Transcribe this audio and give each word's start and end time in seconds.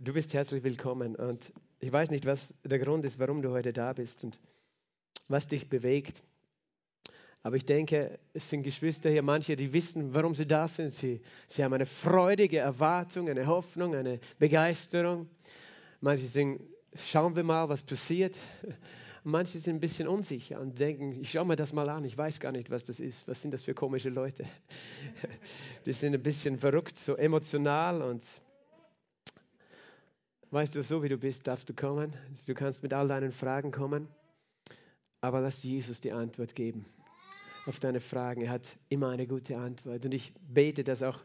du 0.00 0.14
bist 0.14 0.32
herzlich 0.32 0.64
willkommen. 0.64 1.14
Und 1.14 1.52
ich 1.78 1.92
weiß 1.92 2.10
nicht, 2.10 2.26
was 2.26 2.54
der 2.64 2.78
Grund 2.78 3.04
ist, 3.04 3.18
warum 3.18 3.42
du 3.42 3.50
heute 3.50 3.72
da 3.72 3.92
bist 3.92 4.24
und 4.24 4.40
was 5.28 5.46
dich 5.46 5.68
bewegt. 5.68 6.22
Aber 7.42 7.56
ich 7.56 7.64
denke, 7.64 8.18
es 8.34 8.50
sind 8.50 8.62
Geschwister 8.62 9.10
hier, 9.10 9.22
manche, 9.22 9.56
die 9.56 9.72
wissen, 9.72 10.14
warum 10.14 10.34
sie 10.34 10.46
da 10.46 10.68
sind. 10.68 10.90
Sie, 10.90 11.20
sie 11.46 11.64
haben 11.64 11.72
eine 11.72 11.86
freudige 11.86 12.58
Erwartung, 12.58 13.28
eine 13.28 13.46
Hoffnung, 13.46 13.94
eine 13.94 14.20
Begeisterung. 14.38 15.28
Manche 16.00 16.26
sagen, 16.26 16.60
schauen 16.94 17.36
wir 17.36 17.44
mal, 17.44 17.68
was 17.68 17.82
passiert. 17.82 18.38
Manche 19.22 19.58
sind 19.58 19.76
ein 19.76 19.80
bisschen 19.80 20.08
unsicher 20.08 20.60
und 20.60 20.80
denken, 20.80 21.12
ich 21.12 21.30
schaue 21.30 21.44
mir 21.44 21.56
das 21.56 21.74
mal 21.74 21.88
an, 21.90 22.04
ich 22.04 22.16
weiß 22.16 22.40
gar 22.40 22.52
nicht, 22.52 22.70
was 22.70 22.84
das 22.84 23.00
ist. 23.00 23.28
Was 23.28 23.42
sind 23.42 23.52
das 23.52 23.62
für 23.62 23.74
komische 23.74 24.08
Leute? 24.08 24.46
Die 25.86 25.92
sind 25.92 26.14
ein 26.14 26.22
bisschen 26.22 26.58
verrückt, 26.58 26.98
so 26.98 27.16
emotional 27.16 28.00
und 28.00 28.24
weißt 30.50 30.74
du, 30.74 30.82
so 30.82 31.02
wie 31.02 31.08
du 31.08 31.16
bist, 31.18 31.46
darfst 31.46 31.68
du 31.68 31.74
kommen. 31.74 32.12
Du 32.46 32.54
kannst 32.54 32.82
mit 32.82 32.92
all 32.92 33.08
deinen 33.08 33.32
Fragen 33.32 33.70
kommen, 33.70 34.08
aber 35.20 35.40
lass 35.40 35.62
Jesus 35.62 36.00
die 36.00 36.12
Antwort 36.12 36.54
geben 36.54 36.86
auf 37.66 37.78
deine 37.78 38.00
Fragen. 38.00 38.42
Er 38.42 38.50
hat 38.50 38.76
immer 38.88 39.10
eine 39.10 39.26
gute 39.26 39.56
Antwort 39.58 40.04
und 40.04 40.12
ich 40.14 40.32
bete, 40.48 40.82
dass 40.82 41.02
auch 41.02 41.18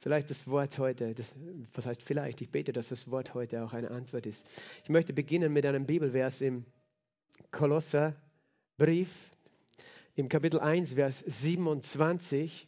vielleicht 0.00 0.30
das 0.30 0.46
Wort 0.46 0.78
heute, 0.78 1.14
das, 1.14 1.36
was 1.74 1.86
heißt 1.86 2.02
vielleicht, 2.02 2.40
ich 2.40 2.50
bete, 2.50 2.72
dass 2.72 2.88
das 2.88 3.10
Wort 3.10 3.34
heute 3.34 3.64
auch 3.64 3.72
eine 3.72 3.90
Antwort 3.90 4.26
ist. 4.26 4.46
Ich 4.84 4.90
möchte 4.90 5.12
beginnen 5.12 5.52
mit 5.52 5.64
einem 5.66 5.86
Bibelvers 5.86 6.40
im 6.40 6.64
Kolosserbrief 7.50 9.08
im 10.14 10.28
Kapitel 10.28 10.58
1, 10.60 10.94
Vers 10.94 11.20
27. 11.26 12.66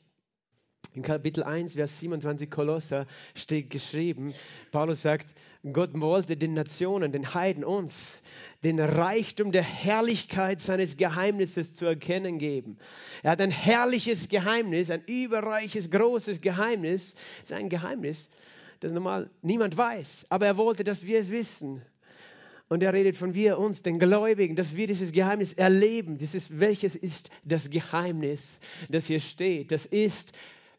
In 0.94 1.02
Kapitel 1.02 1.42
1, 1.42 1.74
Vers 1.74 1.98
27 2.00 2.50
Kolosser 2.50 3.06
steht 3.34 3.70
geschrieben, 3.70 4.34
Paulus 4.72 5.02
sagt, 5.02 5.34
Gott 5.72 5.90
wollte 5.92 6.36
den 6.36 6.54
Nationen, 6.54 7.12
den 7.12 7.34
Heiden, 7.34 7.64
uns, 7.64 8.22
den 8.64 8.80
Reichtum 8.80 9.52
der 9.52 9.62
Herrlichkeit 9.62 10.60
seines 10.60 10.96
Geheimnisses 10.96 11.76
zu 11.76 11.84
erkennen 11.84 12.38
geben. 12.38 12.78
Er 13.22 13.32
hat 13.32 13.40
ein 13.42 13.50
herrliches 13.50 14.28
Geheimnis, 14.28 14.90
ein 14.90 15.04
überreiches, 15.04 15.90
großes 15.90 16.40
Geheimnis. 16.40 17.14
Das 17.42 17.50
ist 17.50 17.56
ein 17.56 17.68
Geheimnis, 17.68 18.30
das 18.80 18.92
normal 18.92 19.28
niemand 19.42 19.76
weiß, 19.76 20.26
aber 20.30 20.46
er 20.46 20.56
wollte, 20.56 20.82
dass 20.82 21.06
wir 21.06 21.18
es 21.18 21.30
wissen. 21.30 21.82
Und 22.68 22.82
er 22.82 22.94
redet 22.94 23.16
von 23.16 23.34
wir, 23.34 23.58
uns, 23.58 23.82
den 23.82 23.98
Gläubigen, 23.98 24.56
dass 24.56 24.76
wir 24.76 24.86
dieses 24.86 25.10
Geheimnis 25.12 25.52
erleben. 25.52 26.16
Dieses, 26.16 26.58
welches 26.58 26.94
ist 26.94 27.28
das 27.44 27.68
Geheimnis, 27.68 28.60
das 28.88 29.06
hier 29.06 29.20
steht? 29.20 29.72
Das 29.72 29.86
ist 29.86 30.32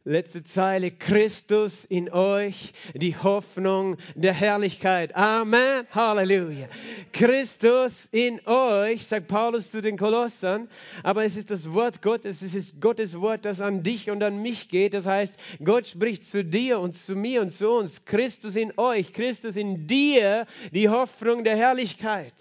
Letzte 0.03 0.43
Zeile, 0.43 0.89
Christus 0.89 1.85
in 1.85 2.11
euch, 2.11 2.73
die 2.95 3.15
Hoffnung 3.15 3.97
der 4.15 4.33
Herrlichkeit. 4.33 5.15
Amen, 5.15 5.85
Halleluja. 5.91 6.67
Christus 7.13 8.09
in 8.11 8.41
euch, 8.47 9.05
sagt 9.05 9.27
Paulus 9.27 9.69
zu 9.69 9.79
den 9.79 9.99
Kolossern, 9.99 10.67
aber 11.03 11.23
es 11.23 11.37
ist 11.37 11.51
das 11.51 11.71
Wort 11.71 12.01
Gottes, 12.01 12.41
es 12.41 12.55
ist 12.55 12.81
Gottes 12.81 13.21
Wort, 13.21 13.45
das 13.45 13.61
an 13.61 13.83
dich 13.83 14.09
und 14.09 14.23
an 14.23 14.41
mich 14.41 14.69
geht. 14.69 14.95
Das 14.95 15.05
heißt, 15.05 15.39
Gott 15.63 15.85
spricht 15.85 16.23
zu 16.23 16.43
dir 16.43 16.79
und 16.79 16.93
zu 16.93 17.15
mir 17.15 17.43
und 17.43 17.51
zu 17.51 17.69
uns. 17.69 18.03
Christus 18.03 18.55
in 18.55 18.73
euch, 18.77 19.13
Christus 19.13 19.55
in 19.55 19.85
dir, 19.85 20.47
die 20.71 20.89
Hoffnung 20.89 21.43
der 21.43 21.57
Herrlichkeit. 21.57 22.33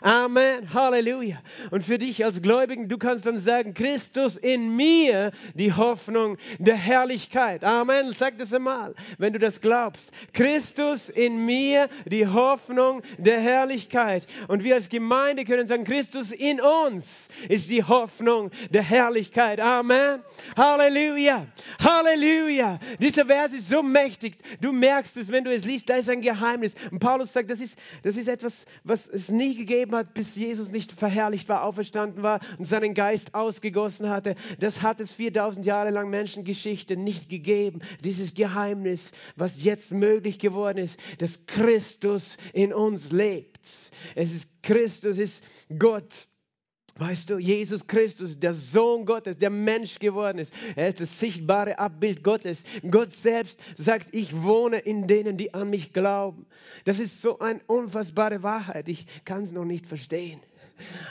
Amen, 0.00 0.74
Halleluja. 0.74 1.40
Und 1.70 1.84
für 1.84 1.98
dich 1.98 2.24
als 2.24 2.42
Gläubigen, 2.42 2.88
du 2.88 2.98
kannst 2.98 3.24
dann 3.24 3.38
sagen, 3.38 3.72
Christus 3.72 4.36
in 4.36 4.74
mir, 4.74 5.30
die 5.54 5.72
Hoffnung 5.72 6.38
der 6.58 6.74
Herrlichkeit. 6.74 7.03
Herrlichkeit. 7.04 7.62
Amen. 7.64 8.14
Sag 8.14 8.38
das 8.38 8.54
einmal, 8.54 8.94
wenn 9.18 9.34
du 9.34 9.38
das 9.38 9.60
glaubst. 9.60 10.10
Christus 10.32 11.10
in 11.10 11.44
mir, 11.44 11.90
die 12.06 12.26
Hoffnung 12.26 13.02
der 13.18 13.38
Herrlichkeit. 13.40 14.26
Und 14.48 14.64
wir 14.64 14.76
als 14.76 14.88
Gemeinde 14.88 15.44
können 15.44 15.66
sagen, 15.66 15.84
Christus 15.84 16.32
in 16.32 16.62
uns 16.62 17.23
ist 17.48 17.70
die 17.70 17.82
Hoffnung 17.82 18.50
der 18.70 18.82
Herrlichkeit. 18.82 19.60
Amen. 19.60 20.22
Halleluja. 20.56 21.46
Halleluja. 21.80 22.78
Dieser 23.00 23.26
Vers 23.26 23.52
ist 23.52 23.68
so 23.68 23.82
mächtig. 23.82 24.36
Du 24.60 24.72
merkst 24.72 25.16
es, 25.16 25.30
wenn 25.30 25.44
du 25.44 25.52
es 25.52 25.64
liest, 25.64 25.88
da 25.88 25.96
ist 25.96 26.08
ein 26.08 26.20
Geheimnis. 26.20 26.74
Und 26.90 26.98
Paulus 26.98 27.32
sagt, 27.32 27.50
das 27.50 27.60
ist, 27.60 27.78
das 28.02 28.16
ist 28.16 28.28
etwas, 28.28 28.66
was 28.82 29.06
es 29.06 29.30
nie 29.30 29.54
gegeben 29.54 29.94
hat, 29.94 30.14
bis 30.14 30.34
Jesus 30.36 30.70
nicht 30.70 30.92
verherrlicht 30.92 31.48
war, 31.48 31.64
auferstanden 31.64 32.22
war 32.22 32.40
und 32.58 32.64
seinen 32.64 32.94
Geist 32.94 33.34
ausgegossen 33.34 34.08
hatte. 34.08 34.34
Das 34.58 34.82
hat 34.82 35.00
es 35.00 35.12
4000 35.12 35.64
Jahre 35.66 35.90
lang 35.90 36.10
Menschengeschichte 36.10 36.96
nicht 36.96 37.28
gegeben. 37.28 37.80
Dieses 38.02 38.34
Geheimnis, 38.34 39.10
was 39.36 39.62
jetzt 39.62 39.90
möglich 39.90 40.38
geworden 40.38 40.78
ist, 40.78 40.98
dass 41.18 41.46
Christus 41.46 42.36
in 42.52 42.72
uns 42.72 43.10
lebt. 43.10 43.60
Es 44.14 44.32
ist 44.32 44.48
Christus, 44.62 45.18
es 45.18 45.40
ist 45.40 45.44
Gott. 45.78 46.28
Weißt 46.96 47.28
du, 47.28 47.38
Jesus 47.38 47.88
Christus, 47.88 48.38
der 48.38 48.54
Sohn 48.54 49.04
Gottes, 49.04 49.36
der 49.36 49.50
Mensch 49.50 49.98
geworden 49.98 50.38
ist. 50.38 50.54
Er 50.76 50.88
ist 50.88 51.00
das 51.00 51.18
sichtbare 51.18 51.76
Abbild 51.78 52.22
Gottes. 52.22 52.62
Gott 52.88 53.10
selbst 53.10 53.58
sagt, 53.76 54.14
ich 54.14 54.42
wohne 54.42 54.78
in 54.78 55.08
denen, 55.08 55.36
die 55.36 55.52
an 55.54 55.70
mich 55.70 55.92
glauben. 55.92 56.46
Das 56.84 57.00
ist 57.00 57.20
so 57.20 57.40
eine 57.40 57.60
unfassbare 57.66 58.44
Wahrheit. 58.44 58.88
Ich 58.88 59.06
kann 59.24 59.42
es 59.42 59.50
noch 59.50 59.64
nicht 59.64 59.86
verstehen. 59.86 60.40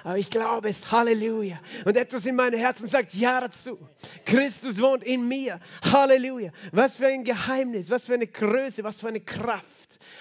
Aber 0.05 0.17
ich 0.17 0.29
glaube 0.29 0.69
es, 0.69 0.89
Halleluja. 0.89 1.59
Und 1.83 1.97
etwas 1.97 2.25
in 2.25 2.35
meinem 2.35 2.59
Herzen 2.59 2.87
sagt 2.87 3.13
Ja 3.13 3.41
dazu. 3.41 3.77
Christus 4.25 4.81
wohnt 4.81 5.03
in 5.03 5.27
mir. 5.27 5.59
Halleluja. 5.83 6.51
Was 6.71 6.95
für 6.95 7.07
ein 7.07 7.25
Geheimnis, 7.25 7.89
was 7.89 8.05
für 8.05 8.13
eine 8.13 8.27
Größe, 8.27 8.85
was 8.85 9.01
für 9.01 9.09
eine 9.09 9.21
Kraft. 9.21 9.65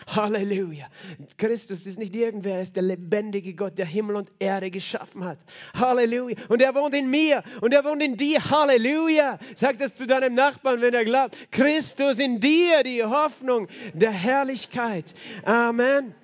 Halleluja. 0.07 0.87
Christus 1.37 1.87
ist 1.87 1.99
nicht 1.99 2.15
irgendwer, 2.15 2.57
er 2.57 2.63
ist 2.63 2.77
der 2.77 2.83
lebendige 2.83 3.55
Gott, 3.55 3.79
der 3.79 3.87
Himmel 3.87 4.17
und 4.17 4.31
Erde 4.39 4.71
geschaffen 4.71 5.25
hat. 5.25 5.39
Halleluja. 5.75 6.37
Und 6.49 6.63
er 6.63 6.75
wohnt 6.75 6.95
in 6.95 7.11
mir 7.11 7.43
und 7.61 7.75
er 7.75 7.85
wohnt 7.85 8.03
in 8.03 8.17
dir. 8.17 8.39
Halleluja. 8.51 9.39
Sag 9.57 9.79
das 9.79 9.95
zu 9.95 10.07
deinem 10.07 10.35
Nachbarn, 10.35 10.81
wenn 10.81 10.95
er 10.95 11.05
glaubt. 11.05 11.37
Christus 11.51 12.19
in 12.19 12.41
dir, 12.41 12.83
die 12.85 13.03
Hoffnung 13.03 13.69
der 13.95 14.13
Herrlichkeit. 14.13 15.15
Amen. 15.45 16.15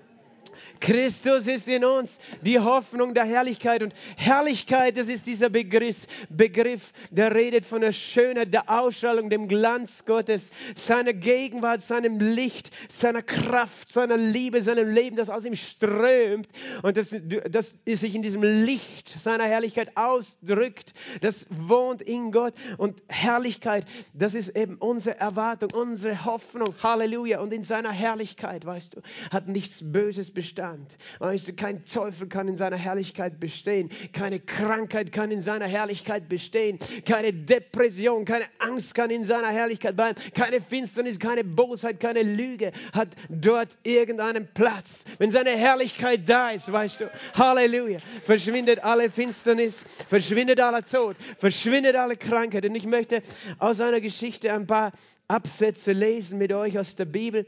Christus 0.80 1.46
ist 1.46 1.68
in 1.68 1.84
uns 1.84 2.18
die 2.42 2.58
Hoffnung 2.58 3.14
der 3.14 3.24
Herrlichkeit. 3.24 3.82
Und 3.82 3.94
Herrlichkeit, 4.16 4.96
das 4.96 5.08
ist 5.08 5.26
dieser 5.26 5.48
Begriff, 5.48 6.06
Begriff, 6.28 6.92
der 7.10 7.34
redet 7.34 7.64
von 7.64 7.80
der 7.80 7.92
Schönheit, 7.92 8.52
der 8.52 8.68
Ausstrahlung, 8.70 9.30
dem 9.30 9.48
Glanz 9.48 10.04
Gottes, 10.04 10.50
seiner 10.74 11.12
Gegenwart, 11.12 11.80
seinem 11.80 12.18
Licht, 12.18 12.70
seiner 12.88 13.22
Kraft, 13.22 13.92
seiner 13.92 14.16
Liebe, 14.16 14.62
seinem 14.62 14.88
Leben, 14.88 15.16
das 15.16 15.30
aus 15.30 15.44
ihm 15.44 15.56
strömt 15.56 16.48
und 16.82 16.96
das, 16.96 17.14
das 17.50 17.76
sich 17.84 18.14
in 18.14 18.22
diesem 18.22 18.42
Licht 18.42 19.08
seiner 19.08 19.44
Herrlichkeit 19.44 19.96
ausdrückt. 19.96 20.92
Das 21.20 21.46
wohnt 21.50 22.02
in 22.02 22.32
Gott. 22.32 22.54
Und 22.76 23.02
Herrlichkeit, 23.08 23.84
das 24.14 24.34
ist 24.34 24.50
eben 24.56 24.76
unsere 24.76 25.18
Erwartung, 25.18 25.70
unsere 25.74 26.24
Hoffnung. 26.24 26.74
Halleluja. 26.82 27.40
Und 27.40 27.52
in 27.52 27.62
seiner 27.62 27.92
Herrlichkeit, 27.92 28.64
weißt 28.64 28.96
du, 28.96 29.00
hat 29.30 29.48
nichts 29.48 29.80
Böses 29.82 30.30
bestanden. 30.30 30.67
Zustand. 30.68 30.96
Weißt 31.18 31.48
du, 31.48 31.52
kein 31.54 31.84
Teufel 31.84 32.28
kann 32.28 32.48
in 32.48 32.56
seiner 32.56 32.76
Herrlichkeit 32.76 33.40
bestehen. 33.40 33.90
Keine 34.12 34.40
Krankheit 34.40 35.12
kann 35.12 35.30
in 35.30 35.40
seiner 35.40 35.66
Herrlichkeit 35.66 36.28
bestehen. 36.28 36.78
Keine 37.06 37.32
Depression, 37.32 38.24
keine 38.24 38.44
Angst 38.58 38.94
kann 38.94 39.10
in 39.10 39.24
seiner 39.24 39.48
Herrlichkeit 39.48 39.96
bleiben. 39.96 40.20
Keine 40.34 40.60
Finsternis, 40.60 41.18
keine 41.18 41.44
Bosheit, 41.44 42.00
keine 42.00 42.22
Lüge 42.22 42.72
hat 42.92 43.08
dort 43.28 43.78
irgendeinen 43.82 44.48
Platz. 44.52 45.04
Wenn 45.18 45.30
seine 45.30 45.50
Herrlichkeit 45.50 46.28
da 46.28 46.50
ist, 46.50 46.70
weißt 46.70 47.00
du, 47.00 47.10
Halleluja, 47.36 47.98
verschwindet 48.24 48.84
alle 48.84 49.10
Finsternis, 49.10 49.84
verschwindet 50.08 50.60
aller 50.60 50.84
Tod, 50.84 51.16
verschwindet 51.38 51.96
alle 51.96 52.16
Krankheit. 52.16 52.64
Und 52.64 52.74
ich 52.74 52.86
möchte 52.86 53.22
aus 53.58 53.80
einer 53.80 54.00
Geschichte 54.00 54.52
ein 54.52 54.66
paar 54.66 54.92
Absätze 55.28 55.92
lesen 55.92 56.38
mit 56.38 56.52
euch 56.52 56.78
aus 56.78 56.94
der 56.94 57.04
Bibel 57.04 57.46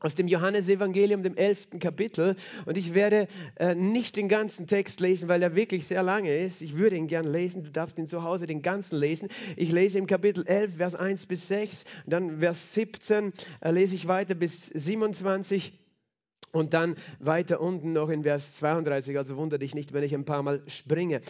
aus 0.00 0.14
dem 0.14 0.28
Johannesevangelium, 0.28 1.22
dem 1.22 1.36
elften 1.36 1.78
Kapitel. 1.78 2.36
Und 2.66 2.76
ich 2.76 2.94
werde 2.94 3.28
äh, 3.56 3.74
nicht 3.74 4.16
den 4.16 4.28
ganzen 4.28 4.66
Text 4.66 5.00
lesen, 5.00 5.28
weil 5.28 5.42
er 5.42 5.54
wirklich 5.54 5.86
sehr 5.86 6.02
lange 6.02 6.36
ist. 6.36 6.62
Ich 6.62 6.76
würde 6.76 6.96
ihn 6.96 7.06
gern 7.06 7.30
lesen. 7.30 7.62
Du 7.62 7.70
darfst 7.70 7.98
ihn 7.98 8.06
zu 8.06 8.22
Hause 8.22 8.46
den 8.46 8.62
ganzen 8.62 8.98
lesen. 8.98 9.28
Ich 9.56 9.70
lese 9.70 9.98
im 9.98 10.06
Kapitel 10.06 10.46
11, 10.46 10.76
Vers 10.76 10.94
1 10.94 11.26
bis 11.26 11.48
6. 11.48 11.84
Dann 12.06 12.40
Vers 12.40 12.74
17 12.74 13.32
äh, 13.60 13.70
lese 13.70 13.94
ich 13.94 14.08
weiter 14.08 14.34
bis 14.34 14.66
27. 14.66 15.78
Und 16.52 16.74
dann 16.74 16.96
weiter 17.20 17.60
unten 17.60 17.92
noch 17.92 18.08
in 18.08 18.24
Vers 18.24 18.56
32, 18.56 19.16
also 19.16 19.36
wundere 19.36 19.60
dich 19.60 19.76
nicht, 19.76 19.92
wenn 19.92 20.02
ich 20.02 20.12
ein 20.14 20.24
paar 20.24 20.42
Mal 20.42 20.62
springe. 20.66 21.20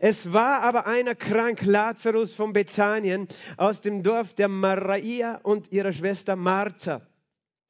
Es 0.00 0.32
war 0.32 0.62
aber 0.62 0.88
einer 0.88 1.14
krank, 1.14 1.64
Lazarus 1.64 2.34
von 2.34 2.52
Bethanien, 2.52 3.28
aus 3.56 3.82
dem 3.82 4.02
Dorf 4.02 4.34
der 4.34 4.48
Maria 4.48 5.38
und 5.44 5.70
ihrer 5.70 5.92
Schwester 5.92 6.34
Martha. 6.34 7.02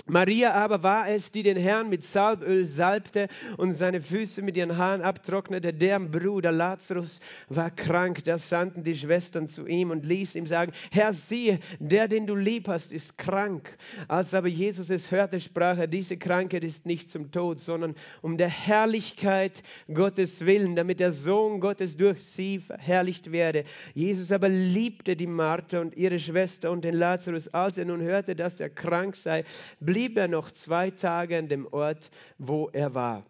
Maria 0.07 0.53
aber 0.53 0.83
war 0.83 1.09
es, 1.09 1.31
die 1.31 1.43
den 1.43 1.57
Herrn 1.57 1.89
mit 1.89 2.05
Salböl 2.05 2.67
salbte 2.67 3.27
und 3.57 3.73
seine 3.73 4.03
Füße 4.03 4.43
mit 4.43 4.55
ihren 4.55 4.77
Haaren 4.77 5.01
abtrocknete. 5.01 5.73
Deren 5.73 6.11
Bruder 6.11 6.53
Lazarus 6.53 7.21
war 7.49 7.71
krank. 7.71 8.23
Da 8.25 8.37
sandten 8.37 8.85
die 8.85 8.95
Schwestern 8.95 9.49
zu 9.49 9.67
ihm 9.67 9.91
und 9.91 10.05
ließ 10.05 10.35
ihm 10.35 10.47
sagen, 10.47 10.73
Herr, 10.91 11.15
siehe, 11.15 11.59
der, 11.79 12.07
den 12.07 12.27
du 12.27 12.35
lieb 12.35 12.69
hast, 12.69 12.93
ist 12.93 13.17
krank. 13.17 13.79
Als 14.07 14.35
aber 14.35 14.49
Jesus 14.49 14.91
es 14.91 15.11
hörte, 15.11 15.41
sprach 15.41 15.79
er, 15.79 15.87
diese 15.87 16.19
Krankheit 16.19 16.65
ist 16.65 16.85
nicht 16.85 17.09
zum 17.09 17.31
Tod, 17.31 17.59
sondern 17.59 17.95
um 18.21 18.37
der 18.37 18.51
Herrlichkeit 18.51 19.63
Gottes 19.95 20.45
willen, 20.45 20.77
damit 20.77 21.01
der 21.01 21.13
Sohn 21.13 21.61
Gottes 21.61 21.97
durch 21.97 22.23
sie 22.23 22.59
verherrlicht 22.59 23.33
werde. 23.33 23.65
Jesus 23.95 24.31
aber 24.33 24.51
liebte 24.51 25.17
die 25.17 25.27
Martha 25.27 25.81
und 25.81 25.97
ihre 25.97 26.19
Schwester 26.19 26.71
und 26.71 26.85
den 26.85 26.95
Lazarus. 26.95 27.49
Als 27.49 27.79
er 27.79 27.87
nun 27.87 28.03
hörte, 28.03 28.37
dass 28.37 28.61
er 28.61 28.69
krank 28.69 29.17
sei, 29.17 29.45
blieb 29.85 30.17
er 30.17 30.29
noch 30.29 30.51
zwei 30.51 30.91
Tage 30.91 31.39
an 31.39 31.49
dem 31.49 31.67
Ort, 31.67 32.11
wo 32.39 32.69
er 32.73 32.95
war. 32.95 33.25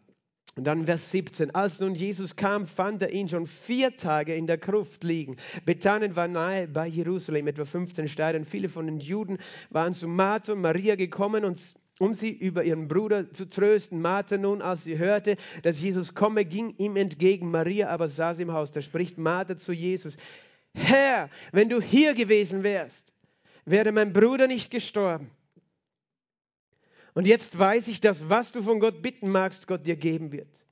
Und 0.56 0.64
dann 0.64 0.86
Vers 0.86 1.10
17. 1.10 1.52
Als 1.52 1.80
nun 1.80 1.96
Jesus 1.96 2.36
kam, 2.36 2.68
fand 2.68 3.02
er 3.02 3.10
ihn 3.10 3.28
schon 3.28 3.46
vier 3.46 3.96
Tage 3.96 4.34
in 4.36 4.46
der 4.46 4.58
Gruft 4.58 5.02
liegen. 5.02 5.36
Bethanien 5.64 6.14
war 6.14 6.28
nahe 6.28 6.68
bei 6.68 6.86
Jerusalem, 6.86 7.48
etwa 7.48 7.64
15 7.64 8.06
Steine. 8.06 8.44
Viele 8.44 8.68
von 8.68 8.86
den 8.86 9.00
Juden 9.00 9.38
waren 9.70 9.94
zu 9.94 10.06
Martha 10.06 10.52
und 10.52 10.60
Maria 10.60 10.94
gekommen 10.94 11.44
und 11.44 11.60
um 11.98 12.14
sie 12.14 12.30
über 12.30 12.62
ihren 12.62 12.86
Bruder 12.86 13.32
zu 13.32 13.48
trösten. 13.48 14.00
Martha 14.00 14.36
nun, 14.36 14.62
als 14.62 14.84
sie 14.84 14.98
hörte, 14.98 15.36
dass 15.62 15.80
Jesus 15.80 16.14
komme, 16.14 16.44
ging 16.44 16.74
ihm 16.78 16.96
entgegen. 16.96 17.50
Maria 17.50 17.88
aber 17.88 18.06
saß 18.06 18.38
im 18.38 18.52
Haus. 18.52 18.70
Da 18.70 18.80
spricht 18.80 19.18
Martha 19.18 19.56
zu 19.56 19.72
Jesus, 19.72 20.16
Herr, 20.76 21.30
wenn 21.52 21.68
du 21.68 21.80
hier 21.80 22.14
gewesen 22.14 22.62
wärst, 22.62 23.12
wäre 23.64 23.92
mein 23.92 24.12
Bruder 24.12 24.46
nicht 24.46 24.70
gestorben. 24.70 25.30
Und 27.14 27.26
jetzt 27.26 27.58
weiß 27.58 27.88
ich, 27.88 28.00
dass 28.00 28.28
was 28.28 28.52
du 28.52 28.60
von 28.60 28.80
Gott 28.80 29.00
bitten 29.00 29.30
magst, 29.30 29.66
Gott 29.66 29.86
dir 29.86 29.96
geben 29.96 30.32
wird. 30.32 30.66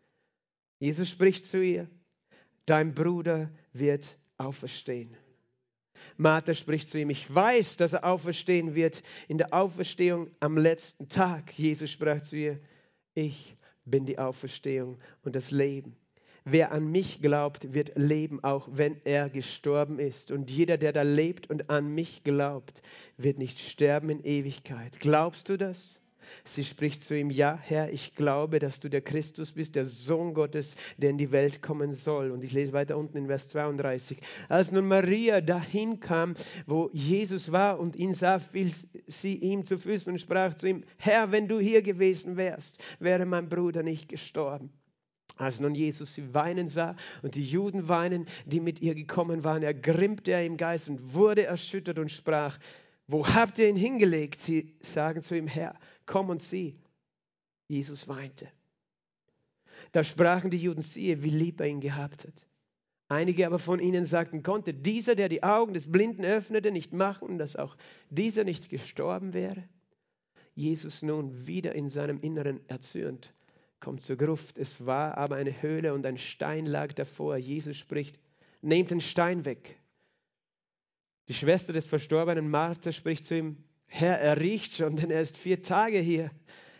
Jesus 0.81 1.09
spricht 1.09 1.47
zu 1.47 1.63
ihr, 1.63 1.89
dein 2.67 2.95
Bruder 2.95 3.51
wird 3.73 4.19
auferstehen. 4.37 5.17
Martha 6.17 6.53
spricht 6.53 6.89
zu 6.89 6.99
ihm, 6.99 7.11
ich 7.11 7.33
weiß, 7.33 7.77
dass 7.77 7.93
er 7.93 8.05
auferstehen 8.05 8.75
wird 8.75 9.03
in 9.29 9.39
der 9.39 9.55
Auferstehung 9.55 10.31
am 10.41 10.59
letzten 10.59 11.09
Tag. 11.09 11.57
Jesus 11.57 11.91
sprach 11.91 12.21
zu 12.21 12.37
ihr, 12.37 12.61
ich 13.15 13.57
bin 13.85 14.05
die 14.05 14.19
Auferstehung 14.19 14.99
und 15.23 15.37
das 15.37 15.53
Leben. 15.53 15.97
Wer 16.45 16.73
an 16.73 16.91
mich 16.91 17.23
glaubt, 17.23 17.73
wird 17.73 17.93
leben, 17.95 18.43
auch 18.43 18.69
wenn 18.73 19.01
er 19.05 19.31
gestorben 19.31 20.01
ist. 20.01 20.33
Und 20.33 20.51
jeder, 20.51 20.77
der 20.77 20.93
da 20.93 21.03
lebt 21.03 21.49
und 21.49 21.71
an 21.71 21.95
mich 21.95 22.25
glaubt, 22.25 22.83
wird 23.17 23.39
nicht 23.39 23.61
sterben 23.61 24.11
in 24.11 24.25
Ewigkeit. 24.25 24.99
Glaubst 24.99 25.49
du 25.49 25.57
das? 25.57 26.02
Sie 26.45 26.65
spricht 26.65 27.05
zu 27.05 27.17
ihm, 27.17 27.31
ja 27.31 27.59
Herr, 27.63 27.93
ich 27.93 28.15
glaube, 28.15 28.59
dass 28.59 28.81
du 28.81 28.89
der 28.89 29.01
Christus 29.01 29.53
bist, 29.53 29.75
der 29.75 29.85
Sohn 29.85 30.35
Gottes, 30.35 30.77
der 30.97 31.11
in 31.11 31.19
die 31.19 31.33
Welt 31.33 31.63
kommen 31.63 31.93
soll. 31.93 32.31
Und 32.31 32.45
ich 32.45 32.53
lese 32.53 32.73
weiter 32.73 32.97
unten 32.97 33.19
in 33.19 33.27
Vers 33.27 33.49
32. 33.51 34.19
Als 34.49 34.73
nun 34.73 34.87
Maria 34.87 35.41
dahin 35.41 36.01
kam, 36.01 36.35
wo 36.67 36.91
Jesus 36.93 37.53
war 37.53 37.79
und 37.79 37.97
ihn 37.97 38.15
sah, 38.15 38.39
fiel 38.39 38.73
sie 39.07 39.37
ihm 39.37 39.65
zu 39.65 39.79
Füßen 39.79 40.13
und 40.13 40.19
sprach 40.19 40.55
zu 40.55 40.69
ihm, 40.69 40.85
Herr, 40.97 41.33
wenn 41.33 41.49
du 41.49 41.61
hier 41.61 41.83
gewesen 41.83 42.37
wärst, 42.37 42.83
wäre 42.99 43.27
mein 43.27 43.49
Bruder 43.49 43.83
nicht 43.83 44.09
gestorben. 44.09 44.71
Als 45.37 45.61
nun 45.61 45.75
Jesus 45.75 46.15
sie 46.15 46.35
weinen 46.35 46.69
sah 46.69 46.95
und 47.23 47.35
die 47.35 47.45
Juden 47.45 47.89
weinen, 47.89 48.27
die 48.45 48.61
mit 48.61 48.81
ihr 48.81 48.95
gekommen 48.95 49.45
waren, 49.45 49.63
ergrimmte 49.63 50.33
er 50.33 50.45
im 50.45 50.57
Geist 50.57 50.89
und 50.89 51.15
wurde 51.15 51.45
erschüttert 51.45 51.99
und 51.99 52.11
sprach, 52.11 52.59
wo 53.09 53.27
habt 53.27 53.59
ihr 53.59 53.69
ihn 53.69 53.77
hingelegt? 53.77 54.39
Sie 54.39 54.75
sagen 54.81 55.23
zu 55.23 55.37
ihm, 55.37 55.47
Herr, 55.47 55.75
komm 56.07 56.31
und 56.31 56.43
sieh. 56.43 56.77
Jesus 57.69 58.09
weinte. 58.09 58.49
Da 59.93 60.05
sprachen 60.05 60.51
die 60.51 60.59
Juden, 60.59 60.83
siehe, 60.83 61.23
wie 61.23 61.31
lieb 61.31 61.61
er 61.61 61.67
ihn 61.67 61.81
gehabt 61.81 62.25
hat. 62.25 62.47
Einige 63.09 63.47
aber 63.47 63.59
von 63.59 63.79
ihnen 63.79 64.05
sagten, 64.05 64.43
konnte 64.43 64.73
dieser, 64.73 65.15
der 65.15 65.29
die 65.29 65.43
Augen 65.43 65.75
des 65.75 65.91
Blinden 65.91 66.25
öffnete, 66.25 66.71
nicht 66.71 66.93
machen, 66.93 67.37
dass 67.37 67.57
auch 67.57 67.77
dieser 68.09 68.45
nicht 68.45 68.71
gestorben 68.71 69.35
wäre? 69.35 69.65
Jesus 70.55 71.03
nun 71.03 71.47
wieder 71.47 71.75
in 71.75 71.89
seinem 71.89 72.21
Inneren 72.21 72.61
erzürnt, 72.69 73.35
kommt 73.81 74.03
zur 74.03 74.17
Gruft. 74.17 74.59
Es 74.59 74.87
war 74.87 75.19
aber 75.19 75.37
eine 75.37 75.61
Höhle 75.63 75.93
und 75.93 76.07
ein 76.07 76.19
Stein 76.19 76.67
lag 76.67 76.93
davor. 76.95 77.37
Jesus 77.37 77.77
spricht, 77.77 78.19
nehmt 78.63 78.91
den 78.91 79.01
Stein 79.01 79.45
weg. 79.45 79.79
Die 81.29 81.35
Schwester 81.35 81.73
des 81.73 81.87
Verstorbenen 81.87 82.49
Martha 82.51 82.93
spricht 82.93 83.25
zu 83.25 83.37
ihm, 83.37 83.57
Herr, 83.95 84.19
er 84.21 84.41
riecht 84.41 84.79
schon, 84.79 84.97
denn 84.97 85.11
er 85.11 85.21
ist 85.21 85.37
vier 85.37 85.63
Tage 85.63 85.99
hier. 85.99 86.31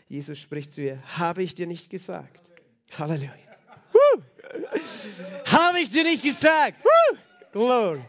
Jesus 0.09 0.39
spricht 0.39 0.73
zu 0.73 0.81
ihr, 0.81 0.99
habe 1.15 1.43
ich 1.43 1.53
dir 1.53 1.67
nicht 1.67 1.91
gesagt? 1.91 2.51
Halleluja. 2.97 3.29
Habe 5.45 5.79
ich 5.79 5.91
dir 5.91 6.03
nicht 6.05 6.23
gesagt? 6.23 6.83
Glory. 7.51 8.03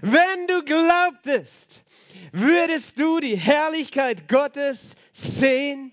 Wenn 0.00 0.46
du 0.46 0.62
glaubtest, 0.62 1.82
würdest 2.30 3.00
du 3.00 3.18
die 3.18 3.36
Herrlichkeit 3.36 4.28
Gottes 4.28 4.94
sehen 5.12 5.90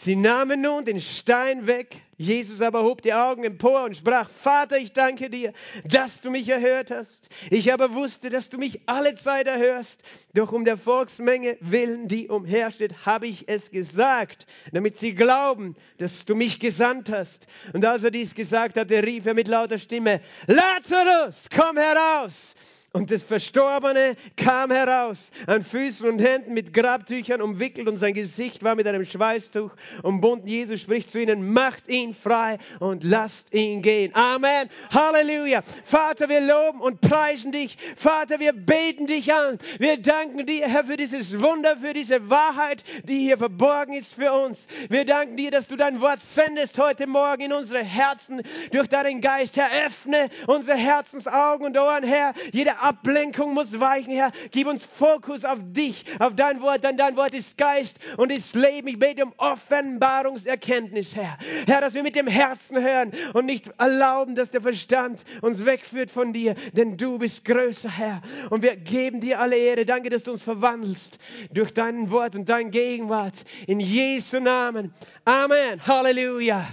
Sie 0.00 0.14
nahmen 0.14 0.60
nun 0.60 0.84
den 0.84 1.00
Stein 1.00 1.66
weg. 1.66 2.02
Jesus 2.16 2.60
aber 2.60 2.82
hob 2.82 3.02
die 3.02 3.14
Augen 3.14 3.44
empor 3.44 3.84
und 3.84 3.96
sprach, 3.96 4.28
Vater, 4.28 4.76
ich 4.76 4.92
danke 4.92 5.30
dir, 5.30 5.52
dass 5.84 6.20
du 6.20 6.30
mich 6.30 6.48
erhört 6.48 6.90
hast. 6.90 7.28
Ich 7.50 7.72
aber 7.72 7.94
wusste, 7.94 8.28
dass 8.28 8.48
du 8.48 8.58
mich 8.58 8.80
alle 8.86 9.14
Zeit 9.14 9.46
erhörst. 9.46 10.02
Doch 10.34 10.52
um 10.52 10.64
der 10.64 10.76
Volksmenge 10.76 11.56
willen, 11.60 12.08
die 12.08 12.28
umhersteht, 12.28 13.06
habe 13.06 13.26
ich 13.26 13.48
es 13.48 13.70
gesagt, 13.70 14.46
damit 14.72 14.98
sie 14.98 15.14
glauben, 15.14 15.76
dass 15.98 16.24
du 16.24 16.34
mich 16.34 16.58
gesandt 16.60 17.10
hast. 17.10 17.46
Und 17.72 17.84
als 17.84 18.04
er 18.04 18.10
dies 18.10 18.34
gesagt 18.34 18.76
hatte, 18.76 19.02
rief 19.02 19.26
er 19.26 19.34
mit 19.34 19.48
lauter 19.48 19.78
Stimme, 19.78 20.20
Lazarus, 20.46 21.48
komm 21.54 21.76
heraus. 21.76 22.54
Und 22.98 23.12
das 23.12 23.22
Verstorbene 23.22 24.16
kam 24.36 24.72
heraus, 24.72 25.30
an 25.46 25.62
Füßen 25.62 26.08
und 26.08 26.18
Händen 26.18 26.52
mit 26.52 26.74
Grabtüchern 26.74 27.40
umwickelt 27.40 27.86
und 27.86 27.96
sein 27.96 28.12
Gesicht 28.12 28.64
war 28.64 28.74
mit 28.74 28.88
einem 28.88 29.04
Schweißtuch 29.04 29.70
umbunden. 30.02 30.48
Jesus 30.48 30.80
spricht 30.80 31.08
zu 31.08 31.22
ihnen, 31.22 31.52
macht 31.52 31.86
ihn 31.86 32.12
frei 32.12 32.58
und 32.80 33.04
lasst 33.04 33.54
ihn 33.54 33.82
gehen. 33.82 34.12
Amen. 34.16 34.68
Halleluja. 34.90 35.62
Vater, 35.84 36.28
wir 36.28 36.40
loben 36.40 36.80
und 36.80 37.00
preisen 37.00 37.52
dich. 37.52 37.78
Vater, 37.96 38.40
wir 38.40 38.52
beten 38.52 39.06
dich 39.06 39.32
an. 39.32 39.58
Wir 39.78 40.02
danken 40.02 40.44
dir, 40.44 40.66
Herr, 40.66 40.84
für 40.84 40.96
dieses 40.96 41.40
Wunder, 41.40 41.76
für 41.76 41.92
diese 41.92 42.28
Wahrheit, 42.28 42.82
die 43.04 43.20
hier 43.20 43.38
verborgen 43.38 43.92
ist 43.92 44.14
für 44.14 44.32
uns. 44.32 44.66
Wir 44.88 45.04
danken 45.04 45.36
dir, 45.36 45.52
dass 45.52 45.68
du 45.68 45.76
dein 45.76 46.00
Wort 46.00 46.18
sendest 46.18 46.76
heute 46.80 47.06
Morgen 47.06 47.42
in 47.42 47.52
unsere 47.52 47.84
Herzen 47.84 48.42
durch 48.72 48.88
deinen 48.88 49.20
Geist. 49.20 49.56
Herr, 49.56 49.86
öffne 49.86 50.30
unsere 50.48 50.76
Herzensaugen 50.76 51.64
und 51.64 51.78
Ohren, 51.78 52.02
Herr. 52.02 52.34
Jede 52.50 52.80
Ablenkung 52.88 53.52
muss 53.52 53.78
weichen, 53.78 54.14
Herr. 54.14 54.32
Gib 54.50 54.66
uns 54.66 54.82
Fokus 54.82 55.44
auf 55.44 55.58
dich, 55.60 56.06
auf 56.18 56.34
dein 56.34 56.62
Wort, 56.62 56.84
denn 56.84 56.96
dein 56.96 57.16
Wort 57.16 57.34
ist 57.34 57.58
Geist 57.58 57.98
und 58.16 58.32
ist 58.32 58.54
Leben. 58.54 58.88
Ich 58.88 58.98
bete 58.98 59.24
um 59.24 59.34
Offenbarungserkenntnis, 59.36 61.14
Herr. 61.14 61.36
Herr, 61.66 61.82
dass 61.82 61.92
wir 61.92 62.02
mit 62.02 62.16
dem 62.16 62.26
Herzen 62.26 62.80
hören 62.80 63.12
und 63.34 63.44
nicht 63.44 63.70
erlauben, 63.76 64.34
dass 64.34 64.50
der 64.50 64.62
Verstand 64.62 65.22
uns 65.42 65.66
wegführt 65.66 66.10
von 66.10 66.32
dir, 66.32 66.54
denn 66.72 66.96
du 66.96 67.18
bist 67.18 67.44
größer, 67.44 67.90
Herr. 67.90 68.22
Und 68.48 68.62
wir 68.62 68.76
geben 68.76 69.20
dir 69.20 69.38
alle 69.38 69.56
Ehre. 69.56 69.84
Danke, 69.84 70.08
dass 70.08 70.22
du 70.22 70.32
uns 70.32 70.42
verwandelst 70.42 71.18
durch 71.52 71.74
dein 71.74 72.10
Wort 72.10 72.36
und 72.36 72.48
dein 72.48 72.70
Gegenwart. 72.70 73.44
In 73.66 73.80
Jesu 73.80 74.40
Namen. 74.40 74.94
Amen. 75.26 75.78
Halleluja. 75.86 76.66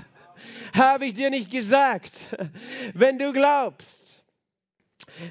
Habe 0.73 1.07
ich 1.07 1.13
dir 1.13 1.29
nicht 1.29 1.51
gesagt, 1.51 2.13
wenn 2.93 3.19
du 3.19 3.33
glaubst, 3.33 4.04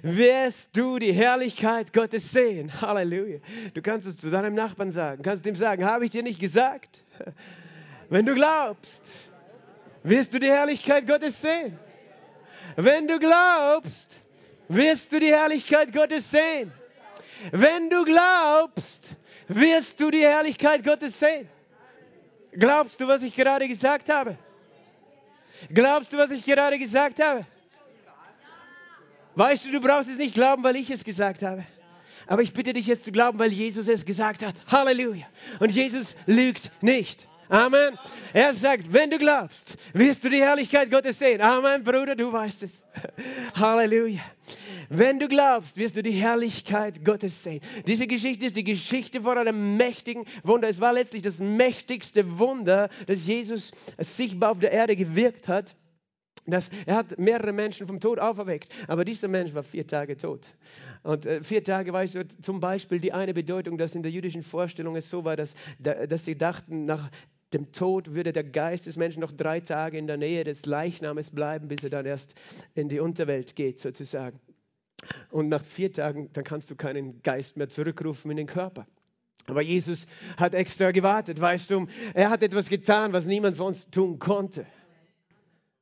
wirst 0.03 0.77
du 0.77 0.99
die 0.99 1.13
Herrlichkeit 1.13 1.93
Gottes 1.93 2.31
sehen. 2.31 2.81
Halleluja. 2.81 3.39
Du 3.75 3.83
kannst 3.83 4.07
es 4.07 4.19
zu 4.19 4.31
deinem 4.31 4.55
Nachbarn 4.55 4.91
sagen. 4.91 5.23
Kannst 5.23 5.47
ihm 5.47 5.57
sagen, 5.57 5.85
habe 5.85 6.05
ich 6.05 6.11
dir 6.11 6.23
nicht 6.23 6.41
gesagt? 6.41 7.03
Wenn 8.09 8.27
du 8.27 8.35
glaubst, 8.35 9.05
wirst 10.03 10.35
du 10.35 10.39
die 10.39 10.51
Herrlichkeit 10.51 11.07
Gottes 11.07 11.41
sehen. 11.41 11.79
Wenn 12.77 13.07
du 13.07 13.19
glaubst, 13.19 14.19
wirst 14.69 15.13
du 15.13 15.21
die 15.21 15.33
Herrlichkeit 15.33 15.93
Gottes 15.93 16.31
sehen. 16.31 16.73
Wenn 17.53 17.91
du 17.91 18.05
glaubst, 18.05 19.11
wirst 19.49 20.01
du 20.01 20.11
die 20.11 20.23
Herrlichkeit 20.23 20.85
Gottes 20.85 21.19
sehen. 21.19 21.49
Glaubst 22.53 23.01
du, 23.01 23.09
was 23.09 23.23
ich 23.23 23.35
gerade 23.35 23.67
gesagt 23.69 24.09
habe? 24.09 24.39
Glaubst 25.73 26.13
du, 26.13 26.19
was 26.19 26.31
ich 26.31 26.45
gerade 26.45 26.79
gesagt 26.79 27.23
habe? 27.23 27.47
Weißt 29.37 29.65
du, 29.65 29.73
du 29.73 29.81
brauchst 29.81 30.09
es 30.09 30.19
nicht 30.19 30.35
glauben, 30.35 30.63
weil 30.63 30.77
ich 30.77 30.91
es 30.91 31.05
gesagt 31.05 31.43
habe. 31.43 31.65
Aber 32.27 32.43
ich 32.43 32.53
bitte 32.53 32.73
dich 32.73 32.87
jetzt 32.87 33.05
zu 33.05 33.13
glauben, 33.13 33.39
weil 33.39 33.53
Jesus 33.53 33.89
es 33.89 34.05
gesagt 34.05 34.45
hat. 34.45 34.55
Halleluja. 34.69 35.27
Und 35.61 35.73
Jesus 35.73 36.17
lügt 36.27 36.71
nicht. 36.81 37.29
Amen. 37.49 37.99
Er 38.33 38.55
sagt, 38.55 38.93
wenn 38.93 39.11
du 39.11 39.19
glaubst, 39.19 39.77
wirst 39.93 40.25
du 40.25 40.31
die 40.31 40.41
Herrlichkeit 40.41 40.91
Gottes 40.91 41.19
sehen. 41.19 41.43
Amen, 41.43 41.85
Bruder, 41.85 42.17
du 42.17 42.33
weißt 42.33 42.63
es. 42.63 42.83
Halleluja. 43.55 44.23
Wenn 44.89 45.19
du 45.19 45.29
glaubst, 45.29 45.77
wirst 45.77 45.97
du 45.97 46.03
die 46.03 46.13
Herrlichkeit 46.13 47.05
Gottes 47.05 47.43
sehen. 47.43 47.61
Diese 47.87 48.07
Geschichte 48.07 48.47
ist 48.47 48.57
die 48.57 48.65
Geschichte 48.65 49.23
von 49.23 49.37
einem 49.37 49.77
mächtigen 49.77 50.25
Wunder. 50.43 50.69
Es 50.69 50.81
war 50.81 50.93
letztlich 50.95 51.23
das 51.23 51.39
mächtigste 51.39 52.39
Wunder, 52.39 52.89
das 53.07 53.27
Jesus 53.27 53.73
sichtbar 53.99 54.53
auf 54.53 54.59
der 54.59 54.73
Erde 54.73 54.97
gewirkt 54.97 55.49
hat. 55.49 55.77
Das, 56.47 56.71
er 56.85 56.97
hat 56.97 57.19
mehrere 57.19 57.53
Menschen 57.53 57.87
vom 57.87 58.01
Tod 58.01 58.19
auferweckt, 58.19 58.73
aber 58.87 59.05
dieser 59.05 59.29
Mensch 59.29 59.55
war 59.55 59.63
vier 59.63 59.87
Tage 59.87 60.17
tot. 60.17 60.47
Und 61.03 61.25
äh, 61.25 61.43
vier 61.43 61.65
Tage 61.65 61.93
war 61.93 62.07
so 62.07 62.23
zum 62.43 62.61
Beispiel 62.61 63.01
die 63.01 63.13
eine 63.13 63.33
Bedeutung, 63.33 63.79
dass 63.79 63.95
in 63.95 64.03
der 64.03 64.13
jüdischen 64.13 64.43
Vorstellung 64.43 64.97
es 64.97 65.09
so 65.09 65.25
war, 65.25 65.37
dass, 65.37 65.55
dass 65.79 66.25
sie 66.25 66.37
dachten, 66.37 66.85
nach 66.85 67.11
dem 67.55 67.73
Tod 67.73 68.15
würde 68.15 68.33
der 68.33 68.45
Geist 68.45 68.87
des 68.87 68.97
Menschen 68.97 69.21
noch 69.21 69.33
drei 69.33 69.61
Tage 69.61 69.97
in 69.97 70.07
der 70.07 70.17
Nähe 70.17 70.45
des 70.45 70.67
Leichnames 70.67 71.31
bleiben, 71.31 71.69
bis 71.69 71.83
er 71.85 71.91
dann 71.91 72.05
erst 72.05 72.35
in 72.75 72.89
die 72.89 73.01
Unterwelt 73.01 73.55
geht, 73.55 73.79
sozusagen. 73.79 74.39
Und 75.31 75.49
nach 75.49 75.63
vier 75.63 75.93
Tagen, 75.93 76.31
dann 76.33 76.45
kannst 76.45 76.71
du 76.71 76.77
keinen 76.77 77.23
Geist 77.23 77.57
mehr 77.57 77.69
zurückrufen 77.69 78.31
in 78.31 78.37
den 78.37 78.47
Körper. 78.47 78.87
Aber 79.47 79.63
Jesus 79.63 80.07
hat 80.37 80.55
extra 80.55 80.91
gewartet, 80.91 81.41
weißt 81.41 81.71
du, 81.71 81.87
er 82.15 82.31
hat 82.31 82.43
etwas 82.43 82.69
getan, 82.69 83.13
was 83.13 83.27
niemand 83.27 83.57
sonst 83.57 83.93
tun 83.93 84.19
konnte. 84.19 84.67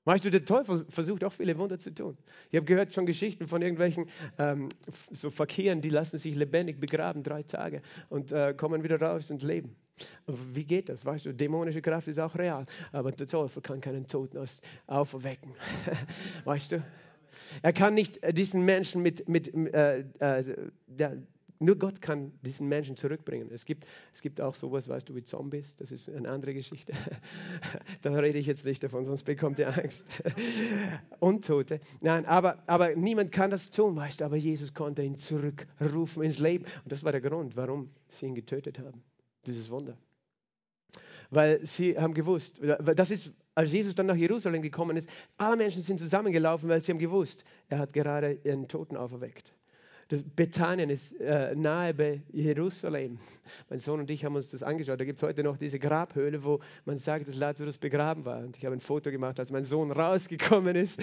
Weißt 0.04 0.24
du, 0.24 0.30
der 0.30 0.44
Teufel 0.44 0.84
versucht 0.88 1.22
auch 1.22 1.32
viele 1.32 1.56
Wunder 1.58 1.78
zu 1.78 1.94
tun. 1.94 2.18
Ich 2.50 2.56
habe 2.56 2.66
gehört 2.66 2.92
schon 2.92 3.06
Geschichten 3.06 3.46
von 3.46 3.62
irgendwelchen 3.62 4.06
ähm, 4.38 4.68
so 5.12 5.30
Verkehren, 5.30 5.80
die 5.80 5.90
lassen 5.90 6.18
sich 6.18 6.34
lebendig 6.34 6.80
begraben, 6.80 7.22
drei 7.22 7.44
Tage, 7.44 7.82
und 8.08 8.32
äh, 8.32 8.52
kommen 8.54 8.82
wieder 8.82 9.00
raus 9.00 9.30
und 9.30 9.42
leben. 9.42 9.76
Wie 10.26 10.64
geht 10.64 10.88
das? 10.88 11.04
Weißt 11.04 11.26
du, 11.26 11.32
dämonische 11.32 11.82
Kraft 11.82 12.08
ist 12.08 12.18
auch 12.18 12.34
real, 12.34 12.66
aber 12.90 13.12
der 13.12 13.26
Teufel 13.26 13.62
kann 13.62 13.80
keinen 13.80 14.06
Toten 14.06 14.44
auferwecken. 14.88 15.54
weißt 16.44 16.72
du? 16.72 16.84
Er 17.60 17.72
kann 17.72 17.94
nicht 17.94 18.18
diesen 18.36 18.64
Menschen 18.64 19.02
mit, 19.02 19.28
mit 19.28 19.54
äh, 19.54 20.00
äh, 20.18 20.56
der, 20.86 21.22
nur 21.62 21.76
Gott 21.76 22.02
kann 22.02 22.32
diesen 22.42 22.68
Menschen 22.68 22.96
zurückbringen. 22.96 23.50
Es 23.52 23.64
gibt, 23.64 23.86
es 24.12 24.20
gibt 24.20 24.40
auch 24.40 24.54
sowas, 24.54 24.88
weißt 24.88 25.08
du, 25.08 25.14
wie 25.14 25.22
Zombies. 25.22 25.76
Das 25.76 25.92
ist 25.92 26.08
eine 26.08 26.28
andere 26.28 26.54
Geschichte. 26.54 26.92
da 28.02 28.12
rede 28.12 28.38
ich 28.38 28.46
jetzt 28.46 28.64
nicht 28.64 28.82
davon, 28.82 29.04
sonst 29.04 29.22
bekommt 29.22 29.58
ihr 29.58 29.68
Angst. 29.68 30.06
Untote. 31.20 31.80
Nein, 32.00 32.26
aber, 32.26 32.62
aber 32.66 32.96
niemand 32.96 33.32
kann 33.32 33.50
das 33.50 33.70
tun, 33.70 33.96
weißt 33.96 34.20
du. 34.20 34.24
Aber 34.24 34.36
Jesus 34.36 34.74
konnte 34.74 35.02
ihn 35.02 35.14
zurückrufen 35.14 36.22
ins 36.22 36.38
Leben. 36.38 36.64
Und 36.82 36.90
das 36.90 37.04
war 37.04 37.12
der 37.12 37.20
Grund, 37.20 37.56
warum 37.56 37.90
sie 38.08 38.26
ihn 38.26 38.34
getötet 38.34 38.78
haben. 38.78 39.02
Dieses 39.46 39.70
Wunder. 39.70 39.96
Weil 41.30 41.64
sie 41.64 41.96
haben 41.96 42.12
gewusst, 42.12 42.60
das 42.96 43.10
ist, 43.10 43.32
als 43.54 43.72
Jesus 43.72 43.94
dann 43.94 44.06
nach 44.06 44.16
Jerusalem 44.16 44.60
gekommen 44.60 44.96
ist, 44.96 45.08
alle 45.38 45.56
Menschen 45.56 45.80
sind 45.80 45.98
zusammengelaufen, 45.98 46.68
weil 46.68 46.80
sie 46.80 46.92
haben 46.92 46.98
gewusst, 46.98 47.44
er 47.68 47.78
hat 47.78 47.92
gerade 47.92 48.38
ihren 48.44 48.68
Toten 48.68 48.96
auferweckt. 48.96 49.54
Bethanien 50.36 50.90
ist 50.90 51.18
äh, 51.20 51.54
nahe 51.54 51.94
bei 51.94 52.22
Jerusalem. 52.32 53.18
Mein 53.70 53.78
Sohn 53.78 54.00
und 54.00 54.10
ich 54.10 54.24
haben 54.24 54.34
uns 54.36 54.50
das 54.50 54.62
angeschaut. 54.62 55.00
Da 55.00 55.04
gibt 55.04 55.16
es 55.18 55.22
heute 55.22 55.42
noch 55.42 55.56
diese 55.56 55.78
Grabhöhle, 55.78 56.44
wo 56.44 56.60
man 56.84 56.96
sagt, 56.98 57.28
dass 57.28 57.36
Lazarus 57.36 57.78
begraben 57.78 58.24
war. 58.24 58.40
Und 58.40 58.56
ich 58.56 58.64
habe 58.64 58.76
ein 58.76 58.80
Foto 58.80 59.10
gemacht, 59.10 59.38
als 59.40 59.50
mein 59.50 59.64
Sohn 59.64 59.90
rausgekommen 59.90 60.76
ist. 60.76 60.98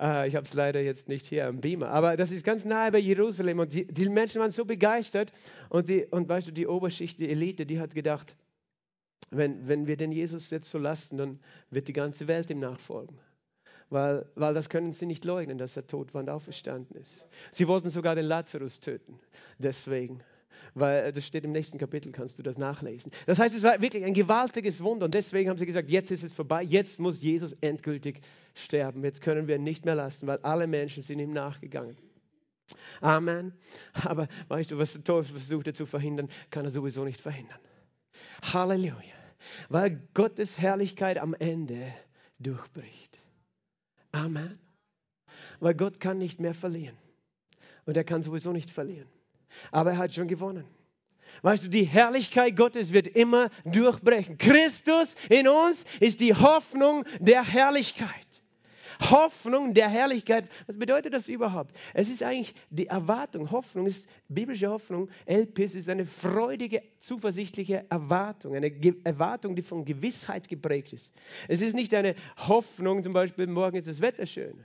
äh, 0.00 0.26
ich 0.28 0.34
habe 0.34 0.46
es 0.46 0.54
leider 0.54 0.80
jetzt 0.80 1.08
nicht 1.08 1.26
hier 1.26 1.46
am 1.46 1.60
Beamer. 1.60 1.88
Aber 1.90 2.16
das 2.16 2.30
ist 2.32 2.44
ganz 2.44 2.64
nahe 2.64 2.90
bei 2.90 2.98
Jerusalem. 2.98 3.60
Und 3.60 3.72
die, 3.74 3.86
die 3.86 4.08
Menschen 4.08 4.40
waren 4.40 4.50
so 4.50 4.64
begeistert. 4.64 5.32
Und, 5.68 5.88
die, 5.88 6.06
und 6.06 6.28
weißt 6.28 6.48
du, 6.48 6.52
die 6.52 6.66
Oberschicht, 6.66 7.20
die 7.20 7.30
Elite, 7.30 7.64
die 7.66 7.78
hat 7.78 7.94
gedacht, 7.94 8.34
wenn, 9.30 9.68
wenn 9.68 9.86
wir 9.86 9.96
den 9.96 10.10
Jesus 10.10 10.50
jetzt 10.50 10.68
so 10.68 10.78
lassen, 10.78 11.16
dann 11.18 11.40
wird 11.70 11.88
die 11.88 11.92
ganze 11.92 12.26
Welt 12.26 12.50
ihm 12.50 12.60
nachfolgen 12.60 13.18
weil, 13.90 14.26
weil 14.34 14.54
das 14.54 14.68
können 14.68 14.92
sie 14.92 15.06
nicht 15.06 15.24
leugnen, 15.24 15.58
dass 15.58 15.76
er 15.76 15.86
tot 15.86 16.14
war 16.14 16.22
und 16.22 16.30
auferstanden 16.30 16.96
ist. 16.96 17.26
Sie 17.50 17.68
wollten 17.68 17.90
sogar 17.90 18.14
den 18.14 18.26
Lazarus 18.26 18.80
töten, 18.80 19.18
deswegen. 19.58 20.22
Weil 20.76 21.12
das 21.12 21.24
steht 21.24 21.44
im 21.44 21.52
nächsten 21.52 21.78
Kapitel, 21.78 22.10
kannst 22.10 22.38
du 22.38 22.42
das 22.42 22.58
nachlesen. 22.58 23.12
Das 23.26 23.38
heißt, 23.38 23.54
es 23.54 23.62
war 23.62 23.80
wirklich 23.80 24.04
ein 24.04 24.14
gewaltiges 24.14 24.82
Wunder 24.82 25.04
und 25.04 25.14
deswegen 25.14 25.48
haben 25.48 25.58
sie 25.58 25.66
gesagt, 25.66 25.88
jetzt 25.88 26.10
ist 26.10 26.24
es 26.24 26.32
vorbei, 26.32 26.62
jetzt 26.62 26.98
muss 26.98 27.22
Jesus 27.22 27.52
endgültig 27.60 28.20
sterben. 28.54 29.04
Jetzt 29.04 29.20
können 29.20 29.46
wir 29.46 29.56
ihn 29.56 29.62
nicht 29.62 29.84
mehr 29.84 29.94
lassen, 29.94 30.26
weil 30.26 30.38
alle 30.38 30.66
Menschen 30.66 31.02
sind 31.02 31.20
ihm 31.20 31.32
nachgegangen. 31.32 31.96
Amen. 33.00 33.52
Aber 34.04 34.26
weißt 34.48 34.72
du, 34.72 34.78
was 34.78 34.94
der 34.94 35.04
Teufel 35.04 35.36
versucht 35.36 35.66
er 35.68 35.74
zu 35.74 35.86
verhindern, 35.86 36.28
kann 36.50 36.64
er 36.64 36.70
sowieso 36.70 37.04
nicht 37.04 37.20
verhindern. 37.20 37.58
Halleluja. 38.52 38.94
Weil 39.68 40.08
Gottes 40.14 40.58
Herrlichkeit 40.58 41.18
am 41.18 41.34
Ende 41.34 41.92
durchbricht. 42.38 43.13
Amen. 44.14 44.58
Weil 45.58 45.74
Gott 45.74 45.98
kann 45.98 46.18
nicht 46.18 46.40
mehr 46.40 46.54
verlieren. 46.54 46.96
Und 47.84 47.96
er 47.96 48.04
kann 48.04 48.22
sowieso 48.22 48.52
nicht 48.52 48.70
verlieren. 48.70 49.08
Aber 49.70 49.90
er 49.90 49.98
hat 49.98 50.14
schon 50.14 50.28
gewonnen. 50.28 50.64
Weißt 51.42 51.64
du, 51.64 51.68
die 51.68 51.84
Herrlichkeit 51.84 52.56
Gottes 52.56 52.92
wird 52.92 53.08
immer 53.08 53.50
durchbrechen. 53.64 54.38
Christus 54.38 55.16
in 55.28 55.48
uns 55.48 55.84
ist 56.00 56.20
die 56.20 56.34
Hoffnung 56.34 57.04
der 57.18 57.44
Herrlichkeit. 57.44 58.23
Hoffnung 59.00 59.74
der 59.74 59.88
Herrlichkeit. 59.88 60.48
Was 60.66 60.78
bedeutet 60.78 61.12
das 61.12 61.28
überhaupt? 61.28 61.76
Es 61.92 62.08
ist 62.08 62.22
eigentlich 62.22 62.54
die 62.70 62.86
Erwartung. 62.86 63.50
Hoffnung 63.50 63.86
ist 63.86 64.08
biblische 64.28 64.68
Hoffnung. 64.68 65.08
Elpis 65.26 65.74
ist 65.74 65.88
eine 65.88 66.06
freudige, 66.06 66.82
zuversichtliche 66.98 67.84
Erwartung. 67.90 68.54
Eine 68.54 68.70
Ge 68.70 68.94
Erwartung, 69.04 69.56
die 69.56 69.62
von 69.62 69.84
Gewissheit 69.84 70.48
geprägt 70.48 70.92
ist. 70.92 71.12
Es 71.48 71.60
ist 71.60 71.74
nicht 71.74 71.94
eine 71.94 72.14
Hoffnung, 72.36 73.02
zum 73.02 73.12
Beispiel, 73.12 73.46
morgen 73.46 73.76
ist 73.76 73.88
das 73.88 74.00
Wetter 74.00 74.26
schön 74.26 74.64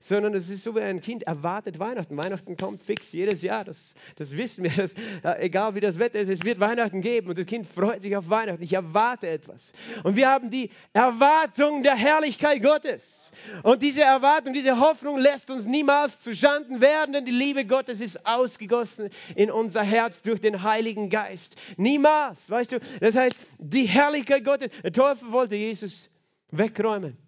sondern 0.00 0.34
es 0.34 0.48
ist 0.48 0.64
so 0.64 0.74
wie 0.74 0.80
ein 0.80 1.00
Kind 1.00 1.24
erwartet 1.24 1.78
Weihnachten. 1.78 2.16
Weihnachten 2.16 2.56
kommt 2.56 2.82
fix 2.82 3.12
jedes 3.12 3.42
Jahr, 3.42 3.64
das, 3.64 3.94
das 4.16 4.36
wissen 4.36 4.64
wir. 4.64 4.70
Das, 4.70 4.94
egal 5.38 5.74
wie 5.74 5.80
das 5.80 5.98
Wetter 5.98 6.18
ist, 6.18 6.28
es 6.30 6.42
wird 6.42 6.58
Weihnachten 6.58 7.02
geben 7.02 7.28
und 7.28 7.38
das 7.38 7.44
Kind 7.44 7.66
freut 7.66 8.00
sich 8.00 8.16
auf 8.16 8.30
Weihnachten. 8.30 8.62
Ich 8.62 8.72
erwarte 8.72 9.28
etwas. 9.28 9.72
Und 10.02 10.16
wir 10.16 10.28
haben 10.28 10.50
die 10.50 10.70
Erwartung 10.94 11.82
der 11.82 11.94
Herrlichkeit 11.94 12.62
Gottes. 12.62 13.30
Und 13.62 13.82
diese 13.82 14.02
Erwartung, 14.02 14.54
diese 14.54 14.80
Hoffnung 14.80 15.18
lässt 15.18 15.50
uns 15.50 15.66
niemals 15.66 16.22
zuschanden 16.22 16.80
werden, 16.80 17.12
denn 17.12 17.26
die 17.26 17.32
Liebe 17.32 17.66
Gottes 17.66 18.00
ist 18.00 18.26
ausgegossen 18.26 19.10
in 19.34 19.50
unser 19.50 19.82
Herz 19.82 20.22
durch 20.22 20.40
den 20.40 20.62
Heiligen 20.62 21.10
Geist. 21.10 21.56
Niemals, 21.76 22.50
weißt 22.50 22.72
du. 22.72 22.80
Das 23.00 23.14
heißt, 23.14 23.36
die 23.58 23.84
Herrlichkeit 23.84 24.44
Gottes, 24.44 24.70
der 24.82 24.92
Teufel 24.92 25.30
wollte 25.30 25.56
Jesus 25.56 26.10
wegräumen. 26.50 27.18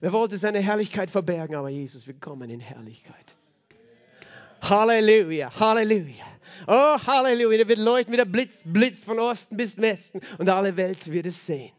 Er 0.00 0.12
wollte 0.12 0.38
seine 0.38 0.60
Herrlichkeit 0.60 1.10
verbergen, 1.10 1.56
aber 1.56 1.68
Jesus, 1.68 2.06
wir 2.06 2.14
kommen 2.14 2.50
in 2.50 2.60
Herrlichkeit. 2.60 3.34
Halleluja, 4.62 5.50
Halleluja. 5.58 6.26
Oh, 6.66 6.96
Halleluja. 7.06 7.58
Er 7.58 7.68
wird 7.68 7.78
leuchten 7.78 8.12
wie 8.12 8.16
der 8.16 8.24
Blitz, 8.24 8.62
blitzt 8.64 9.04
von 9.04 9.18
Osten 9.18 9.56
bis 9.56 9.80
Westen 9.80 10.20
und 10.38 10.48
alle 10.48 10.76
Welt 10.76 11.10
wird 11.10 11.26
es 11.26 11.46
sehen. 11.46 11.72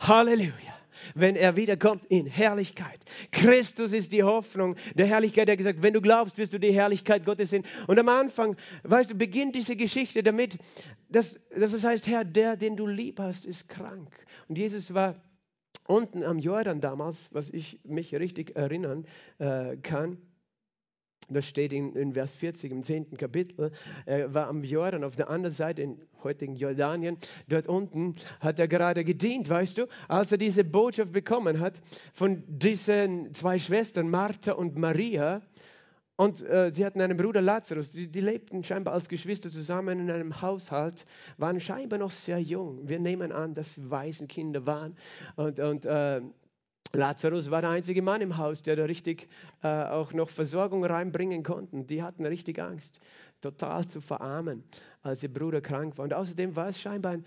Halleluja. 0.00 0.52
Wenn 1.14 1.36
er 1.36 1.54
wiederkommt 1.56 2.04
in 2.08 2.26
Herrlichkeit. 2.26 2.98
Christus 3.30 3.92
ist 3.92 4.12
die 4.12 4.22
Hoffnung 4.22 4.76
der 4.94 5.06
Herrlichkeit. 5.06 5.48
Er 5.48 5.52
hat 5.52 5.58
gesagt, 5.58 5.82
wenn 5.82 5.92
du 5.92 6.00
glaubst, 6.00 6.38
wirst 6.38 6.54
du 6.54 6.58
die 6.58 6.72
Herrlichkeit 6.72 7.26
Gottes 7.26 7.50
sehen. 7.50 7.64
Und 7.88 7.98
am 7.98 8.08
Anfang, 8.08 8.56
weißt 8.84 9.10
du, 9.10 9.14
beginnt 9.14 9.54
diese 9.54 9.76
Geschichte 9.76 10.22
damit, 10.22 10.56
dass, 11.10 11.38
dass 11.54 11.74
es 11.74 11.84
heißt, 11.84 12.06
Herr, 12.06 12.24
der, 12.24 12.56
den 12.56 12.76
du 12.76 12.86
lieb 12.86 13.18
hast, 13.20 13.44
ist 13.44 13.68
krank. 13.68 14.08
Und 14.48 14.56
Jesus 14.56 14.94
war 14.94 15.14
unten 15.86 16.22
am 16.22 16.38
Jordan 16.38 16.80
damals, 16.80 17.32
was 17.32 17.50
ich 17.50 17.80
mich 17.84 18.14
richtig 18.14 18.56
erinnern 18.56 19.06
äh, 19.38 19.76
kann, 19.76 20.18
das 21.30 21.48
steht 21.48 21.72
in, 21.72 21.94
in, 21.96 22.12
Vers 22.12 22.34
40 22.34 22.70
im 22.70 22.82
10. 22.82 23.16
Kapitel, 23.16 23.72
er 24.04 24.34
war 24.34 24.48
am 24.48 24.62
Jordan 24.62 25.04
auf 25.04 25.16
der 25.16 25.30
anderen 25.30 25.54
Seite, 25.54 25.82
in 25.82 26.00
heutigen 26.22 26.56
Jordanien, 26.56 27.16
dort 27.48 27.66
unten 27.66 28.16
hat 28.40 28.58
er 28.58 28.68
gerade 28.68 29.04
gedient, 29.04 29.48
weißt 29.48 29.78
du, 29.78 29.86
als 30.08 30.32
er 30.32 30.38
diese 30.38 30.64
Botschaft 30.64 31.12
bekommen 31.12 31.60
hat 31.60 31.80
von 32.12 32.42
diesen 32.46 33.32
zwei 33.32 33.58
Schwestern, 33.58 34.10
Martha 34.10 34.52
und 34.52 34.76
Maria, 34.78 35.40
und 36.16 36.42
äh, 36.42 36.70
sie 36.70 36.84
hatten 36.86 37.00
einen 37.00 37.16
Bruder 37.16 37.42
Lazarus, 37.42 37.90
die, 37.90 38.06
die, 38.06 38.20
lebten 38.20 38.62
scheinbar 38.62 38.94
als 38.94 39.08
Geschwister 39.08 39.50
zusammen 39.50 39.98
in 39.98 40.10
einem 40.10 40.40
Haushalt, 40.40 41.06
waren 41.38 41.60
scheinbar 41.60 41.98
noch 41.98 42.12
sehr 42.12 42.38
jung. 42.38 42.88
Wir 42.88 43.00
nehmen 43.00 43.32
an, 43.32 43.54
dass 43.54 43.74
sie 43.74 43.90
Waisenkinder 43.90 44.64
waren. 44.64 44.96
Und, 45.34 45.58
und 45.58 45.84
äh, 45.86 46.20
Lazarus 46.92 47.50
war 47.50 47.62
der 47.62 47.70
einzige 47.70 48.00
Mann 48.00 48.20
im 48.20 48.36
Haus, 48.36 48.62
der 48.62 48.76
da 48.76 48.84
richtig 48.84 49.28
äh, 49.62 49.66
auch 49.66 50.12
noch 50.12 50.28
Versorgung 50.28 50.84
reinbringen 50.84 51.42
konnte. 51.42 51.82
Die 51.82 52.02
hatten 52.02 52.24
richtig 52.24 52.60
Angst, 52.60 53.00
total 53.40 53.88
zu 53.88 54.00
verarmen, 54.00 54.62
als 55.02 55.22
ihr 55.24 55.32
Bruder 55.32 55.60
krank 55.60 55.98
war. 55.98 56.04
Und 56.04 56.14
außerdem 56.14 56.54
war 56.54 56.68
es 56.68 56.80
scheinbar 56.80 57.12
ein, 57.12 57.24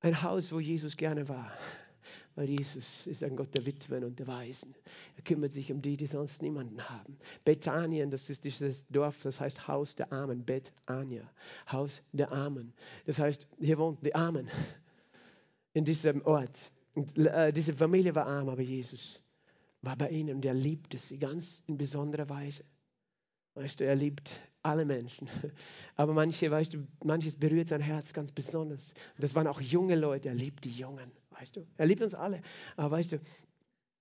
ein 0.00 0.22
Haus, 0.22 0.52
wo 0.52 0.60
Jesus 0.60 0.96
gerne 0.96 1.28
war. 1.28 1.50
Weil 2.36 2.50
Jesus 2.50 3.06
ist 3.06 3.24
ein 3.24 3.34
Gott 3.34 3.54
der 3.54 3.64
Witwen 3.64 4.04
und 4.04 4.18
der 4.18 4.26
Waisen. 4.26 4.74
Er 5.16 5.22
kümmert 5.22 5.50
sich 5.50 5.72
um 5.72 5.80
die, 5.80 5.96
die 5.96 6.06
sonst 6.06 6.42
niemanden 6.42 6.86
haben. 6.88 7.16
Bethanien, 7.44 8.10
das 8.10 8.28
ist 8.28 8.44
dieses 8.44 8.86
Dorf, 8.88 9.22
das 9.22 9.40
heißt 9.40 9.66
Haus 9.66 9.96
der 9.96 10.12
Armen. 10.12 10.44
Betania, 10.44 11.28
Haus 11.72 12.02
der 12.12 12.30
Armen. 12.30 12.74
Das 13.06 13.18
heißt, 13.18 13.48
hier 13.58 13.78
wohnten 13.78 14.04
die 14.04 14.14
Armen 14.14 14.48
in 15.72 15.84
diesem 15.84 16.24
Ort. 16.26 16.70
Und, 16.94 17.16
äh, 17.18 17.52
diese 17.52 17.72
Familie 17.72 18.14
war 18.14 18.26
arm, 18.26 18.50
aber 18.50 18.62
Jesus 18.62 19.22
war 19.80 19.96
bei 19.96 20.10
ihnen 20.10 20.36
und 20.36 20.44
er 20.44 20.54
liebte 20.54 20.98
sie 20.98 21.18
ganz 21.18 21.62
in 21.66 21.78
besonderer 21.78 22.28
Weise. 22.28 22.64
Weißt 23.54 23.80
du, 23.80 23.86
er 23.86 23.96
liebt 23.96 24.40
alle 24.62 24.84
Menschen. 24.84 25.28
Aber 25.96 26.12
manche, 26.12 26.50
weißt 26.50 26.74
du, 26.74 26.86
manches 27.04 27.36
berührt 27.36 27.68
sein 27.68 27.80
Herz 27.80 28.12
ganz 28.12 28.32
besonders. 28.32 28.92
Das 29.18 29.34
waren 29.34 29.46
auch 29.46 29.60
junge 29.60 29.94
Leute. 29.94 30.28
Er 30.28 30.34
liebt 30.34 30.64
die 30.64 30.72
Jungen, 30.72 31.10
weißt 31.38 31.56
du. 31.56 31.66
Er 31.76 31.86
liebt 31.86 32.02
uns 32.02 32.14
alle. 32.14 32.42
Aber 32.76 32.92
weißt 32.92 33.12
du, 33.12 33.20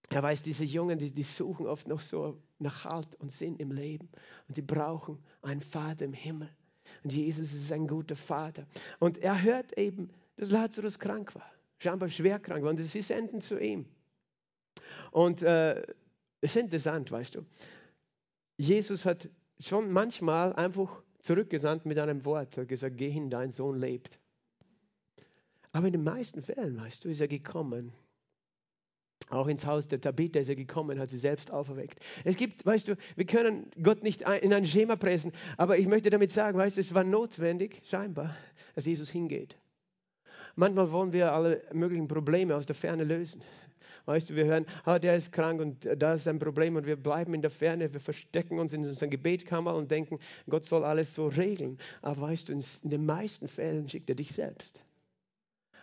er 0.09 0.23
weiß, 0.23 0.43
diese 0.43 0.65
Jungen, 0.65 0.99
die, 0.99 1.11
die 1.11 1.23
suchen 1.23 1.67
oft 1.67 1.87
noch 1.87 1.99
so 1.99 2.41
nach 2.59 2.85
Halt 2.85 3.15
und 3.15 3.31
Sinn 3.31 3.57
im 3.57 3.71
Leben. 3.71 4.09
Und 4.47 4.55
sie 4.55 4.61
brauchen 4.61 5.19
einen 5.41 5.61
Vater 5.61 6.05
im 6.05 6.13
Himmel. 6.13 6.49
Und 7.03 7.11
Jesus 7.11 7.53
ist 7.53 7.71
ein 7.71 7.87
guter 7.87 8.15
Vater. 8.15 8.67
Und 8.99 9.17
er 9.17 9.41
hört 9.41 9.77
eben, 9.77 10.09
dass 10.37 10.51
Lazarus 10.51 10.99
krank 10.99 11.33
war. 11.35 11.49
Scheinbar 11.79 12.09
schwer 12.09 12.39
krank 12.39 12.63
war. 12.63 12.69
Und 12.69 12.77
sie 12.77 13.01
senden 13.01 13.41
zu 13.41 13.59
ihm. 13.59 13.85
Und 15.11 15.41
äh, 15.41 15.81
es 16.41 16.55
ist 16.55 16.57
interessant, 16.57 17.11
weißt 17.11 17.35
du. 17.35 17.45
Jesus 18.57 19.05
hat 19.05 19.29
schon 19.59 19.91
manchmal 19.91 20.53
einfach 20.53 21.01
zurückgesandt 21.21 21.85
mit 21.85 21.97
einem 21.97 22.23
Wort. 22.25 22.57
Er 22.57 22.61
hat 22.61 22.69
gesagt, 22.69 22.97
geh 22.97 23.09
hin, 23.09 23.29
dein 23.29 23.51
Sohn 23.51 23.79
lebt. 23.79 24.19
Aber 25.75 25.87
in 25.87 25.91
den 25.91 26.05
meisten 26.05 26.41
Fällen, 26.41 26.77
weißt 26.77 27.03
du, 27.03 27.09
ist 27.09 27.19
er 27.19 27.27
gekommen. 27.27 27.91
Auch 29.29 29.47
ins 29.47 29.65
Haus 29.65 29.89
der 29.89 29.99
Tabitha 29.99 30.39
ist 30.39 30.47
er 30.47 30.55
gekommen, 30.55 31.01
hat 31.01 31.09
sie 31.09 31.17
selbst 31.17 31.51
auferweckt. 31.51 31.99
Es 32.23 32.37
gibt, 32.37 32.65
weißt 32.65 32.87
du, 32.87 32.95
wir 33.17 33.25
können 33.25 33.69
Gott 33.83 34.01
nicht 34.01 34.21
in 34.21 34.53
ein 34.53 34.65
Schema 34.65 34.95
pressen, 34.95 35.33
aber 35.57 35.77
ich 35.77 35.87
möchte 35.87 36.09
damit 36.09 36.31
sagen, 36.31 36.57
weißt 36.57 36.77
du, 36.77 36.79
es 36.79 36.93
war 36.93 37.03
notwendig, 37.03 37.81
scheinbar, 37.83 38.37
dass 38.73 38.85
Jesus 38.85 39.09
hingeht. 39.09 39.57
Manchmal 40.55 40.93
wollen 40.93 41.11
wir 41.11 41.33
alle 41.33 41.61
möglichen 41.73 42.07
Probleme 42.07 42.55
aus 42.55 42.65
der 42.65 42.75
Ferne 42.75 43.03
lösen. 43.03 43.43
Weißt 44.05 44.29
du, 44.29 44.35
wir 44.37 44.45
hören, 44.45 44.65
ah, 44.85 44.97
der 44.97 45.17
ist 45.17 45.33
krank 45.33 45.59
und 45.59 45.89
da 45.97 46.13
ist 46.13 46.25
ein 46.29 46.39
Problem 46.39 46.77
und 46.77 46.85
wir 46.85 46.95
bleiben 46.95 47.33
in 47.33 47.41
der 47.41 47.51
Ferne, 47.51 47.91
wir 47.91 47.99
verstecken 47.99 48.59
uns 48.59 48.71
in 48.71 48.87
unserer 48.87 49.09
Gebetkammer 49.09 49.75
und 49.75 49.91
denken, 49.91 50.19
Gott 50.49 50.63
soll 50.63 50.85
alles 50.85 51.13
so 51.13 51.27
regeln. 51.27 51.79
Aber 52.01 52.21
weißt 52.21 52.47
du, 52.47 52.53
in 52.53 52.89
den 52.89 53.05
meisten 53.05 53.49
Fällen 53.49 53.89
schickt 53.89 54.07
er 54.07 54.15
dich 54.15 54.31
selbst. 54.31 54.81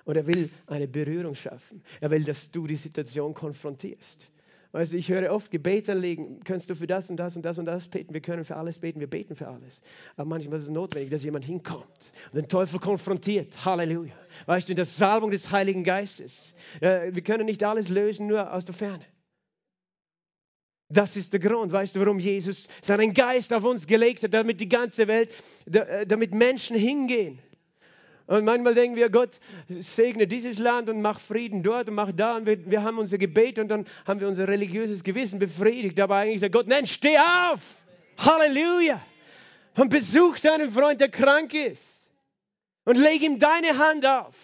Und 0.05 0.17
er 0.17 0.27
will 0.27 0.51
eine 0.67 0.89
Berührung 0.89 1.35
schaffen. 1.35 1.83
Er 2.01 2.11
will, 2.11 2.25
dass 2.25 2.51
du 2.51 2.67
die 2.67 2.77
Situation 2.77 3.35
konfrontierst. 3.35 4.31
Weißt 4.73 4.95
du, 4.95 4.97
ich 4.97 5.11
höre 5.11 5.31
oft 5.31 5.51
Gebetsanliegen, 5.51 6.43
kannst 6.45 6.71
du 6.71 6.75
für 6.75 6.87
das 6.87 7.11
und 7.11 7.19
das 7.19 7.37
und 7.37 7.43
das 7.43 7.59
und 7.59 7.67
das 7.67 7.89
beten, 7.89 8.15
wir 8.15 8.23
können 8.23 8.43
für 8.43 8.57
alles 8.57 8.79
beten, 8.79 9.01
wir 9.01 9.07
beten 9.07 9.37
für 9.37 9.47
alles. 9.47 9.83
Aber 10.17 10.31
manchmal 10.31 10.57
ist 10.57 10.65
es 10.65 10.71
notwendig, 10.71 11.11
dass 11.11 11.23
jemand 11.25 11.45
hinkommt 11.45 12.13
und 12.33 12.37
den 12.37 12.49
Teufel 12.49 12.81
konfrontiert. 12.81 13.67
Halleluja. 13.67 14.15
Weißt 14.47 14.69
du, 14.69 14.73
in 14.73 14.77
der 14.77 14.87
Salbung 14.87 15.31
des 15.31 15.53
Heiligen 15.53 15.85
Geistes. 15.85 16.55
Wir 16.81 17.23
können 17.23 17.45
nicht 17.45 17.63
alles 17.63 17.91
lösen, 17.91 18.29
nur 18.29 18.51
aus 18.51 18.65
der 18.65 18.75
Ferne. 18.75 19.05
Das 20.89 21.17
ist 21.17 21.33
der 21.35 21.41
Grund, 21.41 21.73
weißt 21.73 21.97
du, 21.97 22.01
warum 22.01 22.19
Jesus 22.19 22.69
seinen 22.83 23.15
Geist 23.15 23.53
auf 23.53 23.65
uns 23.65 23.87
gelegt 23.87 24.23
hat, 24.25 24.35
damit 24.35 24.61
die 24.61 24.69
ganze 24.69 25.07
Welt, 25.07 25.35
äh, 25.73 26.07
damit 26.07 26.35
Menschen 26.35 26.77
hingehen 26.77 27.39
und 28.27 28.45
manchmal 28.45 28.75
denken 28.75 28.97
wir, 28.97 29.11
Gott 29.11 29.41
segne 29.69 30.27
dieses 30.27 30.59
Land 30.59 30.89
und 30.89 31.03
mach 31.03 31.21
Frieden 31.21 31.63
dort 31.63 31.89
und 31.89 31.95
mach 31.95 32.13
da. 32.13 32.37
Und 32.37 32.47
wir, 32.47 32.71
wir 32.71 32.83
haben 32.83 32.99
unser 32.99 33.19
Gebet 33.19 33.59
und 33.59 33.69
dann 33.69 33.87
haben 34.07 34.21
wir 34.21 34.29
unser 34.29 34.49
religiöses 34.49 35.03
Gewissen 35.03 35.39
befriedigt. 35.39 35.99
Aber 36.01 36.17
eigentlich 36.17 36.41
sagt 36.41 36.53
Gott, 36.53 36.69
nein, 36.69 36.87
steh 36.87 37.19
auf! 37.19 37.61
Halleluja! 38.19 39.01
Und 39.77 39.91
besuch 39.91 40.39
deinen 40.39 40.71
Freund, 40.71 41.01
der 41.01 41.09
krank 41.09 41.55
ist. 41.55 42.11
Und 42.85 42.97
leg 42.97 43.23
ihm 43.23 43.39
deine 43.39 43.79
Hand 43.79 44.07
auf. 44.07 44.35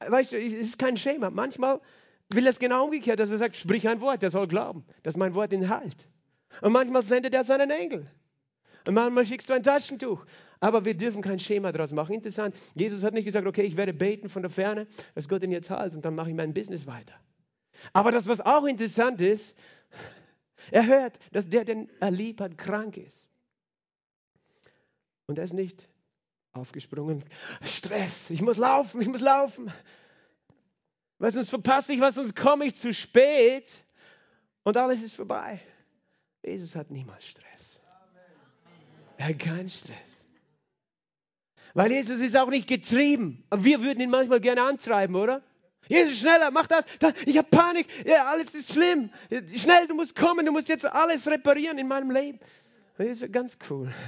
Weißt 0.00 0.32
du, 0.32 0.38
es 0.38 0.52
ist 0.52 0.78
kein 0.78 0.96
Schema. 0.96 1.30
Manchmal 1.30 1.80
will 2.30 2.46
es 2.46 2.58
genau 2.58 2.84
umgekehrt, 2.84 3.18
dass 3.18 3.30
er 3.30 3.38
sagt, 3.38 3.56
sprich 3.56 3.88
ein 3.88 4.00
Wort, 4.00 4.22
der 4.22 4.30
soll 4.30 4.46
glauben, 4.46 4.84
dass 5.02 5.16
mein 5.16 5.34
Wort 5.34 5.52
ihn 5.52 5.68
halt. 5.68 6.06
Und 6.60 6.72
manchmal 6.72 7.02
sendet 7.02 7.34
er 7.34 7.44
seinen 7.44 7.70
Engel. 7.70 8.06
Und 8.86 8.94
manchmal 8.94 9.26
schickst 9.26 9.48
du 9.50 9.54
ein 9.54 9.62
Taschentuch. 9.62 10.24
Aber 10.60 10.84
wir 10.84 10.94
dürfen 10.94 11.22
kein 11.22 11.38
Schema 11.38 11.72
daraus 11.72 11.92
machen. 11.92 12.14
Interessant, 12.14 12.54
Jesus 12.74 13.04
hat 13.04 13.14
nicht 13.14 13.24
gesagt, 13.24 13.46
okay, 13.46 13.62
ich 13.62 13.76
werde 13.76 13.92
beten 13.92 14.28
von 14.28 14.42
der 14.42 14.50
Ferne, 14.50 14.86
dass 15.14 15.28
Gott 15.28 15.42
ihn 15.42 15.52
jetzt 15.52 15.70
halt 15.70 15.94
und 15.94 16.04
dann 16.04 16.14
mache 16.14 16.30
ich 16.30 16.36
mein 16.36 16.52
Business 16.52 16.86
weiter. 16.86 17.14
Aber 17.92 18.10
das, 18.10 18.26
was 18.26 18.40
auch 18.40 18.64
interessant 18.64 19.20
ist, 19.20 19.56
er 20.70 20.86
hört, 20.86 21.18
dass 21.32 21.48
der, 21.48 21.64
den 21.64 21.88
er 22.00 22.10
lieb 22.10 22.40
hat, 22.40 22.58
krank 22.58 22.96
ist. 22.96 23.28
Und 25.26 25.38
er 25.38 25.44
ist 25.44 25.52
nicht 25.52 25.88
aufgesprungen. 26.52 27.24
Stress, 27.62 28.30
ich 28.30 28.42
muss 28.42 28.56
laufen, 28.56 29.00
ich 29.00 29.08
muss 29.08 29.20
laufen. 29.20 29.72
Weil 31.18 31.32
sonst 31.32 31.50
verpasse 31.50 31.92
ich 31.92 32.00
was, 32.00 32.14
sonst 32.14 32.34
komme 32.34 32.64
ich 32.64 32.74
zu 32.74 32.92
spät 32.92 33.84
und 34.62 34.76
alles 34.76 35.02
ist 35.02 35.14
vorbei. 35.14 35.60
Jesus 36.44 36.74
hat 36.74 36.90
niemals 36.90 37.26
Stress. 37.26 37.80
Er 39.16 39.28
hat 39.28 39.38
keinen 39.38 39.68
Stress. 39.68 40.17
Weil 41.74 41.92
Jesus 41.92 42.20
ist 42.20 42.36
auch 42.36 42.48
nicht 42.48 42.68
getrieben. 42.68 43.44
Wir 43.54 43.82
würden 43.82 44.00
ihn 44.00 44.10
manchmal 44.10 44.40
gerne 44.40 44.62
antreiben, 44.62 45.16
oder? 45.16 45.42
Jesus, 45.86 46.18
schneller, 46.18 46.50
mach 46.50 46.66
das. 46.66 46.84
das 46.98 47.14
ich 47.24 47.38
habe 47.38 47.48
Panik. 47.48 47.86
Ja, 48.06 48.26
alles 48.26 48.54
ist 48.54 48.72
schlimm. 48.72 49.10
Schnell, 49.56 49.86
du 49.86 49.94
musst 49.94 50.14
kommen. 50.14 50.44
Du 50.44 50.52
musst 50.52 50.68
jetzt 50.68 50.84
alles 50.84 51.26
reparieren 51.26 51.78
in 51.78 51.88
meinem 51.88 52.10
Leben. 52.10 52.38
Jesus 52.98 53.22
ist 53.22 53.32
ganz 53.32 53.58
cool. 53.70 53.92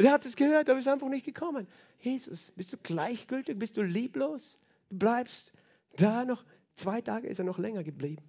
Er 0.00 0.12
hat 0.12 0.24
es 0.24 0.36
gehört, 0.36 0.70
aber 0.70 0.78
ist 0.78 0.86
einfach 0.86 1.08
nicht 1.08 1.26
gekommen. 1.26 1.66
Jesus, 1.98 2.52
bist 2.54 2.72
du 2.72 2.76
gleichgültig? 2.76 3.58
Bist 3.58 3.76
du 3.76 3.82
lieblos? 3.82 4.56
Du 4.90 4.98
bleibst 4.98 5.52
da 5.96 6.24
noch. 6.24 6.44
Zwei 6.74 7.00
Tage 7.00 7.26
ist 7.26 7.40
er 7.40 7.44
noch 7.44 7.58
länger 7.58 7.82
geblieben. 7.82 8.22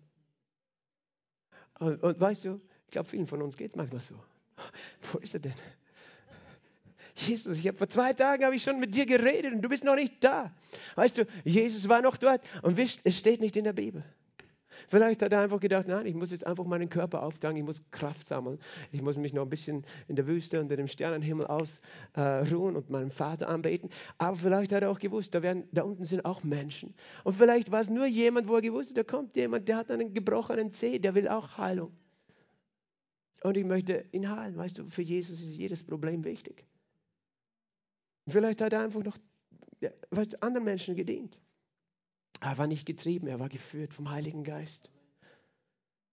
Und, 1.78 2.02
und 2.02 2.20
weißt 2.20 2.46
du, 2.46 2.60
ich 2.88 2.92
glaube, 2.94 3.08
vielen 3.08 3.28
von 3.28 3.44
uns 3.44 3.56
geht 3.56 3.70
es 3.70 3.76
manchmal 3.76 4.02
so. 4.02 4.16
Wo 5.12 5.20
ist 5.20 5.36
er 5.36 5.42
denn? 5.42 5.54
Jesus, 7.28 7.60
ich 7.60 7.68
habe 7.68 7.78
vor 7.78 7.88
zwei 7.88 8.14
Tagen 8.14 8.46
habe 8.46 8.56
ich 8.56 8.64
schon 8.64 8.80
mit 8.80 8.96
dir 8.96 9.06
geredet 9.06 9.54
und 9.54 9.62
du 9.62 9.70
bist 9.70 9.84
noch 9.84 9.96
nicht 9.96 10.24
da. 10.24 10.52
Weißt 10.96 11.18
du, 11.18 11.26
Jesus 11.44 11.88
war 11.90 12.02
noch 12.02 12.18
dort 12.18 12.42
und 12.62 12.78
es 12.80 13.18
steht 13.18 13.42
nicht 13.42 13.56
in 13.56 13.66
der 13.66 13.74
Bibel. 13.74 14.04
Vielleicht 14.88 15.22
hat 15.22 15.32
er 15.32 15.42
einfach 15.42 15.60
gedacht, 15.60 15.88
nein, 15.88 16.08
ich 16.08 16.16
muss 16.16 16.32
jetzt 16.32 16.46
einfach 16.48 16.66
meinen 16.66 16.90
Körper 16.90 17.22
auftanken, 17.22 17.58
ich 17.58 17.64
muss 17.64 17.84
Kraft 17.92 18.26
sammeln. 18.26 18.58
Ich 18.92 19.02
muss 19.02 19.18
mich 19.18 19.34
noch 19.34 19.44
ein 19.44 19.50
bisschen 19.50 19.86
in 20.08 20.16
der 20.16 20.26
Wüste 20.26 20.60
unter 20.60 20.76
dem 20.78 20.88
Sternenhimmel 20.88 21.46
ausruhen 21.46 22.76
äh, 22.76 22.78
und 22.78 22.90
meinen 22.90 23.12
Vater 23.12 23.50
anbeten. 23.50 23.90
Aber 24.18 24.36
vielleicht 24.36 24.72
hat 24.72 24.82
er 24.82 24.90
auch 24.90 25.00
gewusst, 25.00 25.36
da, 25.36 25.44
werden, 25.44 25.68
da 25.72 25.84
unten 25.84 26.06
sind 26.06 26.26
auch 26.26 26.44
Menschen. 26.44 26.96
Und 27.24 27.36
vielleicht 27.36 27.72
war 27.72 27.82
es 27.82 27.90
nur 27.90 28.08
jemand, 28.08 28.48
wo 28.48 28.56
er 28.56 28.62
gewusst 28.62 28.90
hat, 28.90 28.98
da 28.98 29.04
kommt 29.04 29.36
jemand, 29.36 29.68
der 29.68 29.78
hat 29.78 29.92
einen 29.92 30.14
gebrochenen 30.14 30.72
Zeh, 30.72 30.98
der 30.98 31.14
will 31.14 31.28
auch 31.28 31.58
Heilung. 31.58 31.92
Und 33.44 33.58
ich 33.58 33.66
möchte 33.66 34.06
ihn 34.12 34.30
heilen. 34.30 34.58
Weißt 34.58 34.80
du, 34.80 34.90
für 34.90 35.04
Jesus 35.04 35.42
ist 35.42 35.56
jedes 35.56 35.84
Problem 35.84 36.24
wichtig. 36.24 36.66
Vielleicht 38.30 38.62
hat 38.62 38.74
er 38.74 38.82
einfach 38.82 39.04
noch 39.04 39.18
du, 39.82 40.42
anderen 40.42 40.66
Menschen 40.66 40.96
gedient. 40.96 41.40
Er 42.42 42.58
war 42.58 42.68
nicht 42.68 42.86
getrieben, 42.86 43.28
er 43.28 43.40
war 43.40 43.50
geführt 43.50 43.94
vom 43.94 44.10
Heiligen 44.10 44.44
Geist. 44.44 44.92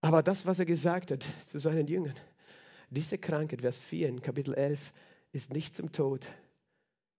Aber 0.01 0.23
das, 0.23 0.47
was 0.47 0.59
er 0.59 0.67
gesagt 0.67 1.11
hat 1.11 1.27
zu 1.43 1.59
seinen 1.59 1.87
Jüngern, 1.87 2.19
diese 2.91 3.19
Krankheit, 3.19 3.63
Vers 3.63 3.79
4 3.79 4.09
in 4.09 4.23
Kapitel 4.23 4.55
11, 4.55 4.93
ist 5.33 5.53
nicht 5.53 5.75
zum 5.75 5.93
Tod, 5.93 6.27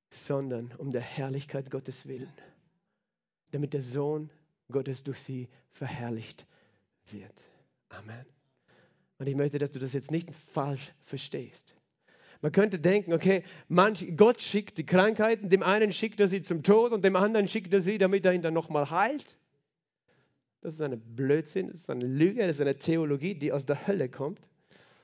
sondern 0.09 0.71
um 0.77 0.91
der 0.91 1.01
Herrlichkeit 1.01 1.69
Gottes 1.69 2.07
willen, 2.07 2.31
damit 3.51 3.73
der 3.73 3.81
Sohn 3.81 4.29
Gottes 4.71 5.03
durch 5.03 5.19
sie 5.19 5.49
verherrlicht 5.71 6.45
wird. 7.05 7.41
Amen. 7.89 8.25
Und 9.17 9.27
ich 9.27 9.35
möchte, 9.35 9.59
dass 9.59 9.71
du 9.71 9.79
das 9.79 9.93
jetzt 9.93 10.11
nicht 10.11 10.33
falsch 10.33 10.93
verstehst. 11.01 11.75
Man 12.41 12.51
könnte 12.51 12.79
denken, 12.79 13.13
okay, 13.13 13.43
manch, 13.67 14.05
Gott 14.15 14.41
schickt 14.41 14.77
die 14.77 14.85
Krankheiten, 14.85 15.49
dem 15.49 15.63
einen 15.63 15.91
schickt 15.91 16.19
er 16.19 16.27
sie 16.27 16.41
zum 16.41 16.63
Tod 16.63 16.91
und 16.91 17.03
dem 17.03 17.15
anderen 17.15 17.47
schickt 17.47 17.73
er 17.73 17.81
sie, 17.81 17.97
damit 17.97 18.25
er 18.25 18.33
ihn 18.33 18.41
dann 18.41 18.53
nochmal 18.53 18.89
heilt. 18.89 19.37
Das 20.61 20.73
ist 20.73 20.81
eine 20.81 20.97
Blödsinn, 20.97 21.67
das 21.67 21.81
ist 21.81 21.89
eine 21.89 22.05
Lüge, 22.05 22.41
das 22.41 22.57
ist 22.57 22.61
eine 22.61 22.77
Theologie, 22.77 23.35
die 23.35 23.51
aus 23.51 23.65
der 23.65 23.87
Hölle 23.87 24.09
kommt. 24.09 24.49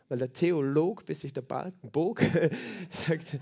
Weil 0.10 0.18
der 0.18 0.34
Theolog, 0.34 1.06
bis 1.06 1.22
sich 1.22 1.34
der 1.34 1.42
Balken 1.42 1.90
bog, 1.90 2.22
sagt, 2.90 3.38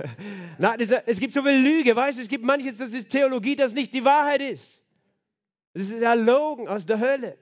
nein, 0.58 0.80
es 1.06 1.20
gibt 1.20 1.32
so 1.32 1.42
viel 1.42 1.62
Lüge, 1.62 1.94
weißt 1.94 2.18
du, 2.18 2.22
es 2.22 2.28
gibt 2.28 2.44
manches, 2.44 2.78
das 2.78 2.92
ist 2.92 3.10
Theologie, 3.10 3.56
das 3.56 3.74
nicht 3.74 3.92
die 3.94 4.04
Wahrheit 4.04 4.40
ist. 4.40 4.82
Das 5.74 5.88
ist 5.88 6.00
erlogen 6.00 6.68
aus 6.68 6.86
der 6.86 6.98
Hölle. 6.98 7.36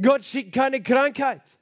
Gott 0.00 0.24
schickt 0.24 0.54
keine 0.54 0.82
Krankheit. 0.82 1.55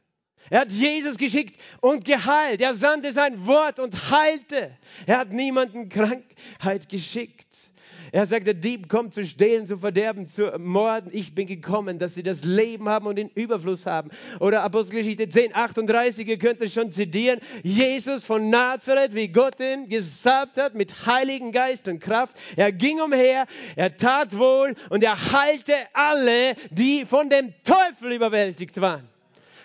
Er 0.51 0.61
hat 0.61 0.73
Jesus 0.73 1.17
geschickt 1.17 1.59
und 1.81 2.05
geheilt. 2.05 2.61
Er 2.61 2.75
sandte 2.75 3.13
sein 3.13 3.47
Wort 3.47 3.79
und 3.79 3.95
heilte. 4.11 4.77
Er 5.07 5.19
hat 5.19 5.33
niemanden 5.33 5.89
Krankheit 5.89 6.89
geschickt. 6.89 7.73
Er 8.13 8.27
sagt, 8.27 8.47
der 8.47 8.55
Dieb 8.55 8.89
kommt 8.89 9.13
zu 9.13 9.25
stehlen, 9.25 9.67
zu 9.67 9.77
verderben, 9.77 10.29
zu 10.29 10.57
morden. 10.59 11.11
Ich 11.13 11.35
bin 11.35 11.49
gekommen, 11.49 11.99
dass 11.99 12.15
sie 12.15 12.23
das 12.23 12.45
Leben 12.45 12.89
haben 12.89 13.07
und 13.07 13.17
den 13.17 13.29
Überfluss 13.31 13.87
haben. 13.87 14.11
Oder 14.39 14.63
Apostelgeschichte 14.63 15.29
10, 15.29 15.53
38, 15.53 16.29
ihr 16.29 16.39
könnt 16.39 16.61
es 16.61 16.73
schon 16.73 16.93
zitieren. 16.93 17.41
Jesus 17.65 18.25
von 18.25 18.51
Nazareth, 18.51 19.15
wie 19.15 19.27
Gott 19.27 19.59
ihn 19.59 19.89
gesalbt 19.89 20.59
hat, 20.59 20.77
mit 20.77 21.07
Heiligen 21.07 21.51
Geist 21.51 21.89
und 21.89 21.99
Kraft. 21.99 22.37
Er 22.55 22.71
ging 22.71 23.01
umher, 23.01 23.47
er 23.75 23.97
tat 23.97 24.39
wohl 24.39 24.77
und 24.91 25.03
er 25.03 25.17
heilte 25.33 25.75
alle, 25.93 26.55
die 26.71 27.07
von 27.07 27.29
dem 27.29 27.53
Teufel 27.65 28.13
überwältigt 28.13 28.81
waren. 28.81 29.09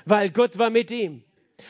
Weil 0.06 0.30
Gott 0.30 0.58
war 0.58 0.70
mit 0.70 0.92
ihm. 0.92 1.24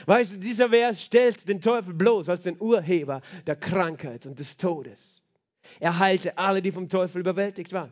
Weißt 0.05 0.33
du, 0.33 0.37
dieser 0.37 0.69
Vers 0.69 1.01
stellt 1.01 1.47
den 1.47 1.61
Teufel 1.61 1.93
bloß 1.93 2.29
als 2.29 2.43
den 2.43 2.59
Urheber 2.59 3.21
der 3.47 3.55
Krankheit 3.55 4.25
und 4.25 4.39
des 4.39 4.57
Todes. 4.57 5.21
Er 5.79 5.99
heilte 5.99 6.37
alle, 6.37 6.61
die 6.61 6.71
vom 6.71 6.89
Teufel 6.89 7.21
überwältigt 7.21 7.73
waren. 7.73 7.91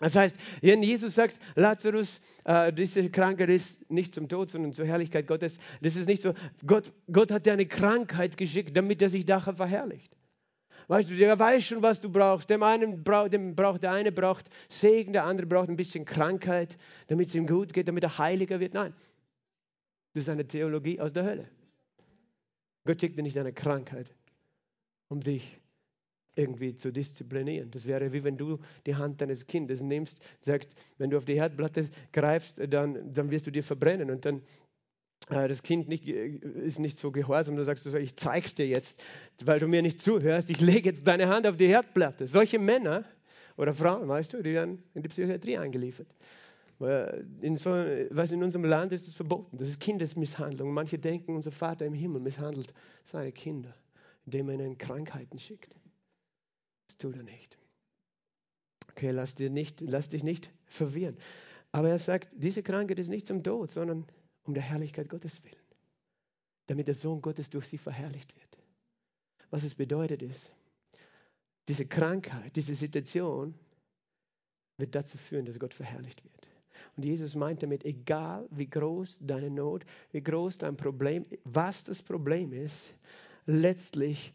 Das 0.00 0.14
heißt, 0.14 0.36
wenn 0.60 0.82
Jesus 0.82 1.14
sagt, 1.14 1.40
Lazarus, 1.56 2.20
äh, 2.44 2.72
diese 2.72 3.10
Krankheit 3.10 3.48
ist 3.48 3.90
nicht 3.90 4.14
zum 4.14 4.28
Tod, 4.28 4.48
sondern 4.48 4.72
zur 4.72 4.86
Herrlichkeit 4.86 5.26
Gottes, 5.26 5.58
das 5.80 5.96
ist 5.96 6.06
nicht 6.06 6.22
so, 6.22 6.34
Gott, 6.66 6.92
Gott 7.10 7.32
hat 7.32 7.46
dir 7.46 7.52
eine 7.52 7.66
Krankheit 7.66 8.36
geschickt, 8.36 8.76
damit 8.76 9.02
er 9.02 9.08
sich 9.08 9.26
nachher 9.26 9.54
verherrlicht. 9.54 10.16
Weißt 10.86 11.10
du, 11.10 11.16
der 11.16 11.38
weiß 11.38 11.64
schon, 11.64 11.82
was 11.82 12.00
du 12.00 12.08
brauchst. 12.08 12.48
Dem 12.48 12.62
einen 12.62 13.02
braucht, 13.02 13.32
dem 13.32 13.54
braucht, 13.54 13.82
der 13.82 13.92
eine 13.92 14.10
braucht 14.10 14.46
Segen, 14.68 15.12
der 15.12 15.24
andere 15.24 15.46
braucht 15.46 15.68
ein 15.68 15.76
bisschen 15.76 16.04
Krankheit, 16.04 16.78
damit 17.08 17.28
es 17.28 17.34
ihm 17.34 17.46
gut 17.46 17.74
geht, 17.74 17.88
damit 17.88 18.04
er 18.04 18.16
heiliger 18.16 18.58
wird. 18.58 18.72
Nein, 18.72 18.94
das 20.14 20.24
ist 20.24 20.28
eine 20.28 20.46
Theologie 20.46 21.00
aus 21.00 21.12
der 21.12 21.24
Hölle. 21.24 21.48
Gott 22.84 23.00
schickt 23.00 23.18
dir 23.18 23.22
nicht 23.22 23.38
eine 23.38 23.52
Krankheit, 23.52 24.14
um 25.08 25.20
dich 25.20 25.58
irgendwie 26.34 26.76
zu 26.76 26.92
disziplinieren. 26.92 27.70
Das 27.70 27.86
wäre 27.86 28.12
wie 28.12 28.22
wenn 28.24 28.36
du 28.36 28.58
die 28.86 28.94
Hand 28.94 29.20
deines 29.20 29.46
Kindes 29.46 29.82
nimmst, 29.82 30.22
sagst, 30.40 30.76
wenn 30.96 31.10
du 31.10 31.18
auf 31.18 31.24
die 31.24 31.34
Herdplatte 31.34 31.90
greifst, 32.12 32.60
dann, 32.72 33.12
dann 33.12 33.30
wirst 33.30 33.46
du 33.46 33.50
dir 33.50 33.64
verbrennen 33.64 34.10
und 34.10 34.24
dann 34.24 34.42
äh, 35.30 35.48
das 35.48 35.62
Kind 35.62 35.88
nicht, 35.88 36.06
äh, 36.06 36.28
ist 36.64 36.78
nicht 36.78 36.98
so 36.98 37.10
gehorsam, 37.10 37.56
du 37.56 37.64
sagst, 37.64 37.84
ich 37.86 38.16
zeig's 38.16 38.54
dir 38.54 38.66
jetzt, 38.66 39.02
weil 39.44 39.58
du 39.58 39.66
mir 39.66 39.82
nicht 39.82 40.00
zuhörst, 40.00 40.48
ich 40.48 40.60
lege 40.60 40.88
jetzt 40.90 41.06
deine 41.06 41.28
Hand 41.28 41.46
auf 41.46 41.56
die 41.56 41.68
Herdplatte. 41.68 42.26
Solche 42.28 42.58
Männer 42.58 43.04
oder 43.56 43.74
Frauen, 43.74 44.08
weißt 44.08 44.34
du, 44.34 44.42
die 44.42 44.54
werden 44.54 44.82
in 44.94 45.02
die 45.02 45.08
Psychiatrie 45.08 45.58
eingeliefert. 45.58 46.08
In, 46.80 47.56
so, 47.56 47.70
was 47.70 48.30
in 48.30 48.42
unserem 48.42 48.64
Land 48.64 48.92
ist 48.92 49.08
es 49.08 49.14
verboten. 49.14 49.58
Das 49.58 49.68
ist 49.68 49.80
Kindesmisshandlung. 49.80 50.72
Manche 50.72 50.98
denken, 50.98 51.34
unser 51.34 51.50
Vater 51.50 51.86
im 51.86 51.94
Himmel 51.94 52.20
misshandelt 52.20 52.72
seine 53.04 53.32
Kinder, 53.32 53.74
indem 54.26 54.48
er 54.48 54.54
ihnen 54.54 54.78
Krankheiten 54.78 55.38
schickt. 55.38 55.74
Das 56.86 56.96
tut 56.96 57.16
er 57.16 57.24
nicht. 57.24 57.58
Okay, 58.90 59.10
lass, 59.10 59.34
dir 59.34 59.50
nicht, 59.50 59.80
lass 59.80 60.08
dich 60.08 60.22
nicht 60.22 60.52
verwirren. 60.66 61.16
Aber 61.72 61.88
er 61.88 61.98
sagt, 61.98 62.34
diese 62.36 62.62
Krankheit 62.62 62.98
ist 62.98 63.08
nicht 63.08 63.26
zum 63.26 63.42
Tod, 63.42 63.70
sondern 63.70 64.06
um 64.44 64.54
der 64.54 64.62
Herrlichkeit 64.62 65.08
Gottes 65.08 65.42
willen. 65.44 65.56
Damit 66.66 66.88
der 66.88 66.94
Sohn 66.94 67.22
Gottes 67.22 67.50
durch 67.50 67.66
sie 67.66 67.78
verherrlicht 67.78 68.34
wird. 68.36 68.58
Was 69.50 69.64
es 69.64 69.74
bedeutet 69.74 70.22
ist, 70.22 70.54
diese 71.68 71.86
Krankheit, 71.86 72.56
diese 72.56 72.74
Situation 72.74 73.54
wird 74.78 74.94
dazu 74.94 75.18
führen, 75.18 75.44
dass 75.44 75.58
Gott 75.58 75.74
verherrlicht 75.74 76.24
wird. 76.24 76.47
Und 76.98 77.04
Jesus 77.04 77.36
meint 77.36 77.62
damit, 77.62 77.84
egal 77.84 78.48
wie 78.50 78.68
groß 78.68 79.20
deine 79.20 79.50
Not, 79.50 79.84
wie 80.10 80.20
groß 80.20 80.58
dein 80.58 80.76
Problem, 80.76 81.22
was 81.44 81.84
das 81.84 82.02
Problem 82.02 82.52
ist, 82.52 82.92
letztlich 83.46 84.34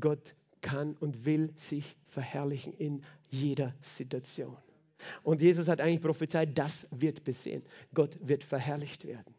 Gott 0.00 0.34
kann 0.62 0.96
und 0.98 1.24
will 1.24 1.52
sich 1.54 1.96
verherrlichen 2.08 2.72
in 2.72 3.02
jeder 3.28 3.72
Situation. 3.80 4.56
Und 5.22 5.40
Jesus 5.40 5.68
hat 5.68 5.80
eigentlich 5.80 6.02
prophezeit, 6.02 6.58
das 6.58 6.88
wird 6.90 7.22
passieren. 7.22 7.62
Gott 7.94 8.18
wird 8.20 8.42
verherrlicht 8.42 9.06
werden, 9.06 9.32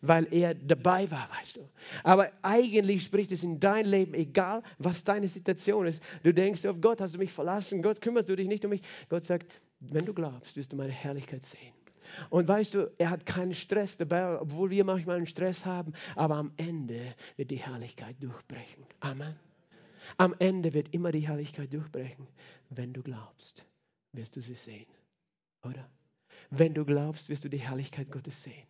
weil 0.00 0.32
er 0.32 0.54
dabei 0.54 1.10
war, 1.10 1.28
weißt 1.40 1.56
du. 1.56 1.68
Aber 2.04 2.30
eigentlich 2.42 3.02
spricht 3.02 3.32
es 3.32 3.42
in 3.42 3.58
dein 3.58 3.84
Leben, 3.84 4.14
egal 4.14 4.62
was 4.78 5.02
deine 5.02 5.26
Situation 5.26 5.88
ist. 5.88 6.00
Du 6.22 6.32
denkst, 6.32 6.64
auf 6.66 6.80
Gott 6.80 7.00
hast 7.00 7.16
du 7.16 7.18
mich 7.18 7.32
verlassen, 7.32 7.82
Gott 7.82 8.00
kümmerst 8.00 8.28
du 8.28 8.36
dich 8.36 8.46
nicht 8.46 8.64
um 8.64 8.70
mich. 8.70 8.82
Gott 9.08 9.24
sagt, 9.24 9.60
wenn 9.80 10.04
du 10.04 10.14
glaubst, 10.14 10.56
wirst 10.56 10.72
du 10.72 10.76
meine 10.76 10.92
Herrlichkeit 10.92 11.44
sehen. 11.44 11.79
Und 12.30 12.48
weißt 12.48 12.74
du, 12.74 12.90
er 12.98 13.10
hat 13.10 13.26
keinen 13.26 13.54
Stress 13.54 13.96
dabei, 13.96 14.40
obwohl 14.40 14.70
wir 14.70 14.84
manchmal 14.84 15.16
einen 15.16 15.26
Stress 15.26 15.64
haben, 15.64 15.92
aber 16.16 16.36
am 16.36 16.52
Ende 16.56 17.14
wird 17.36 17.50
die 17.50 17.56
Herrlichkeit 17.56 18.16
durchbrechen. 18.20 18.84
Amen. 19.00 19.34
Am 20.16 20.34
Ende 20.38 20.72
wird 20.72 20.92
immer 20.92 21.12
die 21.12 21.26
Herrlichkeit 21.26 21.72
durchbrechen. 21.72 22.26
Wenn 22.70 22.92
du 22.92 23.02
glaubst, 23.02 23.64
wirst 24.12 24.36
du 24.36 24.40
sie 24.40 24.54
sehen. 24.54 24.86
Oder? 25.64 25.88
Wenn 26.50 26.74
du 26.74 26.84
glaubst, 26.84 27.28
wirst 27.28 27.44
du 27.44 27.48
die 27.48 27.58
Herrlichkeit 27.60 28.10
Gottes 28.10 28.42
sehen. 28.42 28.66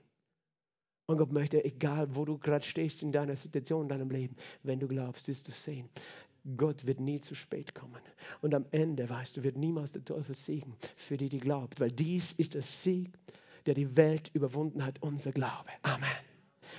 Und 1.07 1.19
Gott 1.19 1.33
möchte, 1.33 1.65
egal 1.65 2.15
wo 2.15 2.25
du 2.25 2.39
gerade 2.39 2.65
stehst 2.65 3.03
in 3.03 3.11
deiner 3.11 3.35
Situation, 3.35 3.83
in 3.83 3.89
deinem 3.89 4.11
Leben, 4.11 4.37
wenn 4.63 4.79
du 4.79 4.87
glaubst, 4.87 5.27
wirst 5.27 5.49
du 5.49 5.53
sehen. 5.53 5.89
Gott 6.57 6.87
wird 6.87 7.01
nie 7.01 7.21
zu 7.21 7.35
spät 7.35 7.75
kommen. 7.75 8.01
Und 8.41 8.55
am 8.55 8.65
Ende, 8.71 9.09
weißt 9.09 9.37
du, 9.37 9.43
wird 9.43 9.57
niemals 9.57 9.93
der 9.93 10.05
Teufel 10.05 10.35
siegen 10.35 10.75
für 10.97 11.17
die, 11.17 11.29
die 11.29 11.41
glaubt. 11.41 11.81
Weil 11.81 11.91
dies 11.91 12.33
ist 12.33 12.55
der 12.55 12.63
Sieg, 12.63 13.11
der 13.67 13.75
die 13.75 13.97
Welt 13.97 14.31
überwunden 14.33 14.85
hat, 14.85 15.03
unser 15.03 15.33
Glaube. 15.33 15.71
Amen. 15.83 16.09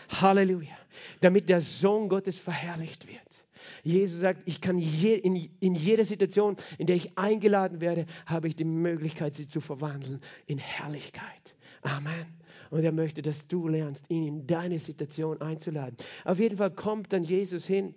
Halleluja. 0.10 0.78
Damit 1.22 1.50
der 1.50 1.62
Sohn 1.62 2.10
Gottes 2.10 2.40
verherrlicht 2.40 3.08
wird. 3.08 3.46
Jesus 3.84 4.22
sagt, 4.22 4.42
ich 4.46 4.62
kann 4.62 4.78
je, 4.78 5.16
in, 5.16 5.50
in 5.60 5.76
jeder 5.76 6.06
Situation, 6.06 6.58
in 6.78 6.88
der 6.88 6.96
ich 6.96 7.18
eingeladen 7.18 7.82
werde, 7.82 8.06
habe 8.26 8.48
ich 8.48 8.56
die 8.56 8.64
Möglichkeit, 8.64 9.36
sie 9.36 9.48
zu 9.48 9.62
verwandeln 9.62 10.20
in 10.48 10.58
Herrlichkeit. 10.58 11.56
Amen. 11.84 12.26
Und 12.70 12.84
er 12.84 12.92
möchte, 12.92 13.22
dass 13.22 13.48
du 13.48 13.68
lernst, 13.68 14.10
ihn 14.10 14.26
in 14.26 14.48
deine 14.48 14.80
Situation 14.80 15.42
einzuladen. 15.42 15.98
Auf 16.26 16.40
jeden 16.40 16.58
Fall 16.58 16.72
kommt 16.72 17.12
dann 17.12 17.24
Jesus 17.24 17.66
hin 17.66 17.94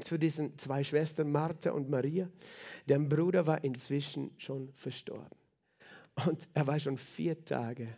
zu 0.00 0.18
diesen 0.18 0.56
zwei 0.58 0.82
Schwestern, 0.84 1.30
Martha 1.30 1.70
und 1.72 1.90
Maria. 1.90 2.30
Deren 2.88 3.08
Bruder 3.08 3.46
war 3.46 3.62
inzwischen 3.64 4.30
schon 4.38 4.72
verstorben. 4.74 5.38
Und 6.26 6.48
er 6.54 6.66
war 6.66 6.78
schon 6.78 6.96
vier 6.96 7.44
Tage 7.44 7.88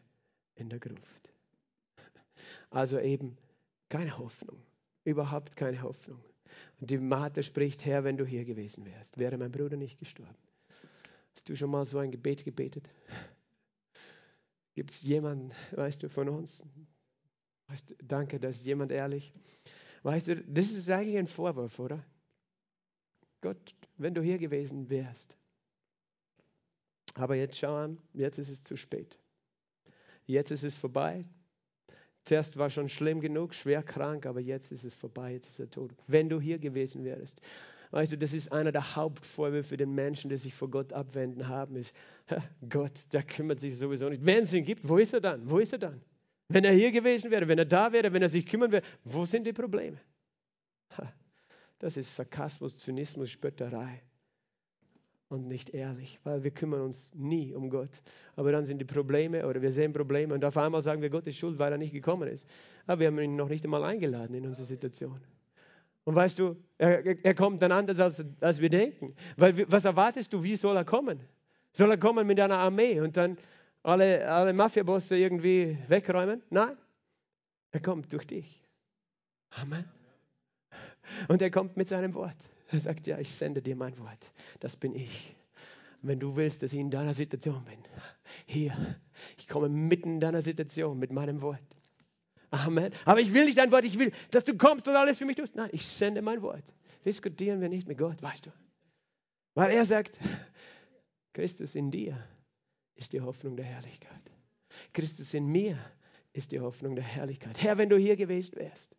in 0.54 0.68
der 0.68 0.78
Gruft. 0.78 1.32
Also 2.70 2.98
eben 2.98 3.36
keine 3.88 4.18
Hoffnung, 4.18 4.60
überhaupt 5.04 5.56
keine 5.56 5.82
Hoffnung. 5.82 6.20
Und 6.80 6.90
die 6.90 6.98
Martha 6.98 7.42
spricht, 7.42 7.84
Herr, 7.84 8.04
wenn 8.04 8.16
du 8.16 8.24
hier 8.24 8.44
gewesen 8.44 8.84
wärst, 8.86 9.18
wäre 9.18 9.38
mein 9.38 9.52
Bruder 9.52 9.76
nicht 9.76 9.98
gestorben. 9.98 10.34
Hast 11.34 11.48
du 11.48 11.56
schon 11.56 11.70
mal 11.70 11.84
so 11.84 11.98
ein 11.98 12.10
Gebet 12.10 12.44
gebetet? 12.44 12.88
Gibt 14.74 14.90
es 14.90 15.02
jemanden, 15.02 15.52
weißt 15.72 16.02
du, 16.02 16.08
von 16.08 16.28
uns? 16.28 16.66
Weißt 17.68 17.90
du, 17.90 17.94
danke, 18.02 18.38
dass 18.38 18.64
jemand 18.64 18.92
ehrlich. 18.92 19.32
Weißt 20.04 20.28
du, 20.28 20.36
das 20.36 20.70
ist 20.70 20.90
eigentlich 20.90 21.16
ein 21.16 21.26
Vorwurf, 21.26 21.78
oder? 21.78 22.04
Gott, 23.40 23.74
wenn 23.96 24.14
du 24.14 24.20
hier 24.20 24.36
gewesen 24.38 24.90
wärst. 24.90 25.36
Aber 27.14 27.36
jetzt 27.36 27.58
schau 27.58 27.74
an, 27.74 27.98
jetzt 28.12 28.38
ist 28.38 28.50
es 28.50 28.62
zu 28.62 28.76
spät. 28.76 29.18
Jetzt 30.26 30.50
ist 30.50 30.62
es 30.62 30.74
vorbei. 30.74 31.24
Zuerst 32.24 32.58
war 32.58 32.68
schon 32.68 32.90
schlimm 32.90 33.20
genug, 33.20 33.54
schwer 33.54 33.82
krank, 33.82 34.26
aber 34.26 34.40
jetzt 34.40 34.72
ist 34.72 34.84
es 34.84 34.94
vorbei, 34.94 35.32
jetzt 35.32 35.48
ist 35.48 35.58
er 35.58 35.70
tot. 35.70 35.92
Wenn 36.06 36.28
du 36.28 36.38
hier 36.38 36.58
gewesen 36.58 37.04
wärst. 37.04 37.40
Weißt 37.90 38.12
du, 38.12 38.18
das 38.18 38.34
ist 38.34 38.52
einer 38.52 38.72
der 38.72 38.96
Hauptvorwürfe 38.96 39.78
den 39.78 39.94
Menschen, 39.94 40.28
die 40.28 40.36
sich 40.36 40.52
vor 40.52 40.68
Gott 40.68 40.92
abwenden 40.92 41.48
haben, 41.48 41.76
ist, 41.76 41.94
Gott, 42.68 43.12
der 43.12 43.22
kümmert 43.22 43.60
sich 43.60 43.78
sowieso 43.78 44.08
nicht. 44.10 44.24
Wenn 44.24 44.42
es 44.42 44.52
ihn 44.52 44.64
gibt, 44.64 44.86
wo 44.86 44.98
ist 44.98 45.14
er 45.14 45.20
dann? 45.20 45.48
Wo 45.48 45.58
ist 45.58 45.72
er 45.72 45.78
dann? 45.78 46.02
Wenn 46.54 46.64
er 46.64 46.72
hier 46.72 46.92
gewesen 46.92 47.32
wäre, 47.32 47.48
wenn 47.48 47.58
er 47.58 47.64
da 47.64 47.92
wäre, 47.92 48.12
wenn 48.12 48.22
er 48.22 48.28
sich 48.28 48.46
kümmern 48.46 48.70
würde, 48.70 48.86
wo 49.02 49.24
sind 49.24 49.44
die 49.44 49.52
Probleme? 49.52 49.98
Das 51.80 51.96
ist 51.96 52.14
Sarkasmus, 52.14 52.78
Zynismus, 52.78 53.30
Spötterei 53.30 54.00
und 55.26 55.48
nicht 55.48 55.70
ehrlich, 55.70 56.20
weil 56.22 56.44
wir 56.44 56.52
kümmern 56.52 56.82
uns 56.82 57.12
nie 57.12 57.52
um 57.52 57.70
Gott. 57.70 57.90
Aber 58.36 58.52
dann 58.52 58.64
sind 58.64 58.78
die 58.78 58.84
Probleme 58.84 59.44
oder 59.48 59.60
wir 59.60 59.72
sehen 59.72 59.92
Probleme 59.92 60.32
und 60.32 60.44
auf 60.44 60.56
einmal 60.56 60.80
sagen 60.80 61.02
wir, 61.02 61.10
Gott 61.10 61.26
ist 61.26 61.38
schuld, 61.38 61.58
weil 61.58 61.72
er 61.72 61.78
nicht 61.78 61.92
gekommen 61.92 62.28
ist. 62.28 62.48
Aber 62.86 63.00
wir 63.00 63.08
haben 63.08 63.18
ihn 63.18 63.34
noch 63.34 63.48
nicht 63.48 63.64
einmal 63.64 63.82
eingeladen 63.82 64.34
in 64.34 64.46
unsere 64.46 64.64
Situation. 64.64 65.20
Und 66.04 66.14
weißt 66.14 66.38
du, 66.38 66.56
er, 66.78 67.04
er 67.04 67.34
kommt 67.34 67.62
dann 67.62 67.72
anders, 67.72 67.98
als, 67.98 68.24
als 68.40 68.60
wir 68.60 68.70
denken. 68.70 69.16
Weil 69.36 69.68
was 69.72 69.86
erwartest 69.86 70.32
du, 70.32 70.44
wie 70.44 70.54
soll 70.54 70.76
er 70.76 70.84
kommen? 70.84 71.18
Soll 71.72 71.90
er 71.90 71.98
kommen 71.98 72.28
mit 72.28 72.38
einer 72.38 72.58
Armee 72.58 73.00
und 73.00 73.16
dann 73.16 73.38
alle, 73.84 74.26
alle 74.28 74.52
Mafiabosse 74.52 75.16
irgendwie 75.16 75.78
wegräumen? 75.88 76.42
Nein, 76.50 76.76
er 77.70 77.80
kommt 77.80 78.12
durch 78.12 78.26
dich. 78.26 78.62
Amen. 79.50 79.84
Und 81.28 81.42
er 81.42 81.50
kommt 81.50 81.76
mit 81.76 81.88
seinem 81.88 82.14
Wort. 82.14 82.50
Er 82.70 82.80
sagt, 82.80 83.06
ja, 83.06 83.18
ich 83.18 83.32
sende 83.32 83.62
dir 83.62 83.76
mein 83.76 83.96
Wort. 83.98 84.32
Das 84.60 84.74
bin 84.74 84.94
ich. 84.94 85.36
Wenn 86.02 86.18
du 86.18 86.34
willst, 86.34 86.62
dass 86.62 86.72
ich 86.72 86.80
in 86.80 86.90
deiner 86.90 87.14
Situation 87.14 87.64
bin, 87.64 87.78
hier, 88.46 88.74
ich 89.36 89.46
komme 89.46 89.68
mitten 89.68 90.14
in 90.14 90.20
deiner 90.20 90.42
Situation 90.42 90.98
mit 90.98 91.12
meinem 91.12 91.40
Wort. 91.40 91.60
Amen. 92.50 92.92
Aber 93.04 93.20
ich 93.20 93.32
will 93.32 93.44
nicht 93.44 93.58
dein 93.58 93.70
Wort, 93.70 93.84
ich 93.84 93.98
will, 93.98 94.12
dass 94.30 94.44
du 94.44 94.56
kommst 94.56 94.88
und 94.88 94.96
alles 94.96 95.18
für 95.18 95.24
mich 95.24 95.36
tust. 95.36 95.56
Nein, 95.56 95.70
ich 95.72 95.86
sende 95.86 96.22
mein 96.22 96.42
Wort. 96.42 96.74
Diskutieren 97.04 97.60
wir 97.60 97.68
nicht 97.68 97.86
mit 97.86 97.98
Gott, 97.98 98.22
weißt 98.22 98.46
du. 98.46 98.50
Weil 99.54 99.72
er 99.72 99.84
sagt, 99.84 100.18
Christus 101.32 101.74
in 101.74 101.90
dir 101.90 102.16
ist 102.96 103.12
die 103.12 103.20
Hoffnung 103.20 103.56
der 103.56 103.66
Herrlichkeit. 103.66 104.30
Christus 104.92 105.34
in 105.34 105.46
mir 105.46 105.78
ist 106.32 106.52
die 106.52 106.60
Hoffnung 106.60 106.94
der 106.94 107.04
Herrlichkeit. 107.04 107.62
Herr, 107.62 107.78
wenn 107.78 107.88
du 107.88 107.96
hier 107.96 108.16
gewesen 108.16 108.56
wärst. 108.56 108.94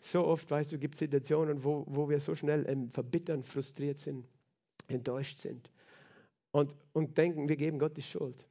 So 0.00 0.24
oft, 0.24 0.50
weißt 0.50 0.72
du, 0.72 0.78
gibt 0.78 0.94
es 0.94 1.00
Situationen, 1.00 1.64
wo, 1.64 1.84
wo 1.88 2.08
wir 2.08 2.20
so 2.20 2.34
schnell 2.34 2.66
ähm, 2.68 2.90
verbittern, 2.90 3.42
frustriert 3.42 3.98
sind, 3.98 4.26
enttäuscht 4.86 5.38
sind 5.38 5.70
und, 6.52 6.74
und 6.92 7.18
denken, 7.18 7.48
wir 7.48 7.56
geben 7.56 7.78
Gott 7.78 7.96
die 7.96 8.02
Schuld. 8.02 8.46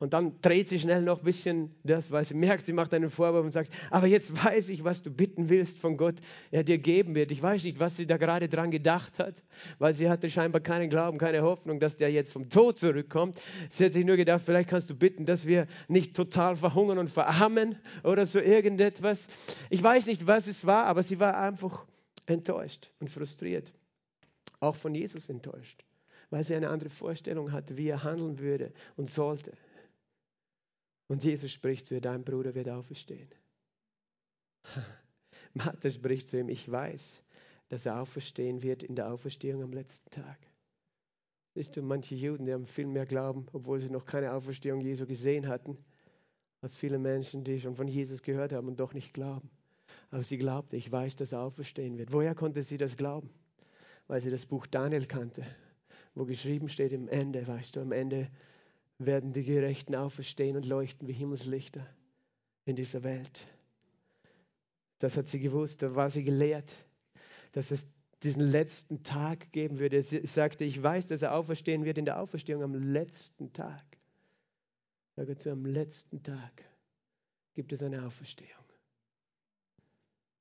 Und 0.00 0.14
dann 0.14 0.40
dreht 0.40 0.66
sie 0.66 0.78
schnell 0.78 1.02
noch 1.02 1.18
ein 1.18 1.24
bisschen 1.24 1.74
das, 1.84 2.10
weil 2.10 2.24
sie 2.24 2.32
merkt, 2.32 2.64
sie 2.64 2.72
macht 2.72 2.94
einen 2.94 3.10
Vorwurf 3.10 3.44
und 3.44 3.52
sagt, 3.52 3.70
aber 3.90 4.06
jetzt 4.06 4.32
weiß 4.44 4.70
ich, 4.70 4.82
was 4.82 5.02
du 5.02 5.10
bitten 5.10 5.50
willst 5.50 5.78
von 5.78 5.98
Gott, 5.98 6.14
er 6.50 6.64
dir 6.64 6.78
geben 6.78 7.14
wird. 7.14 7.30
Ich 7.32 7.42
weiß 7.42 7.64
nicht, 7.64 7.78
was 7.80 7.98
sie 7.98 8.06
da 8.06 8.16
gerade 8.16 8.48
dran 8.48 8.70
gedacht 8.70 9.18
hat, 9.18 9.44
weil 9.78 9.92
sie 9.92 10.08
hatte 10.08 10.30
scheinbar 10.30 10.62
keinen 10.62 10.88
Glauben, 10.88 11.18
keine 11.18 11.42
Hoffnung, 11.42 11.80
dass 11.80 11.98
der 11.98 12.10
jetzt 12.10 12.32
vom 12.32 12.48
Tod 12.48 12.78
zurückkommt. 12.78 13.38
Sie 13.68 13.84
hat 13.84 13.92
sich 13.92 14.06
nur 14.06 14.16
gedacht, 14.16 14.40
vielleicht 14.42 14.70
kannst 14.70 14.88
du 14.88 14.94
bitten, 14.94 15.26
dass 15.26 15.44
wir 15.44 15.66
nicht 15.86 16.16
total 16.16 16.56
verhungern 16.56 16.96
und 16.96 17.10
verarmen 17.10 17.76
oder 18.02 18.24
so 18.24 18.40
irgendetwas. 18.40 19.28
Ich 19.68 19.82
weiß 19.82 20.06
nicht, 20.06 20.26
was 20.26 20.46
es 20.46 20.64
war, 20.64 20.86
aber 20.86 21.02
sie 21.02 21.20
war 21.20 21.36
einfach 21.36 21.84
enttäuscht 22.24 22.90
und 23.00 23.10
frustriert. 23.10 23.70
Auch 24.60 24.76
von 24.76 24.94
Jesus 24.94 25.28
enttäuscht, 25.28 25.84
weil 26.30 26.42
sie 26.42 26.54
eine 26.54 26.70
andere 26.70 26.88
Vorstellung 26.88 27.52
hatte, 27.52 27.76
wie 27.76 27.88
er 27.88 28.02
handeln 28.02 28.38
würde 28.38 28.72
und 28.96 29.10
sollte. 29.10 29.52
Und 31.10 31.24
Jesus 31.24 31.50
spricht 31.50 31.86
zu 31.86 31.94
ihr, 31.94 32.00
dein 32.00 32.22
Bruder 32.22 32.54
wird 32.54 32.68
auferstehen. 32.68 33.28
Martha 35.54 35.90
spricht 35.90 36.28
zu 36.28 36.38
ihm, 36.38 36.48
ich 36.48 36.70
weiß, 36.70 37.20
dass 37.68 37.84
er 37.84 38.00
auferstehen 38.00 38.62
wird 38.62 38.84
in 38.84 38.94
der 38.94 39.12
Auferstehung 39.12 39.64
am 39.64 39.72
letzten 39.72 40.10
Tag. 40.10 40.38
Siehst 41.56 41.76
du, 41.76 41.82
manche 41.82 42.14
Juden, 42.14 42.46
die 42.46 42.52
haben 42.52 42.64
viel 42.64 42.86
mehr 42.86 43.06
Glauben, 43.06 43.46
obwohl 43.52 43.80
sie 43.80 43.90
noch 43.90 44.06
keine 44.06 44.32
Auferstehung 44.32 44.82
Jesu 44.82 45.04
gesehen 45.04 45.48
hatten, 45.48 45.76
als 46.60 46.76
viele 46.76 47.00
Menschen, 47.00 47.42
die 47.42 47.58
schon 47.58 47.74
von 47.74 47.88
Jesus 47.88 48.22
gehört 48.22 48.52
haben 48.52 48.68
und 48.68 48.78
doch 48.78 48.94
nicht 48.94 49.12
glauben. 49.12 49.50
Aber 50.12 50.22
sie 50.22 50.38
glaubte, 50.38 50.76
ich 50.76 50.92
weiß, 50.92 51.16
dass 51.16 51.32
er 51.32 51.40
auferstehen 51.40 51.98
wird. 51.98 52.12
Woher 52.12 52.36
konnte 52.36 52.62
sie 52.62 52.78
das 52.78 52.96
glauben? 52.96 53.30
Weil 54.06 54.20
sie 54.20 54.30
das 54.30 54.46
Buch 54.46 54.64
Daniel 54.68 55.06
kannte, 55.06 55.44
wo 56.14 56.24
geschrieben 56.24 56.68
steht 56.68 56.92
im 56.92 57.08
Ende, 57.08 57.48
weißt 57.48 57.74
du, 57.74 57.80
am 57.80 57.90
Ende 57.90 58.30
werden 59.00 59.32
die 59.32 59.44
Gerechten 59.44 59.94
auferstehen 59.94 60.56
und 60.56 60.66
leuchten 60.66 61.08
wie 61.08 61.12
Himmelslichter 61.12 61.86
in 62.66 62.76
dieser 62.76 63.02
Welt. 63.02 63.46
Das 64.98 65.16
hat 65.16 65.26
sie 65.26 65.40
gewusst, 65.40 65.82
da 65.82 65.94
war 65.94 66.10
sie 66.10 66.22
gelehrt, 66.22 66.76
dass 67.52 67.70
es 67.70 67.88
diesen 68.22 68.42
letzten 68.42 69.02
Tag 69.02 69.50
geben 69.52 69.78
würde. 69.78 70.02
Sie 70.02 70.24
sagte, 70.26 70.64
ich 70.64 70.80
weiß, 70.80 71.06
dass 71.06 71.22
er 71.22 71.34
auferstehen 71.34 71.86
wird 71.86 71.96
in 71.96 72.04
der 72.04 72.20
Auferstehung 72.20 72.62
am 72.62 72.74
letzten 72.74 73.52
Tag. 73.54 73.82
Sage 75.16 75.36
zu, 75.36 75.50
am 75.50 75.64
letzten 75.64 76.22
Tag 76.22 76.64
gibt 77.54 77.72
es 77.72 77.82
eine 77.82 78.06
Auferstehung. 78.06 78.50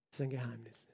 Das 0.09 0.19
ist 0.19 0.21
ein 0.21 0.29
Geheimnis. 0.29 0.87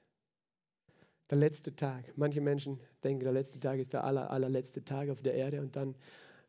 Der 1.30 1.38
letzte 1.38 1.74
Tag. 1.74 2.16
Manche 2.16 2.40
Menschen 2.40 2.78
denken, 3.02 3.24
der 3.24 3.32
letzte 3.32 3.58
Tag 3.58 3.80
ist 3.80 3.92
der 3.92 4.04
aller, 4.04 4.30
allerletzte 4.30 4.84
Tag 4.84 5.10
auf 5.10 5.22
der 5.22 5.34
Erde 5.34 5.60
und 5.60 5.74
dann 5.74 5.96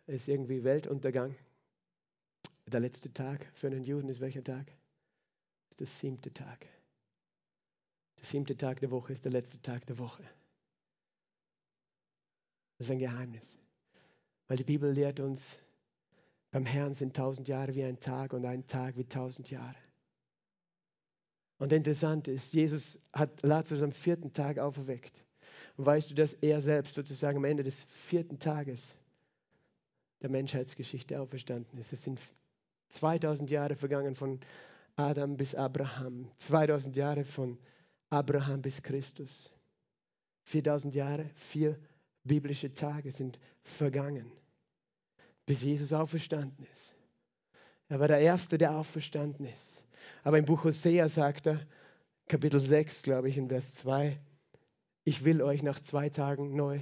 ist 0.08 0.28
irgendwie 0.28 0.64
Weltuntergang. 0.64 1.36
Der 2.66 2.80
letzte 2.80 3.14
Tag 3.14 3.46
für 3.54 3.68
einen 3.68 3.84
Juden 3.84 4.10
ist 4.10 4.20
welcher 4.20 4.44
Tag? 4.44 4.72
Ist 5.70 5.80
der 5.80 5.88
siebte 5.88 6.34
Tag. 6.34 6.66
Der 8.18 8.26
siebte 8.26 8.58
Tag 8.58 8.80
der 8.80 8.92
Woche 8.92 9.14
ist 9.14 9.26
der 9.26 9.32
letzte 9.32 9.62
Tag 9.62 9.86
der 9.86 9.98
Woche. 10.00 10.24
Das 12.78 12.88
ist 12.88 12.92
ein 12.92 13.00
Geheimnis. 13.00 13.58
Weil 14.48 14.58
die 14.58 14.64
Bibel 14.64 14.92
lehrt 14.92 15.20
uns, 15.20 15.60
beim 16.52 16.66
Herrn 16.66 16.94
sind 16.94 17.16
tausend 17.16 17.48
Jahre 17.48 17.76
wie 17.76 17.84
ein 17.84 18.00
Tag 18.00 18.34
und 18.34 18.46
ein 18.46 18.66
Tag 18.66 18.98
wie 18.98 19.06
tausend 19.06 19.50
Jahre. 19.50 19.76
Und 21.60 21.74
interessant 21.74 22.28
ist, 22.28 22.54
Jesus 22.54 23.00
hat 23.14 23.42
Lazarus 23.44 23.84
am 23.84 23.92
vierten 23.92 24.32
Tag 24.32 24.60
auferweckt. 24.60 25.24
Und 25.76 25.86
weißt 25.86 26.12
du, 26.12 26.16
dass 26.16 26.34
er 26.34 26.62
selbst 26.62 26.94
sozusagen 26.94 27.38
am 27.38 27.46
Ende 27.46 27.64
des 27.64 27.84
vierten 27.84 28.40
Tages 28.40 28.96
der 30.22 30.30
Menschheitsgeschichte 30.30 31.20
auferstanden 31.20 31.78
ist. 31.80 31.94
Es 31.94 32.04
sind 32.04 32.20
2000 32.90 33.52
Jahre 33.52 33.76
vergangen 33.76 34.16
von 34.16 34.40
Adam 34.96 35.38
bis 35.38 35.54
Abraham, 35.54 36.32
2000 36.38 36.96
Jahre 36.96 37.24
von 37.24 37.58
Abraham 38.10 38.62
bis 38.62 38.82
Christus. 38.82 39.52
4000 40.44 40.96
Jahre, 40.96 41.30
vier 41.36 41.78
biblische 42.24 42.74
Tage 42.74 43.12
sind 43.12 43.40
vergangen, 43.64 44.32
bis 45.46 45.62
Jesus 45.62 45.94
auferstanden 45.94 46.66
ist. 46.72 46.96
Er 47.90 48.00
war 48.00 48.08
der 48.08 48.20
Erste, 48.20 48.58
der 48.58 48.76
auferstanden 48.76 49.46
ist. 49.46 49.84
Aber 50.24 50.38
im 50.38 50.46
Buch 50.46 50.64
Hosea 50.64 51.08
sagt 51.08 51.48
er, 51.48 51.66
Kapitel 52.28 52.60
6, 52.60 53.04
glaube 53.04 53.30
ich, 53.30 53.38
in 53.38 53.48
Vers 53.48 53.76
2, 53.76 54.20
ich 55.06 55.24
will 55.24 55.42
euch 55.42 55.64
nach 55.64 55.80
zwei 55.80 56.10
Tagen 56.10 56.56
neu 56.56 56.82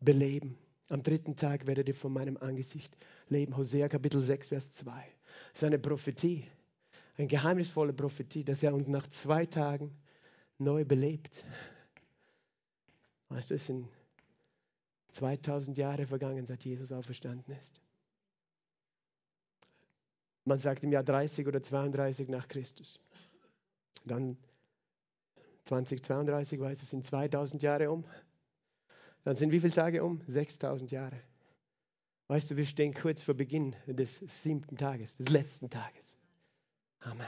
beleben. 0.00 0.56
Am 0.88 1.02
dritten 1.02 1.34
Tag 1.34 1.66
werdet 1.66 1.88
ihr 1.88 1.94
von 1.94 2.12
meinem 2.12 2.36
Angesicht 2.36 2.96
leben. 3.28 3.56
Hosea 3.56 3.88
Kapitel 3.88 4.22
6, 4.22 4.48
Vers 4.48 4.70
2. 4.72 4.92
Das 4.92 5.62
ist 5.62 5.64
eine 5.64 5.78
Prophetie, 5.78 6.44
eine 7.16 7.26
geheimnisvolle 7.26 7.92
Prophetie, 7.92 8.44
dass 8.44 8.62
er 8.62 8.72
uns 8.72 8.86
nach 8.86 9.06
zwei 9.08 9.46
Tagen 9.46 9.90
neu 10.58 10.84
belebt. 10.84 11.44
Weißt 13.28 13.50
du, 13.50 13.54
es 13.54 13.66
sind 13.66 13.88
2000 15.08 15.76
Jahre 15.76 16.06
vergangen, 16.06 16.46
seit 16.46 16.64
Jesus 16.64 16.92
auferstanden 16.92 17.54
ist. 17.56 17.80
Man 20.44 20.58
sagt 20.58 20.84
im 20.84 20.92
Jahr 20.92 21.02
30 21.02 21.48
oder 21.48 21.60
32 21.60 22.28
nach 22.28 22.46
Christus. 22.46 23.00
Dann 24.04 24.36
2032, 25.64 26.60
weiß 26.60 26.80
es 26.80 26.90
sind 26.90 27.04
2000 27.04 27.62
Jahre 27.64 27.90
um. 27.90 28.04
Dann 29.26 29.34
sind 29.34 29.50
wie 29.50 29.58
viele 29.58 29.72
Tage 29.72 30.04
um? 30.04 30.20
6000 30.28 30.92
Jahre. 30.92 31.20
Weißt 32.28 32.48
du, 32.48 32.56
wir 32.56 32.64
stehen 32.64 32.94
kurz 32.94 33.22
vor 33.22 33.34
Beginn 33.34 33.74
des 33.88 34.18
siebten 34.18 34.76
Tages, 34.76 35.16
des 35.16 35.30
letzten 35.30 35.68
Tages. 35.68 36.16
Amen. 37.00 37.26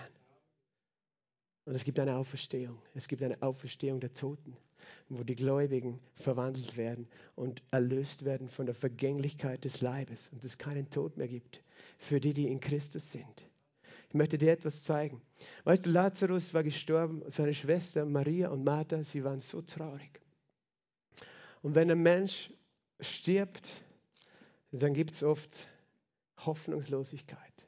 Und 1.65 1.75
es 1.75 1.83
gibt 1.83 1.99
eine 1.99 2.15
Auferstehung. 2.15 2.81
Es 2.95 3.09
gibt 3.09 3.21
eine 3.21 3.43
Auferstehung 3.43 3.99
der 3.99 4.13
Toten, 4.13 4.57
wo 5.09 5.25
die 5.25 5.35
Gläubigen 5.35 5.99
verwandelt 6.15 6.77
werden 6.77 7.09
und 7.35 7.65
erlöst 7.73 8.25
werden 8.25 8.49
von 8.49 8.67
der 8.67 8.77
Vergänglichkeit 8.77 9.65
des 9.65 9.81
Leibes 9.81 10.29
und 10.29 10.45
es 10.45 10.57
keinen 10.57 10.89
Tod 10.91 11.17
mehr 11.17 11.27
gibt 11.27 11.65
für 11.99 12.21
die, 12.21 12.33
die 12.33 12.47
in 12.47 12.61
Christus 12.61 13.11
sind. 13.11 13.51
Ich 14.09 14.15
möchte 14.15 14.39
dir 14.39 14.53
etwas 14.53 14.85
zeigen. 14.85 15.21
Weißt 15.65 15.85
du, 15.85 15.91
Lazarus 15.91 16.55
war 16.55 16.63
gestorben, 16.63 17.25
seine 17.27 17.55
Schwester 17.55 18.05
Maria 18.05 18.51
und 18.51 18.63
Martha, 18.63 19.03
sie 19.03 19.25
waren 19.25 19.41
so 19.41 19.63
traurig. 19.63 20.21
Und 21.63 21.75
wenn 21.75 21.91
ein 21.91 22.03
Mensch 22.03 22.53
stirbt, 23.01 23.71
dann 24.73 24.95
gibt 24.95 25.13
es 25.13 25.23
oft 25.23 25.69
Hoffnungslosigkeit. 26.45 27.59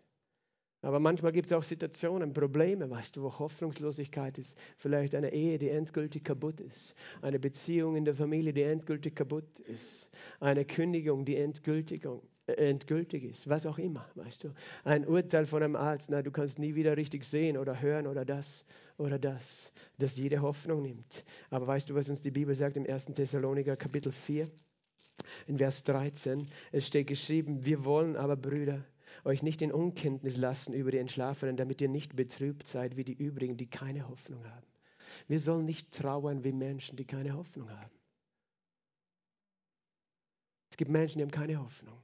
Aber 0.82 0.98
manchmal 0.98 1.32
gibt 1.32 1.46
es 1.46 1.52
auch 1.52 1.62
Situationen, 1.62 2.32
Probleme, 2.32 2.88
weißt 2.88 3.16
du, 3.16 3.22
wo 3.22 3.38
Hoffnungslosigkeit 3.38 4.38
ist. 4.38 4.56
Vielleicht 4.78 5.14
eine 5.14 5.30
Ehe, 5.32 5.58
die 5.58 5.68
endgültig 5.68 6.24
kaputt 6.24 6.58
ist. 6.60 6.94
Eine 7.20 7.38
Beziehung 7.38 7.96
in 7.96 8.06
der 8.06 8.14
Familie, 8.14 8.54
die 8.54 8.62
endgültig 8.62 9.14
kaputt 9.14 9.60
ist. 9.60 10.08
Eine 10.40 10.64
Kündigung, 10.64 11.26
die 11.26 11.36
endgültig, 11.36 12.06
äh, 12.06 12.18
endgültig 12.58 13.24
ist. 13.24 13.48
Was 13.48 13.66
auch 13.66 13.78
immer, 13.78 14.08
weißt 14.14 14.44
du. 14.44 14.54
Ein 14.84 15.06
Urteil 15.06 15.46
von 15.46 15.62
einem 15.62 15.76
Arzt, 15.76 16.10
na, 16.10 16.22
du 16.22 16.30
kannst 16.30 16.58
nie 16.58 16.74
wieder 16.74 16.96
richtig 16.96 17.24
sehen 17.24 17.56
oder 17.56 17.80
hören 17.80 18.06
oder 18.06 18.24
das 18.24 18.64
oder 18.98 19.18
das, 19.18 19.72
das 19.98 20.16
jede 20.16 20.40
Hoffnung 20.42 20.82
nimmt. 20.82 21.24
Aber 21.50 21.66
weißt 21.66 21.90
du, 21.90 21.94
was 21.94 22.08
uns 22.08 22.22
die 22.22 22.30
Bibel 22.30 22.54
sagt 22.54 22.76
im 22.76 22.86
1. 22.88 23.06
Thessaloniker 23.06 23.76
Kapitel 23.76 24.12
4? 24.12 24.48
In 25.46 25.58
Vers 25.58 25.84
13, 25.84 26.48
es 26.72 26.86
steht 26.86 27.06
geschrieben, 27.06 27.64
wir 27.64 27.84
wollen 27.84 28.16
aber, 28.16 28.36
Brüder, 28.36 28.84
euch 29.24 29.42
nicht 29.42 29.62
in 29.62 29.72
Unkenntnis 29.72 30.36
lassen 30.36 30.72
über 30.72 30.90
die 30.90 30.98
Entschlafenen, 30.98 31.56
damit 31.56 31.80
ihr 31.80 31.88
nicht 31.88 32.16
betrübt 32.16 32.66
seid 32.66 32.96
wie 32.96 33.04
die 33.04 33.12
übrigen, 33.14 33.56
die 33.56 33.68
keine 33.68 34.08
Hoffnung 34.08 34.44
haben. 34.44 34.66
Wir 35.28 35.40
sollen 35.40 35.64
nicht 35.64 35.92
trauern 35.92 36.44
wie 36.44 36.52
Menschen, 36.52 36.96
die 36.96 37.04
keine 37.04 37.34
Hoffnung 37.34 37.70
haben. 37.70 37.90
Es 40.70 40.76
gibt 40.76 40.90
Menschen, 40.90 41.18
die 41.18 41.24
haben 41.24 41.30
keine 41.30 41.60
Hoffnung, 41.60 42.00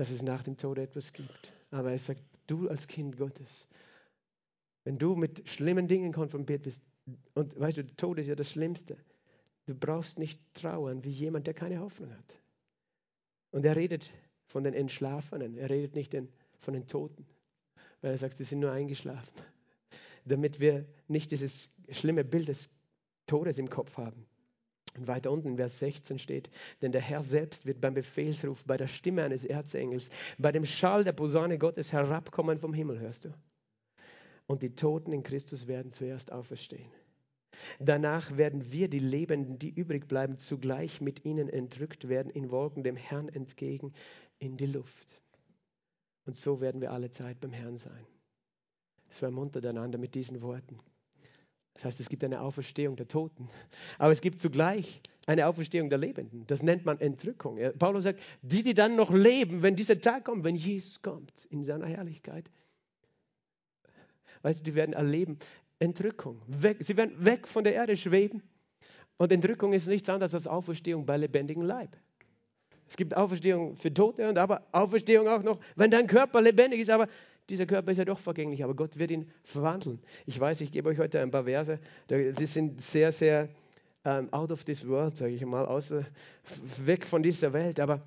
dass 0.00 0.10
es 0.10 0.22
nach 0.22 0.42
dem 0.42 0.56
Tod 0.56 0.78
etwas 0.78 1.12
gibt. 1.12 1.52
Aber 1.70 1.92
er 1.92 1.98
sagt, 1.98 2.22
du 2.46 2.70
als 2.70 2.88
Kind 2.88 3.18
Gottes, 3.18 3.68
wenn 4.84 4.96
du 4.96 5.14
mit 5.14 5.46
schlimmen 5.46 5.88
Dingen 5.88 6.10
konfrontiert 6.10 6.62
bist, 6.62 6.82
und 7.34 7.60
weißt 7.60 7.76
du, 7.76 7.84
der 7.84 7.96
Tod 7.96 8.18
ist 8.18 8.28
ja 8.28 8.34
das 8.34 8.50
Schlimmste, 8.50 8.96
du 9.66 9.74
brauchst 9.74 10.18
nicht 10.18 10.40
trauern 10.54 11.04
wie 11.04 11.10
jemand, 11.10 11.46
der 11.46 11.52
keine 11.52 11.80
Hoffnung 11.80 12.16
hat. 12.16 12.42
Und 13.50 13.66
er 13.66 13.76
redet 13.76 14.10
von 14.46 14.64
den 14.64 14.72
Entschlafenen, 14.72 15.58
er 15.58 15.68
redet 15.68 15.94
nicht 15.94 16.16
von 16.60 16.72
den 16.72 16.86
Toten, 16.86 17.26
weil 18.00 18.12
er 18.12 18.18
sagt, 18.18 18.38
sie 18.38 18.44
sind 18.44 18.60
nur 18.60 18.72
eingeschlafen, 18.72 19.34
damit 20.24 20.60
wir 20.60 20.86
nicht 21.08 21.30
dieses 21.30 21.68
schlimme 21.90 22.24
Bild 22.24 22.48
des 22.48 22.70
Todes 23.26 23.58
im 23.58 23.68
Kopf 23.68 23.98
haben. 23.98 24.24
Und 24.96 25.06
weiter 25.06 25.30
unten 25.30 25.48
in 25.48 25.56
Vers 25.56 25.78
16 25.78 26.18
steht, 26.18 26.50
denn 26.82 26.92
der 26.92 27.00
Herr 27.00 27.22
selbst 27.22 27.66
wird 27.66 27.80
beim 27.80 27.94
Befehlsruf, 27.94 28.64
bei 28.64 28.76
der 28.76 28.88
Stimme 28.88 29.22
eines 29.22 29.44
Erzengels, 29.44 30.10
bei 30.38 30.52
dem 30.52 30.66
Schall 30.66 31.04
der 31.04 31.12
Posaune 31.12 31.58
Gottes 31.58 31.92
herabkommen 31.92 32.58
vom 32.58 32.74
Himmel, 32.74 32.98
hörst 32.98 33.26
du? 33.26 33.34
Und 34.46 34.62
die 34.62 34.74
Toten 34.74 35.12
in 35.12 35.22
Christus 35.22 35.68
werden 35.68 35.92
zuerst 35.92 36.32
auferstehen. 36.32 36.90
Danach 37.78 38.36
werden 38.36 38.72
wir, 38.72 38.88
die 38.88 38.98
Lebenden, 38.98 39.58
die 39.58 39.70
übrig 39.70 40.08
bleiben, 40.08 40.38
zugleich 40.38 41.00
mit 41.00 41.24
ihnen 41.24 41.48
entrückt 41.48 42.08
werden 42.08 42.30
in 42.30 42.50
Wolken 42.50 42.82
dem 42.82 42.96
Herrn 42.96 43.28
entgegen 43.28 43.92
in 44.38 44.56
die 44.56 44.66
Luft. 44.66 45.20
Und 46.24 46.34
so 46.36 46.60
werden 46.60 46.80
wir 46.80 46.92
alle 46.92 47.10
Zeit 47.10 47.40
beim 47.40 47.52
Herrn 47.52 47.76
sein. 47.76 48.06
So 49.08 49.26
ermuntert 49.26 49.66
einander 49.66 49.98
mit 49.98 50.14
diesen 50.14 50.40
Worten. 50.42 50.78
Das 51.74 51.84
heißt, 51.84 52.00
es 52.00 52.08
gibt 52.08 52.24
eine 52.24 52.40
Auferstehung 52.40 52.96
der 52.96 53.08
Toten, 53.08 53.48
aber 53.98 54.12
es 54.12 54.20
gibt 54.20 54.40
zugleich 54.40 55.00
eine 55.26 55.46
Auferstehung 55.46 55.88
der 55.88 55.98
Lebenden. 55.98 56.46
Das 56.46 56.62
nennt 56.62 56.84
man 56.84 57.00
Entrückung. 57.00 57.58
Paulus 57.78 58.04
sagt, 58.04 58.20
die, 58.42 58.62
die 58.62 58.74
dann 58.74 58.96
noch 58.96 59.12
leben, 59.12 59.62
wenn 59.62 59.76
dieser 59.76 60.00
Tag 60.00 60.24
kommt, 60.24 60.44
wenn 60.44 60.56
Jesus 60.56 61.00
kommt 61.00 61.46
in 61.50 61.62
seiner 61.64 61.86
Herrlichkeit, 61.86 62.50
weißt 64.42 64.60
du, 64.60 64.64
die 64.64 64.74
werden 64.74 64.92
erleben 64.92 65.38
Entrückung. 65.78 66.42
Weg, 66.46 66.78
sie 66.80 66.96
werden 66.96 67.24
weg 67.24 67.46
von 67.46 67.64
der 67.64 67.74
Erde 67.74 67.96
schweben. 67.96 68.42
Und 69.16 69.32
Entrückung 69.32 69.72
ist 69.72 69.86
nichts 69.86 70.08
anderes 70.08 70.34
als 70.34 70.46
Auferstehung 70.46 71.04
bei 71.06 71.16
lebendigem 71.16 71.62
Leib. 71.62 71.96
Es 72.88 72.96
gibt 72.96 73.16
Auferstehung 73.16 73.76
für 73.76 73.94
Tote 73.94 74.26
aber 74.40 74.66
Auferstehung 74.72 75.28
auch 75.28 75.42
noch, 75.42 75.60
wenn 75.76 75.90
dein 75.90 76.08
Körper 76.08 76.40
lebendig 76.40 76.80
ist. 76.80 76.90
Aber 76.90 77.06
dieser 77.50 77.66
Körper 77.66 77.90
ist 77.92 77.98
ja 77.98 78.04
doch 78.04 78.18
vergänglich, 78.18 78.64
aber 78.64 78.74
Gott 78.74 78.98
wird 78.98 79.10
ihn 79.10 79.30
verwandeln. 79.44 80.00
Ich 80.26 80.38
weiß, 80.38 80.60
ich 80.60 80.72
gebe 80.72 80.88
euch 80.88 80.98
heute 80.98 81.20
ein 81.20 81.30
paar 81.30 81.44
Verse, 81.44 81.78
die 82.08 82.46
sind 82.46 82.80
sehr, 82.80 83.12
sehr 83.12 83.48
um, 84.04 84.10
ähm, 84.10 84.32
out 84.32 84.50
of 84.50 84.64
this 84.64 84.86
world, 84.86 85.16
sage 85.16 85.34
ich 85.34 85.44
mal, 85.44 85.66
außer, 85.66 86.06
weg 86.78 87.04
von 87.04 87.22
dieser 87.22 87.52
Welt. 87.52 87.80
Aber 87.80 88.02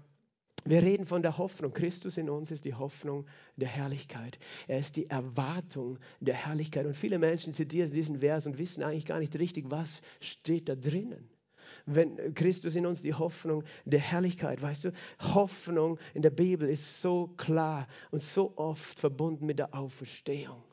wir 0.65 0.81
reden 0.81 1.05
von 1.05 1.21
der 1.21 1.37
Hoffnung. 1.37 1.73
Christus 1.73 2.17
in 2.17 2.29
uns 2.29 2.49
ist 2.49 2.65
die 2.65 2.73
Hoffnung 2.73 3.25
der 3.57 3.67
Herrlichkeit. 3.67 4.39
Er 4.67 4.79
ist 4.79 4.95
die 4.95 5.09
Erwartung 5.09 5.99
der 6.19 6.35
Herrlichkeit. 6.35 6.85
Und 6.85 6.95
viele 6.95 7.19
Menschen 7.19 7.53
zitieren 7.53 7.91
diesen 7.91 8.19
Vers 8.19 8.47
und 8.47 8.57
wissen 8.57 8.83
eigentlich 8.83 9.05
gar 9.05 9.19
nicht 9.19 9.37
richtig, 9.37 9.65
was 9.69 10.01
steht 10.19 10.69
da 10.69 10.75
drinnen. 10.75 11.29
Wenn 11.85 12.33
Christus 12.33 12.75
in 12.75 12.85
uns 12.85 13.01
die 13.01 13.13
Hoffnung 13.13 13.63
der 13.85 13.99
Herrlichkeit, 13.99 14.61
weißt 14.61 14.85
du, 14.85 14.91
Hoffnung 15.19 15.99
in 16.13 16.21
der 16.21 16.29
Bibel 16.29 16.69
ist 16.69 17.01
so 17.01 17.27
klar 17.37 17.87
und 18.11 18.21
so 18.21 18.53
oft 18.55 18.99
verbunden 18.99 19.45
mit 19.45 19.59
der 19.59 19.73
Auferstehung. 19.73 20.63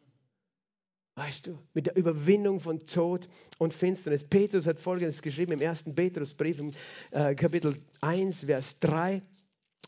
Weißt 1.16 1.48
du, 1.48 1.58
mit 1.74 1.86
der 1.86 1.96
Überwindung 1.96 2.60
von 2.60 2.78
Tod 2.86 3.28
und 3.58 3.74
Finsternis. 3.74 4.24
Petrus 4.24 4.66
hat 4.66 4.78
Folgendes 4.78 5.20
geschrieben 5.20 5.52
im 5.52 5.60
ersten 5.60 5.94
Petrusbrief, 5.94 6.58
im 6.60 6.70
äh, 7.10 7.34
Kapitel 7.34 7.76
1, 8.00 8.44
Vers 8.44 8.78
3 8.78 9.20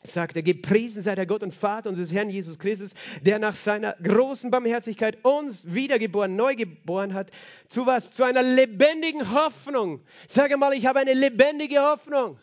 sagt 0.04 0.36
er, 0.36 0.42
gepriesen 0.42 1.02
sei 1.02 1.14
der 1.14 1.26
Gott 1.26 1.42
und 1.42 1.54
Vater 1.54 1.88
unseres 1.88 2.12
Herrn 2.12 2.28
Jesus 2.28 2.58
Christus, 2.58 2.92
der 3.22 3.38
nach 3.38 3.54
seiner 3.54 3.94
großen 4.02 4.50
Barmherzigkeit 4.50 5.18
uns 5.24 5.64
wiedergeboren, 5.72 6.34
neu 6.34 6.56
geboren 6.56 7.14
hat. 7.14 7.30
Zu 7.68 7.86
was? 7.86 8.12
Zu 8.12 8.24
einer 8.24 8.42
lebendigen 8.42 9.32
Hoffnung. 9.32 10.00
Sage 10.26 10.56
mal, 10.56 10.72
ich 10.72 10.86
habe 10.86 10.98
eine 10.98 11.14
lebendige 11.14 11.80
Hoffnung. 11.80 12.38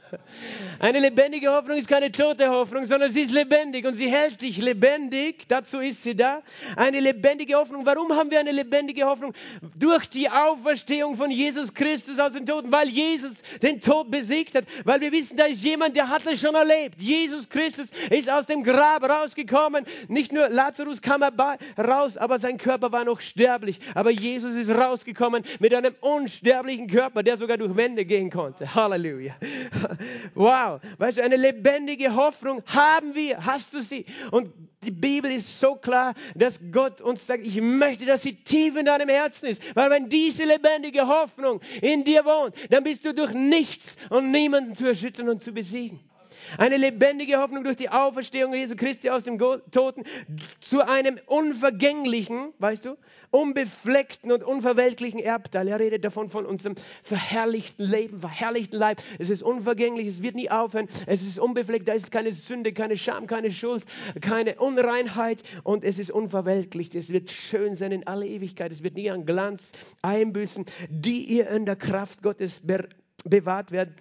Eine 0.80 1.00
lebendige 1.00 1.52
Hoffnung 1.52 1.78
ist 1.78 1.88
keine 1.88 2.12
tote 2.12 2.50
Hoffnung, 2.50 2.86
sondern 2.86 3.12
sie 3.12 3.22
ist 3.22 3.32
lebendig 3.32 3.86
und 3.86 3.94
sie 3.94 4.10
hält 4.10 4.42
dich 4.42 4.58
lebendig. 4.58 5.48
Dazu 5.48 5.80
ist 5.80 6.04
sie 6.04 6.16
da. 6.16 6.42
Eine 6.78 7.00
lebendige 7.00 7.56
Hoffnung. 7.56 7.86
Warum 7.86 8.14
haben 8.14 8.32
wir 8.32 8.40
eine 8.40 8.52
lebendige 8.52 9.06
Hoffnung? 9.06 9.34
Durch 9.78 10.10
die 10.10 10.30
Auferstehung 10.30 11.18
von 11.18 11.30
Jesus 11.30 11.74
Christus 11.74 12.20
aus 12.20 12.34
den 12.34 12.46
Toten, 12.46 12.72
weil 12.72 12.88
Jesus 12.88 13.42
den 13.62 13.82
Tod 13.82 14.10
besiegt 14.10 14.56
hat, 14.56 14.64
weil 14.86 15.02
wir 15.02 15.12
wissen, 15.12 15.36
da 15.36 15.46
ist 15.46 15.64
jemand, 15.64 15.96
der 15.96 16.10
hat 16.10 16.26
es 16.26 16.40
schon 16.40 16.56
erlebt. 16.56 17.02
Jesus 17.02 17.49
Christus 17.50 17.90
ist 18.10 18.30
aus 18.30 18.46
dem 18.46 18.64
Grab 18.64 19.04
rausgekommen. 19.04 19.86
Nicht 20.08 20.32
nur 20.32 20.50
Lazarus 20.50 21.02
kam 21.02 21.24
raus, 21.78 22.18
aber 22.18 22.40
sein 22.40 22.58
Körper 22.58 22.92
war 22.92 23.06
noch 23.06 23.22
sterblich. 23.22 23.80
Aber 23.96 24.12
Jesus 24.12 24.56
ist 24.56 24.70
rausgekommen 24.70 25.44
mit 25.60 25.74
einem 25.74 25.94
unsterblichen 26.02 26.88
Körper, 26.88 27.24
der 27.24 27.38
sogar 27.38 27.58
durch 27.58 27.76
Wände 27.76 28.06
gehen 28.06 28.30
konnte. 28.30 28.74
Halleluja. 28.74 29.36
Wow. 30.36 30.80
Weißt 30.98 31.18
du, 31.18 31.24
eine 31.24 31.36
lebendige 31.36 32.16
Hoffnung 32.16 32.62
haben 32.68 33.16
wir. 33.16 33.46
Hast 33.46 33.74
du 33.74 33.82
sie? 33.82 34.06
Und 34.32 34.52
die 34.84 34.92
Bibel 34.92 35.32
ist 35.32 35.60
so 35.60 35.76
klar, 35.76 36.14
dass 36.36 36.60
Gott 36.72 37.02
uns 37.02 37.28
sagt, 37.28 37.46
ich 37.46 37.60
möchte, 37.60 38.06
dass 38.06 38.22
sie 38.22 38.36
tief 38.36 38.78
in 38.78 38.86
deinem 38.86 39.10
Herzen 39.10 39.48
ist. 39.48 39.76
Weil 39.76 39.90
wenn 39.90 40.10
diese 40.10 40.46
lebendige 40.46 41.08
Hoffnung 41.08 41.60
in 41.82 42.04
dir 42.04 42.24
wohnt, 42.24 42.56
dann 42.70 42.84
bist 42.84 43.04
du 43.06 43.14
durch 43.14 43.34
nichts 43.34 43.98
und 44.10 44.32
niemanden 44.32 44.76
zu 44.76 44.88
erschüttern 44.88 45.30
und 45.30 45.44
zu 45.44 45.52
besiegen. 45.52 46.00
Eine 46.58 46.78
lebendige 46.78 47.38
Hoffnung 47.38 47.64
durch 47.64 47.78
die 47.78 47.90
Auferstehung 47.90 48.54
Jesu 48.54 48.76
Christi 48.76 49.10
aus 49.10 49.24
dem 49.24 49.38
Toten 49.38 50.04
zu 50.60 50.86
einem 50.86 51.20
unvergänglichen, 51.28 52.54
weißt 52.60 52.86
du, 52.86 52.98
unbefleckten 53.32 54.32
und 54.32 54.44
unverwelklichen 54.44 55.20
Erbteil. 55.20 55.68
Er 55.68 55.80
redet 55.80 56.04
davon 56.04 56.30
von 56.30 56.46
unserem 56.46 56.76
verherrlichten 57.04 57.86
Leben, 57.86 58.20
verherrlichten 58.20 58.80
Leib. 58.80 59.02
Es 59.20 59.30
ist 59.30 59.44
unvergänglich, 59.44 60.08
es 60.08 60.22
wird 60.22 60.36
nie 60.36 60.50
aufhören. 60.50 60.88
Es 61.06 61.22
ist 61.22 61.38
unbefleckt, 61.38 61.88
da 61.88 61.94
ist 61.94 62.12
keine 62.12 62.32
Sünde, 62.34 62.74
keine 62.74 62.98
Scham, 62.98 63.28
keine 63.28 63.52
Schuld, 63.52 63.86
keine 64.22 64.56
Unreinheit 64.56 65.44
und 65.64 65.84
es 65.84 66.00
ist 66.00 66.12
unverwelklich. 66.12 66.94
Es 66.96 67.14
wird 67.14 67.30
schön 67.32 67.76
sein 67.76 67.92
in 67.92 68.08
alle 68.08 68.26
Ewigkeit. 68.26 68.72
Es 68.72 68.82
wird 68.82 68.96
nie 68.96 69.12
an 69.12 69.26
Glanz 69.26 69.72
einbüßen, 70.02 70.66
die 70.90 71.24
ihr 71.26 71.50
in 71.50 71.66
der 71.66 71.76
Kraft 71.76 72.24
Gottes 72.24 72.62
bewahrt 73.26 73.72
werden 73.72 73.96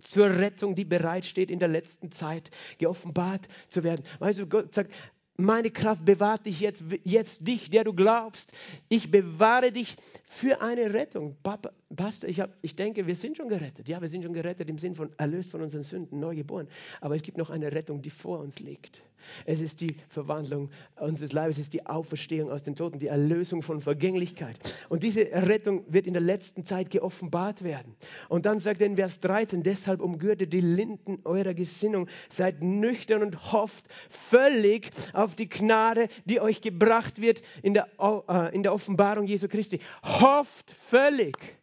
zur 0.00 0.38
Rettung, 0.38 0.74
die 0.74 0.84
bereitsteht 0.84 1.50
in 1.50 1.58
der 1.58 1.68
letzten 1.68 2.10
Zeit, 2.12 2.50
geoffenbart 2.78 3.48
zu 3.68 3.84
werden. 3.84 4.04
Weißt 4.18 4.38
du, 4.38 4.46
Gott 4.46 4.74
sagt, 4.74 4.92
meine 5.40 5.70
Kraft 5.70 6.04
bewahrt 6.04 6.46
dich 6.46 6.58
jetzt, 6.60 6.82
jetzt 7.04 7.46
dich, 7.46 7.70
der 7.70 7.84
du 7.84 7.94
glaubst. 7.94 8.52
Ich 8.88 9.10
bewahre 9.10 9.70
dich 9.70 9.96
für 10.24 10.60
eine 10.60 10.92
Rettung. 10.92 11.36
Papa, 11.44 11.70
Pastor, 11.96 12.28
ich, 12.28 12.38
hab, 12.40 12.54
ich 12.60 12.76
denke, 12.76 13.06
wir 13.06 13.14
sind 13.14 13.38
schon 13.38 13.48
gerettet. 13.48 13.88
Ja, 13.88 14.00
wir 14.00 14.08
sind 14.10 14.22
schon 14.22 14.34
gerettet 14.34 14.68
im 14.68 14.78
Sinn 14.78 14.94
von 14.94 15.10
erlöst 15.16 15.50
von 15.50 15.62
unseren 15.62 15.82
Sünden, 15.82 16.20
neu 16.20 16.34
geboren. 16.34 16.68
Aber 17.00 17.14
es 17.14 17.22
gibt 17.22 17.38
noch 17.38 17.48
eine 17.48 17.72
Rettung, 17.72 18.02
die 18.02 18.10
vor 18.10 18.40
uns 18.40 18.60
liegt. 18.60 19.02
Es 19.46 19.58
ist 19.58 19.80
die 19.80 19.96
Verwandlung 20.08 20.70
unseres 21.00 21.32
Leibes, 21.32 21.56
es 21.56 21.64
ist 21.64 21.72
die 21.72 21.86
Auferstehung 21.86 22.50
aus 22.50 22.62
den 22.62 22.76
Toten, 22.76 22.98
die 22.98 23.06
Erlösung 23.06 23.62
von 23.62 23.80
Vergänglichkeit. 23.80 24.58
Und 24.90 25.02
diese 25.02 25.22
Rettung 25.32 25.82
wird 25.88 26.06
in 26.06 26.12
der 26.12 26.22
letzten 26.22 26.62
Zeit 26.62 26.90
geoffenbart 26.90 27.64
werden. 27.64 27.96
Und 28.28 28.44
dann 28.44 28.58
sagt 28.58 28.82
er 28.82 28.86
in 28.86 28.96
Vers 28.96 29.20
13, 29.20 29.62
deshalb 29.62 30.02
umgürtet 30.02 30.52
die 30.52 30.60
Linden 30.60 31.20
eurer 31.24 31.54
Gesinnung, 31.54 32.06
seid 32.28 32.62
nüchtern 32.62 33.22
und 33.22 33.52
hofft 33.52 33.86
völlig 34.10 34.90
auf 35.14 35.34
die 35.34 35.48
Gnade, 35.48 36.08
die 36.26 36.40
euch 36.40 36.60
gebracht 36.60 37.20
wird 37.20 37.42
in 37.62 37.72
der, 37.74 37.88
äh, 37.98 38.54
in 38.54 38.62
der 38.62 38.74
Offenbarung 38.74 39.26
Jesu 39.26 39.48
Christi. 39.48 39.80
Hofft 40.02 40.70
völlig. 40.70 41.58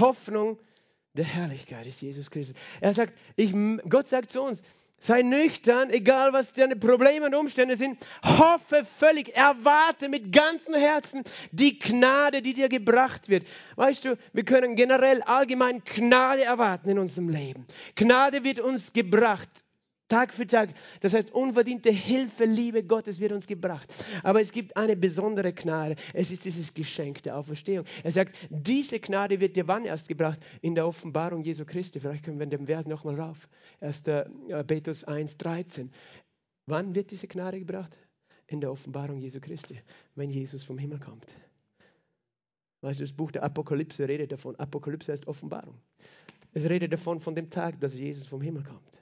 Hoffnung 0.00 0.58
der 1.14 1.24
Herrlichkeit 1.24 1.86
ist 1.86 2.00
Jesus 2.00 2.30
Christus. 2.30 2.56
Er 2.80 2.94
sagt, 2.94 3.14
ich, 3.36 3.52
Gott 3.88 4.06
sagt 4.06 4.30
zu 4.30 4.42
uns, 4.42 4.62
Sei 5.00 5.22
nüchtern, 5.22 5.90
egal 5.90 6.32
was 6.32 6.52
deine 6.54 6.74
Probleme 6.74 7.26
und 7.26 7.34
Umstände 7.36 7.76
sind. 7.76 8.04
Hoffe 8.24 8.84
völlig, 8.84 9.36
erwarte 9.36 10.08
mit 10.08 10.32
ganzem 10.32 10.74
Herzen 10.74 11.22
die 11.52 11.78
Gnade, 11.78 12.42
die 12.42 12.52
dir 12.52 12.68
gebracht 12.68 13.28
wird. 13.28 13.46
Weißt 13.76 14.04
du, 14.04 14.18
wir 14.32 14.44
können 14.44 14.74
generell 14.74 15.22
allgemein 15.22 15.84
Gnade 15.84 16.42
erwarten 16.42 16.90
in 16.90 16.98
unserem 16.98 17.28
Leben. 17.28 17.68
Gnade 17.94 18.42
wird 18.42 18.58
uns 18.58 18.92
gebracht. 18.92 19.48
Tag 20.08 20.32
für 20.32 20.46
Tag. 20.46 20.70
Das 21.00 21.12
heißt, 21.12 21.32
unverdiente 21.32 21.90
Hilfe, 21.90 22.44
Liebe 22.46 22.82
Gottes 22.82 23.20
wird 23.20 23.32
uns 23.32 23.46
gebracht. 23.46 23.92
Aber 24.22 24.40
es 24.40 24.52
gibt 24.52 24.76
eine 24.76 24.96
besondere 24.96 25.52
Gnade. 25.52 25.96
Es 26.14 26.30
ist 26.30 26.44
dieses 26.44 26.72
Geschenk 26.72 27.22
der 27.22 27.36
Auferstehung. 27.36 27.84
Er 28.02 28.12
sagt, 28.12 28.34
diese 28.48 29.00
Gnade 29.00 29.38
wird 29.40 29.56
dir 29.56 29.68
wann 29.68 29.84
erst 29.84 30.08
gebracht? 30.08 30.40
In 30.62 30.74
der 30.74 30.86
Offenbarung 30.86 31.42
Jesu 31.42 31.64
Christi. 31.64 32.00
Vielleicht 32.00 32.24
können 32.24 32.38
wir 32.38 32.44
in 32.44 32.50
dem 32.50 32.66
Vers 32.66 32.86
nochmal 32.86 33.20
rauf. 33.20 33.48
1. 33.80 34.06
Äh, 34.08 34.24
Petrus 34.64 35.04
1, 35.04 35.36
13. 35.36 35.90
Wann 36.66 36.94
wird 36.94 37.10
diese 37.10 37.28
Gnade 37.28 37.58
gebracht? 37.58 37.96
In 38.46 38.60
der 38.60 38.72
Offenbarung 38.72 39.18
Jesu 39.18 39.40
Christi. 39.40 39.78
Wenn 40.14 40.30
Jesus 40.30 40.64
vom 40.64 40.78
Himmel 40.78 41.00
kommt. 41.00 41.34
Weißt 42.80 43.00
du, 43.00 43.04
das 43.04 43.12
Buch 43.12 43.30
der 43.32 43.42
Apokalypse 43.42 44.08
redet 44.08 44.32
davon. 44.32 44.56
Apokalypse 44.56 45.12
heißt 45.12 45.26
Offenbarung. 45.26 45.74
Es 46.54 46.64
redet 46.64 46.92
davon, 46.92 47.20
von 47.20 47.34
dem 47.34 47.50
Tag, 47.50 47.78
dass 47.80 47.94
Jesus 47.94 48.26
vom 48.26 48.40
Himmel 48.40 48.62
kommt. 48.62 48.97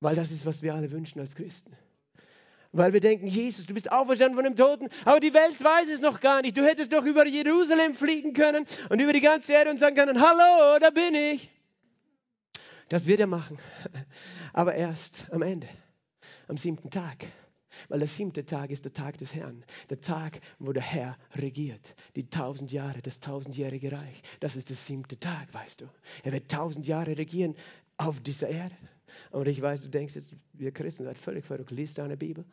Weil 0.00 0.14
das 0.14 0.30
ist, 0.30 0.46
was 0.46 0.62
wir 0.62 0.74
alle 0.74 0.90
wünschen 0.90 1.20
als 1.20 1.34
Christen. 1.34 1.76
Weil 2.72 2.92
wir 2.92 3.00
denken, 3.00 3.26
Jesus, 3.26 3.66
du 3.66 3.74
bist 3.74 3.90
auferstanden 3.90 4.36
von 4.36 4.44
dem 4.44 4.54
Toten, 4.54 4.88
aber 5.04 5.20
die 5.20 5.32
Welt 5.32 5.62
weiß 5.62 5.88
es 5.88 6.00
noch 6.00 6.20
gar 6.20 6.42
nicht. 6.42 6.56
Du 6.56 6.64
hättest 6.64 6.92
doch 6.92 7.04
über 7.04 7.26
Jerusalem 7.26 7.94
fliegen 7.94 8.34
können 8.34 8.66
und 8.90 9.00
über 9.00 9.12
die 9.12 9.20
ganze 9.20 9.54
Erde 9.54 9.70
und 9.70 9.78
sagen 9.78 9.96
können, 9.96 10.20
hallo, 10.20 10.78
da 10.78 10.90
bin 10.90 11.14
ich. 11.14 11.50
Das 12.90 13.06
wird 13.06 13.20
er 13.20 13.26
machen, 13.26 13.58
aber 14.52 14.74
erst 14.74 15.26
am 15.30 15.42
Ende, 15.42 15.68
am 16.46 16.58
siebten 16.58 16.90
Tag. 16.90 17.26
Weil 17.88 18.00
der 18.00 18.08
siebte 18.08 18.44
Tag 18.44 18.70
ist 18.70 18.84
der 18.84 18.92
Tag 18.92 19.18
des 19.18 19.34
Herrn. 19.34 19.64
Der 19.88 20.00
Tag, 20.00 20.40
wo 20.58 20.72
der 20.72 20.82
Herr 20.82 21.16
regiert. 21.36 21.94
Die 22.16 22.28
tausend 22.28 22.72
Jahre, 22.72 23.00
das 23.02 23.20
tausendjährige 23.20 23.92
Reich. 23.92 24.22
Das 24.40 24.56
ist 24.56 24.68
der 24.68 24.76
siebte 24.76 25.18
Tag, 25.18 25.54
weißt 25.54 25.82
du. 25.82 25.86
Er 26.24 26.32
wird 26.32 26.50
tausend 26.50 26.86
Jahre 26.86 27.16
regieren 27.16 27.54
auf 27.96 28.20
dieser 28.20 28.48
Erde. 28.48 28.74
Und 29.30 29.48
ich 29.48 29.60
weiß, 29.60 29.82
du 29.82 29.88
denkst 29.88 30.14
jetzt, 30.14 30.34
wir 30.52 30.72
Christen 30.72 31.04
seid 31.04 31.18
völlig 31.18 31.44
verrückt. 31.44 31.70
Lies 31.70 31.94
deine 31.94 32.16
Bibel 32.16 32.44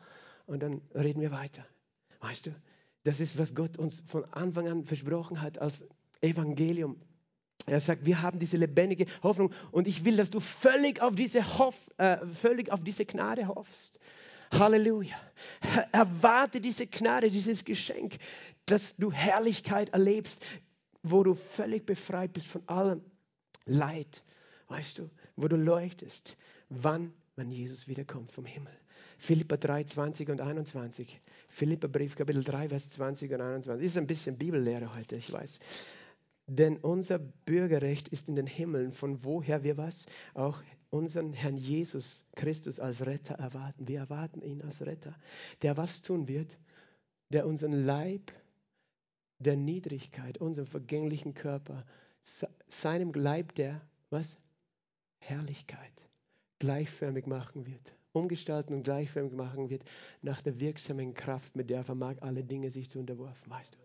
und 0.46 0.62
dann 0.62 0.80
reden 0.94 1.20
wir 1.20 1.32
weiter. 1.32 1.66
Weißt 2.20 2.46
du, 2.46 2.54
das 3.04 3.20
ist, 3.20 3.38
was 3.38 3.54
Gott 3.54 3.78
uns 3.78 4.02
von 4.06 4.24
Anfang 4.32 4.68
an 4.68 4.84
versprochen 4.84 5.40
hat 5.40 5.58
als 5.58 5.84
Evangelium. 6.20 6.96
Er 7.66 7.80
sagt, 7.80 8.06
wir 8.06 8.22
haben 8.22 8.38
diese 8.38 8.56
lebendige 8.56 9.06
Hoffnung 9.22 9.52
und 9.72 9.88
ich 9.88 10.04
will, 10.04 10.16
dass 10.16 10.30
du 10.30 10.40
völlig 10.40 11.00
auf 11.00 11.14
diese, 11.14 11.58
Hoff, 11.58 11.74
äh, 11.98 12.24
völlig 12.26 12.70
auf 12.70 12.82
diese 12.82 13.04
Gnade 13.04 13.48
hoffst. 13.48 13.98
Halleluja. 14.52 15.16
Erwarte 15.92 16.60
diese 16.60 16.86
Gnade, 16.86 17.30
dieses 17.30 17.64
Geschenk, 17.64 18.18
dass 18.66 18.96
du 18.96 19.10
Herrlichkeit 19.10 19.90
erlebst, 19.90 20.44
wo 21.02 21.22
du 21.22 21.34
völlig 21.34 21.86
befreit 21.86 22.32
bist 22.32 22.46
von 22.46 22.62
allem 22.68 23.02
Leid. 23.64 24.22
Weißt 24.68 24.98
du, 24.98 25.10
wo 25.36 25.48
du 25.48 25.56
leuchtest. 25.56 26.36
Wann? 26.68 27.12
Wenn 27.36 27.50
Jesus 27.50 27.86
wiederkommt 27.86 28.32
vom 28.32 28.46
Himmel. 28.46 28.72
Philippa 29.18 29.56
3, 29.56 29.84
20 29.84 30.30
und 30.30 30.40
21. 30.40 31.20
Philippa 31.48 31.86
Brief, 31.86 32.16
Kapitel 32.16 32.42
3, 32.42 32.70
Vers 32.70 32.90
20 32.90 33.32
und 33.32 33.40
21. 33.40 33.86
Ist 33.86 33.98
ein 33.98 34.06
bisschen 34.06 34.38
Bibellehre 34.38 34.94
heute, 34.94 35.16
ich 35.16 35.32
weiß. 35.32 35.58
Denn 36.46 36.76
unser 36.76 37.18
Bürgerrecht 37.18 38.08
ist 38.08 38.28
in 38.28 38.36
den 38.36 38.46
Himmeln, 38.46 38.92
von 38.92 39.24
woher 39.24 39.64
wir 39.64 39.76
was? 39.76 40.06
Auch 40.34 40.62
unseren 40.90 41.32
Herrn 41.32 41.56
Jesus 41.56 42.24
Christus 42.36 42.78
als 42.78 43.04
Retter 43.04 43.34
erwarten. 43.34 43.88
Wir 43.88 43.98
erwarten 43.98 44.42
ihn 44.42 44.62
als 44.62 44.80
Retter, 44.84 45.14
der 45.62 45.76
was 45.76 46.02
tun 46.02 46.28
wird? 46.28 46.56
Der 47.30 47.46
unseren 47.46 47.72
Leib 47.72 48.32
der 49.38 49.56
Niedrigkeit, 49.56 50.38
unseren 50.38 50.66
vergänglichen 50.66 51.34
Körper, 51.34 51.84
seinem 52.68 53.12
Leib 53.12 53.54
der 53.56 53.80
was? 54.10 54.38
Herrlichkeit 55.18 55.92
gleichförmig 56.58 57.26
machen 57.26 57.66
wird 57.66 57.96
umgestalten 58.16 58.74
und 58.74 58.82
gleichförmig 58.82 59.34
machen 59.34 59.70
wird 59.70 59.84
nach 60.22 60.40
der 60.42 60.58
wirksamen 60.58 61.14
Kraft, 61.14 61.54
mit 61.54 61.70
der 61.70 61.78
er 61.78 61.84
vermag, 61.84 62.16
alle 62.20 62.42
Dinge 62.42 62.70
sich 62.70 62.88
zu 62.88 62.98
unterwerfen. 62.98 63.50
Weißt 63.50 63.74
du? 63.74 63.78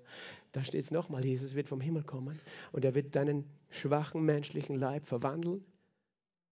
Da 0.53 0.63
steht 0.63 0.83
es 0.83 0.91
nochmal, 0.91 1.25
Jesus 1.25 1.53
wird 1.53 1.67
vom 1.67 1.81
Himmel 1.81 2.03
kommen 2.03 2.39
und 2.71 2.85
er 2.85 2.95
wird 2.95 3.15
deinen 3.15 3.45
schwachen 3.69 4.23
menschlichen 4.23 4.77
Leib 4.77 5.05
verwandeln 5.05 5.63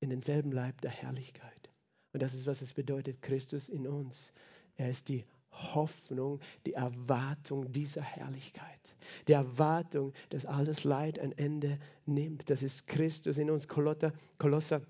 in 0.01 0.09
denselben 0.09 0.51
Leib 0.51 0.81
der 0.81 0.91
Herrlichkeit. 0.91 1.69
Und 2.13 2.21
das 2.21 2.33
ist, 2.33 2.47
was 2.47 2.61
es 2.61 2.73
bedeutet, 2.73 3.21
Christus 3.21 3.69
in 3.69 3.87
uns. 3.87 4.33
Er 4.75 4.89
ist 4.89 5.09
die 5.09 5.25
Hoffnung, 5.51 6.39
die 6.65 6.73
Erwartung 6.73 7.71
dieser 7.71 8.01
Herrlichkeit. 8.01 8.95
Die 9.27 9.33
Erwartung, 9.33 10.13
dass 10.29 10.45
alles 10.45 10.83
Leid 10.83 11.19
ein 11.19 11.31
Ende 11.31 11.79
nimmt. 12.05 12.49
Das 12.49 12.63
ist 12.63 12.87
Christus 12.87 13.37
in 13.37 13.49
uns. 13.49 13.67
Kolosser, 13.67 14.13
Kolosser 14.37 14.81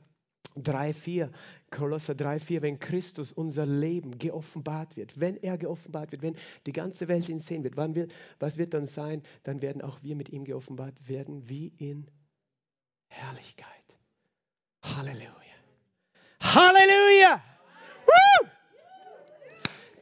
3,4, 0.57 1.29
Kolosser 1.71 2.13
3,4, 2.13 2.61
wenn 2.61 2.79
Christus 2.79 3.31
unser 3.31 3.65
Leben 3.65 4.17
geoffenbart 4.17 4.97
wird, 4.97 5.19
wenn 5.19 5.37
er 5.37 5.57
geoffenbart 5.57 6.11
wird, 6.11 6.21
wenn 6.21 6.35
die 6.65 6.71
ganze 6.71 7.07
Welt 7.07 7.29
ihn 7.29 7.39
sehen 7.39 7.63
wird, 7.63 7.77
wann 7.77 7.95
wird, 7.95 8.13
was 8.39 8.57
wird 8.57 8.73
dann 8.73 8.85
sein? 8.85 9.21
Dann 9.43 9.61
werden 9.61 9.81
auch 9.81 10.01
wir 10.01 10.15
mit 10.15 10.29
ihm 10.29 10.43
geoffenbart 10.43 11.07
werden, 11.07 11.47
wie 11.47 11.67
in 11.77 12.09
Herrlichkeit. 13.07 13.67
Halleluja. 14.83 15.29
Halleluja! 16.41 17.43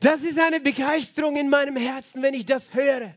Das 0.08 0.22
ist 0.22 0.40
eine 0.40 0.62
Begeisterung 0.62 1.36
in 1.36 1.50
meinem 1.50 1.76
Herzen, 1.76 2.22
wenn 2.22 2.34
ich 2.34 2.46
das 2.46 2.74
höre 2.74 3.14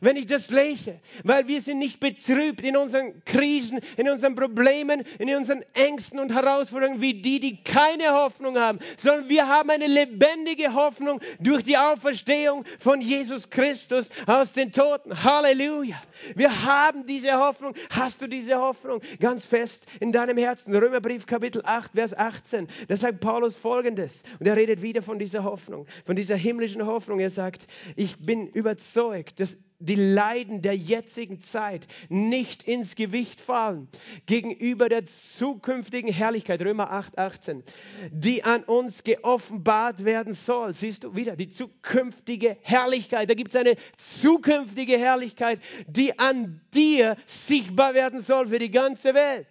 wenn 0.00 0.16
ich 0.16 0.26
das 0.26 0.50
lese, 0.50 0.98
weil 1.24 1.46
wir 1.46 1.60
sind 1.60 1.78
nicht 1.78 2.00
betrübt 2.00 2.62
in 2.62 2.76
unseren 2.76 3.22
Krisen, 3.24 3.80
in 3.96 4.08
unseren 4.08 4.34
Problemen, 4.34 5.04
in 5.18 5.34
unseren 5.34 5.62
Ängsten 5.74 6.18
und 6.18 6.32
Herausforderungen 6.32 7.00
wie 7.00 7.14
die, 7.14 7.40
die 7.40 7.62
keine 7.62 8.12
Hoffnung 8.12 8.58
haben, 8.58 8.78
sondern 8.98 9.28
wir 9.28 9.46
haben 9.46 9.70
eine 9.70 9.86
lebendige 9.86 10.74
Hoffnung 10.74 11.20
durch 11.38 11.64
die 11.64 11.76
Auferstehung 11.76 12.64
von 12.78 13.00
Jesus 13.00 13.50
Christus 13.50 14.08
aus 14.26 14.52
den 14.52 14.72
Toten. 14.72 15.22
Halleluja. 15.22 16.00
Wir 16.34 16.64
haben 16.64 17.06
diese 17.06 17.38
Hoffnung. 17.38 17.74
Hast 17.90 18.22
du 18.22 18.26
diese 18.26 18.56
Hoffnung 18.56 19.00
ganz 19.20 19.46
fest 19.46 19.86
in 20.00 20.12
deinem 20.12 20.38
Herzen? 20.38 20.74
Römerbrief 20.74 21.26
Kapitel 21.26 21.62
8, 21.64 21.92
Vers 21.92 22.16
18. 22.16 22.68
Da 22.88 22.96
sagt 22.96 23.20
Paulus 23.20 23.56
folgendes. 23.56 24.22
Und 24.38 24.46
er 24.46 24.56
redet 24.56 24.82
wieder 24.82 25.02
von 25.02 25.18
dieser 25.18 25.44
Hoffnung, 25.44 25.86
von 26.04 26.16
dieser 26.16 26.36
himmlischen 26.36 26.86
Hoffnung. 26.86 27.20
Er 27.20 27.30
sagt, 27.30 27.66
ich 27.96 28.16
bin 28.18 28.48
überzeugt, 28.48 29.40
dass 29.40 29.58
die 29.80 29.94
Leiden 29.94 30.62
der 30.62 30.76
jetzigen 30.76 31.40
Zeit 31.40 31.88
nicht 32.08 32.62
ins 32.62 32.94
Gewicht 32.94 33.40
fallen 33.40 33.88
gegenüber 34.26 34.88
der 34.88 35.06
zukünftigen 35.06 36.12
Herrlichkeit, 36.12 36.60
Römer 36.60 36.92
8, 36.92 37.18
18, 37.18 37.64
die 38.12 38.44
an 38.44 38.62
uns 38.64 39.02
geoffenbart 39.02 40.04
werden 40.04 40.34
soll. 40.34 40.74
Siehst 40.74 41.04
du 41.04 41.16
wieder 41.16 41.34
die 41.34 41.50
zukünftige 41.50 42.58
Herrlichkeit. 42.60 43.28
Da 43.30 43.34
gibt 43.34 43.50
es 43.50 43.56
eine 43.56 43.76
zukünftige 43.96 44.98
Herrlichkeit, 44.98 45.60
die 45.86 46.18
an 46.18 46.60
dir 46.74 47.16
sichtbar 47.26 47.94
werden 47.94 48.20
soll 48.20 48.48
für 48.48 48.58
die 48.58 48.70
ganze 48.70 49.14
Welt. 49.14 49.48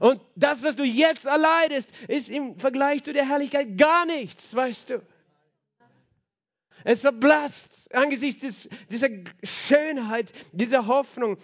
Und 0.00 0.20
das, 0.36 0.62
was 0.62 0.76
du 0.76 0.84
jetzt 0.84 1.26
erleidest, 1.26 1.92
ist 2.08 2.30
im 2.30 2.58
Vergleich 2.58 3.02
zu 3.02 3.12
der 3.12 3.28
Herrlichkeit 3.28 3.76
gar 3.76 4.06
nichts, 4.06 4.54
weißt 4.54 4.90
du. 4.90 5.02
Es 6.84 7.00
verblasst 7.02 7.94
angesichts 7.94 8.42
des, 8.42 8.68
dieser 8.90 9.08
Schönheit, 9.42 10.32
dieser 10.52 10.86
Hoffnung. 10.86 11.36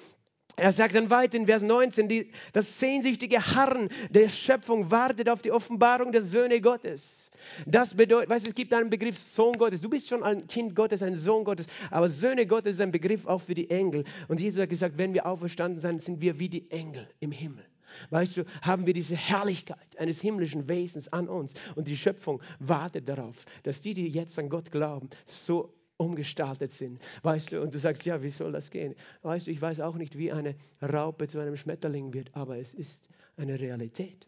Er 0.56 0.72
sagt 0.72 0.96
dann 0.96 1.08
weiter 1.08 1.36
in 1.36 1.46
Vers 1.46 1.62
19, 1.62 2.08
die, 2.08 2.32
das 2.52 2.80
sehnsüchtige 2.80 3.38
Harren 3.38 3.90
der 4.10 4.28
Schöpfung 4.28 4.90
wartet 4.90 5.28
auf 5.28 5.40
die 5.40 5.52
Offenbarung 5.52 6.10
der 6.10 6.22
Söhne 6.22 6.60
Gottes. 6.60 7.30
Das 7.64 7.94
bedeutet, 7.94 8.28
weißt 8.28 8.44
du, 8.44 8.48
es 8.48 8.54
gibt 8.56 8.72
einen 8.72 8.90
Begriff 8.90 9.16
Sohn 9.18 9.52
Gottes. 9.52 9.80
Du 9.80 9.88
bist 9.88 10.08
schon 10.08 10.24
ein 10.24 10.48
Kind 10.48 10.74
Gottes, 10.74 11.00
ein 11.04 11.14
Sohn 11.14 11.44
Gottes, 11.44 11.66
aber 11.92 12.08
Söhne 12.08 12.44
Gottes 12.44 12.76
ist 12.76 12.80
ein 12.80 12.90
Begriff 12.90 13.24
auch 13.26 13.40
für 13.40 13.54
die 13.54 13.70
Engel. 13.70 14.02
Und 14.26 14.40
Jesus 14.40 14.60
hat 14.60 14.68
gesagt, 14.68 14.98
wenn 14.98 15.14
wir 15.14 15.26
auferstanden 15.26 15.78
sind, 15.78 16.02
sind 16.02 16.20
wir 16.20 16.40
wie 16.40 16.48
die 16.48 16.68
Engel 16.72 17.08
im 17.20 17.30
Himmel. 17.30 17.64
Weißt 18.10 18.36
du, 18.36 18.44
haben 18.62 18.86
wir 18.86 18.94
diese 18.94 19.16
Herrlichkeit 19.16 19.98
eines 19.98 20.20
himmlischen 20.20 20.68
Wesens 20.68 21.12
an 21.12 21.28
uns 21.28 21.54
und 21.76 21.88
die 21.88 21.96
Schöpfung 21.96 22.42
wartet 22.58 23.08
darauf, 23.08 23.44
dass 23.62 23.82
die, 23.82 23.94
die 23.94 24.08
jetzt 24.08 24.38
an 24.38 24.48
Gott 24.48 24.70
glauben, 24.70 25.08
so 25.26 25.74
umgestaltet 25.98 26.70
sind. 26.70 27.00
Weißt 27.22 27.52
du, 27.52 27.60
und 27.60 27.74
du 27.74 27.78
sagst, 27.78 28.06
ja, 28.06 28.22
wie 28.22 28.30
soll 28.30 28.52
das 28.52 28.70
gehen? 28.70 28.94
Weißt 29.22 29.46
du, 29.46 29.50
ich 29.50 29.60
weiß 29.60 29.80
auch 29.80 29.96
nicht, 29.96 30.16
wie 30.16 30.32
eine 30.32 30.54
Raupe 30.80 31.26
zu 31.26 31.38
einem 31.40 31.56
Schmetterling 31.56 32.14
wird, 32.14 32.34
aber 32.34 32.58
es 32.58 32.72
ist 32.72 33.08
eine 33.36 33.58
Realität. 33.58 34.26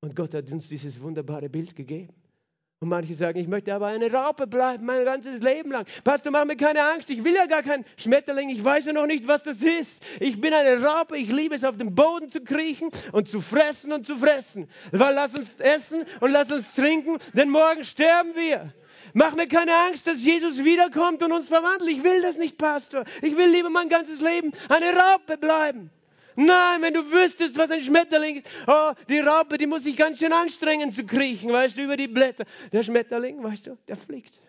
Und 0.00 0.16
Gott 0.16 0.34
hat 0.34 0.50
uns 0.50 0.68
dieses 0.68 1.00
wunderbare 1.00 1.48
Bild 1.48 1.76
gegeben. 1.76 2.14
Und 2.82 2.88
manche 2.88 3.14
sagen, 3.14 3.38
ich 3.38 3.46
möchte 3.46 3.72
aber 3.72 3.86
eine 3.86 4.12
Raupe 4.12 4.48
bleiben, 4.48 4.86
mein 4.86 5.04
ganzes 5.04 5.40
Leben 5.40 5.70
lang. 5.70 5.86
Pastor, 6.02 6.32
mach 6.32 6.44
mir 6.44 6.56
keine 6.56 6.82
Angst, 6.82 7.10
ich 7.10 7.22
will 7.22 7.32
ja 7.32 7.46
gar 7.46 7.62
kein 7.62 7.84
Schmetterling, 7.96 8.50
ich 8.50 8.64
weiß 8.64 8.86
ja 8.86 8.92
noch 8.92 9.06
nicht, 9.06 9.28
was 9.28 9.44
das 9.44 9.62
ist. 9.62 10.02
Ich 10.18 10.40
bin 10.40 10.52
eine 10.52 10.82
Raupe, 10.82 11.16
ich 11.16 11.30
liebe 11.30 11.54
es, 11.54 11.62
auf 11.62 11.76
dem 11.76 11.94
Boden 11.94 12.28
zu 12.28 12.40
kriechen 12.40 12.90
und 13.12 13.28
zu 13.28 13.40
fressen 13.40 13.92
und 13.92 14.04
zu 14.04 14.16
fressen. 14.16 14.68
Weil 14.90 15.14
lass 15.14 15.32
uns 15.32 15.54
essen 15.60 16.04
und 16.18 16.32
lass 16.32 16.50
uns 16.50 16.74
trinken, 16.74 17.18
denn 17.34 17.50
morgen 17.50 17.84
sterben 17.84 18.34
wir. 18.34 18.74
Mach 19.14 19.36
mir 19.36 19.46
keine 19.46 19.76
Angst, 19.86 20.08
dass 20.08 20.20
Jesus 20.20 20.64
wiederkommt 20.64 21.22
und 21.22 21.30
uns 21.30 21.46
verwandelt. 21.46 21.88
Ich 21.88 22.02
will 22.02 22.20
das 22.22 22.36
nicht, 22.36 22.58
Pastor. 22.58 23.04
Ich 23.20 23.36
will 23.36 23.48
lieber 23.48 23.70
mein 23.70 23.90
ganzes 23.90 24.20
Leben 24.20 24.50
eine 24.68 24.92
Raupe 24.92 25.38
bleiben. 25.38 25.92
Nein, 26.36 26.82
wenn 26.82 26.94
du 26.94 27.10
wüsstest, 27.10 27.56
was 27.58 27.70
ein 27.70 27.82
Schmetterling 27.82 28.36
ist. 28.36 28.48
Oh, 28.66 28.92
die 29.08 29.20
Raupe, 29.20 29.58
die 29.58 29.66
muss 29.66 29.84
sich 29.84 29.96
ganz 29.96 30.18
schön 30.18 30.32
anstrengen 30.32 30.90
zu 30.90 31.04
kriechen, 31.04 31.52
weißt 31.52 31.76
du, 31.76 31.82
über 31.82 31.96
die 31.96 32.08
Blätter. 32.08 32.44
Der 32.72 32.82
Schmetterling, 32.82 33.42
weißt 33.42 33.66
du, 33.66 33.78
der 33.88 33.96
fliegt. 33.96 34.40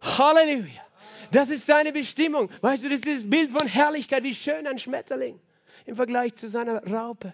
Halleluja. 0.00 0.82
Das 1.30 1.50
ist 1.50 1.66
seine 1.66 1.92
Bestimmung. 1.92 2.50
Weißt 2.60 2.84
du, 2.84 2.88
das 2.88 3.00
ist 3.00 3.06
das 3.06 3.30
Bild 3.30 3.50
von 3.50 3.66
Herrlichkeit, 3.66 4.22
wie 4.22 4.34
schön 4.34 4.66
ein 4.66 4.78
Schmetterling 4.78 5.40
im 5.86 5.96
Vergleich 5.96 6.34
zu 6.34 6.48
seiner 6.48 6.84
Raupe. 6.84 7.32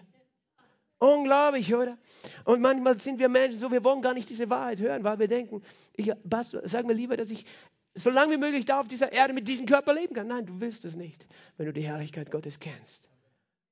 Unglaublich, 0.99 1.73
oder? 1.75 1.97
Und 2.45 2.61
manchmal 2.61 2.97
sind 2.97 3.19
wir 3.19 3.27
Menschen 3.27 3.59
so, 3.59 3.71
wir 3.71 3.83
wollen 3.83 4.01
gar 4.01 4.13
nicht 4.13 4.29
diese 4.29 4.49
Wahrheit 4.49 4.79
hören, 4.79 5.03
weil 5.03 5.19
wir 5.19 5.27
denken, 5.27 5.61
ich, 5.95 6.11
Pastor, 6.29 6.61
sag 6.63 6.85
mir 6.85 6.93
lieber, 6.93 7.17
dass 7.17 7.29
ich 7.29 7.45
so 7.93 8.09
lange 8.09 8.33
wie 8.33 8.37
möglich 8.37 8.65
da 8.65 8.79
auf 8.79 8.87
dieser 8.87 9.11
Erde 9.11 9.33
mit 9.33 9.47
diesem 9.47 9.65
Körper 9.65 9.93
leben 9.93 10.15
kann. 10.15 10.27
Nein, 10.27 10.45
du 10.45 10.59
willst 10.61 10.85
es 10.85 10.95
nicht, 10.95 11.27
wenn 11.57 11.65
du 11.65 11.73
die 11.73 11.83
Herrlichkeit 11.83 12.31
Gottes 12.31 12.59
kennst. 12.59 13.09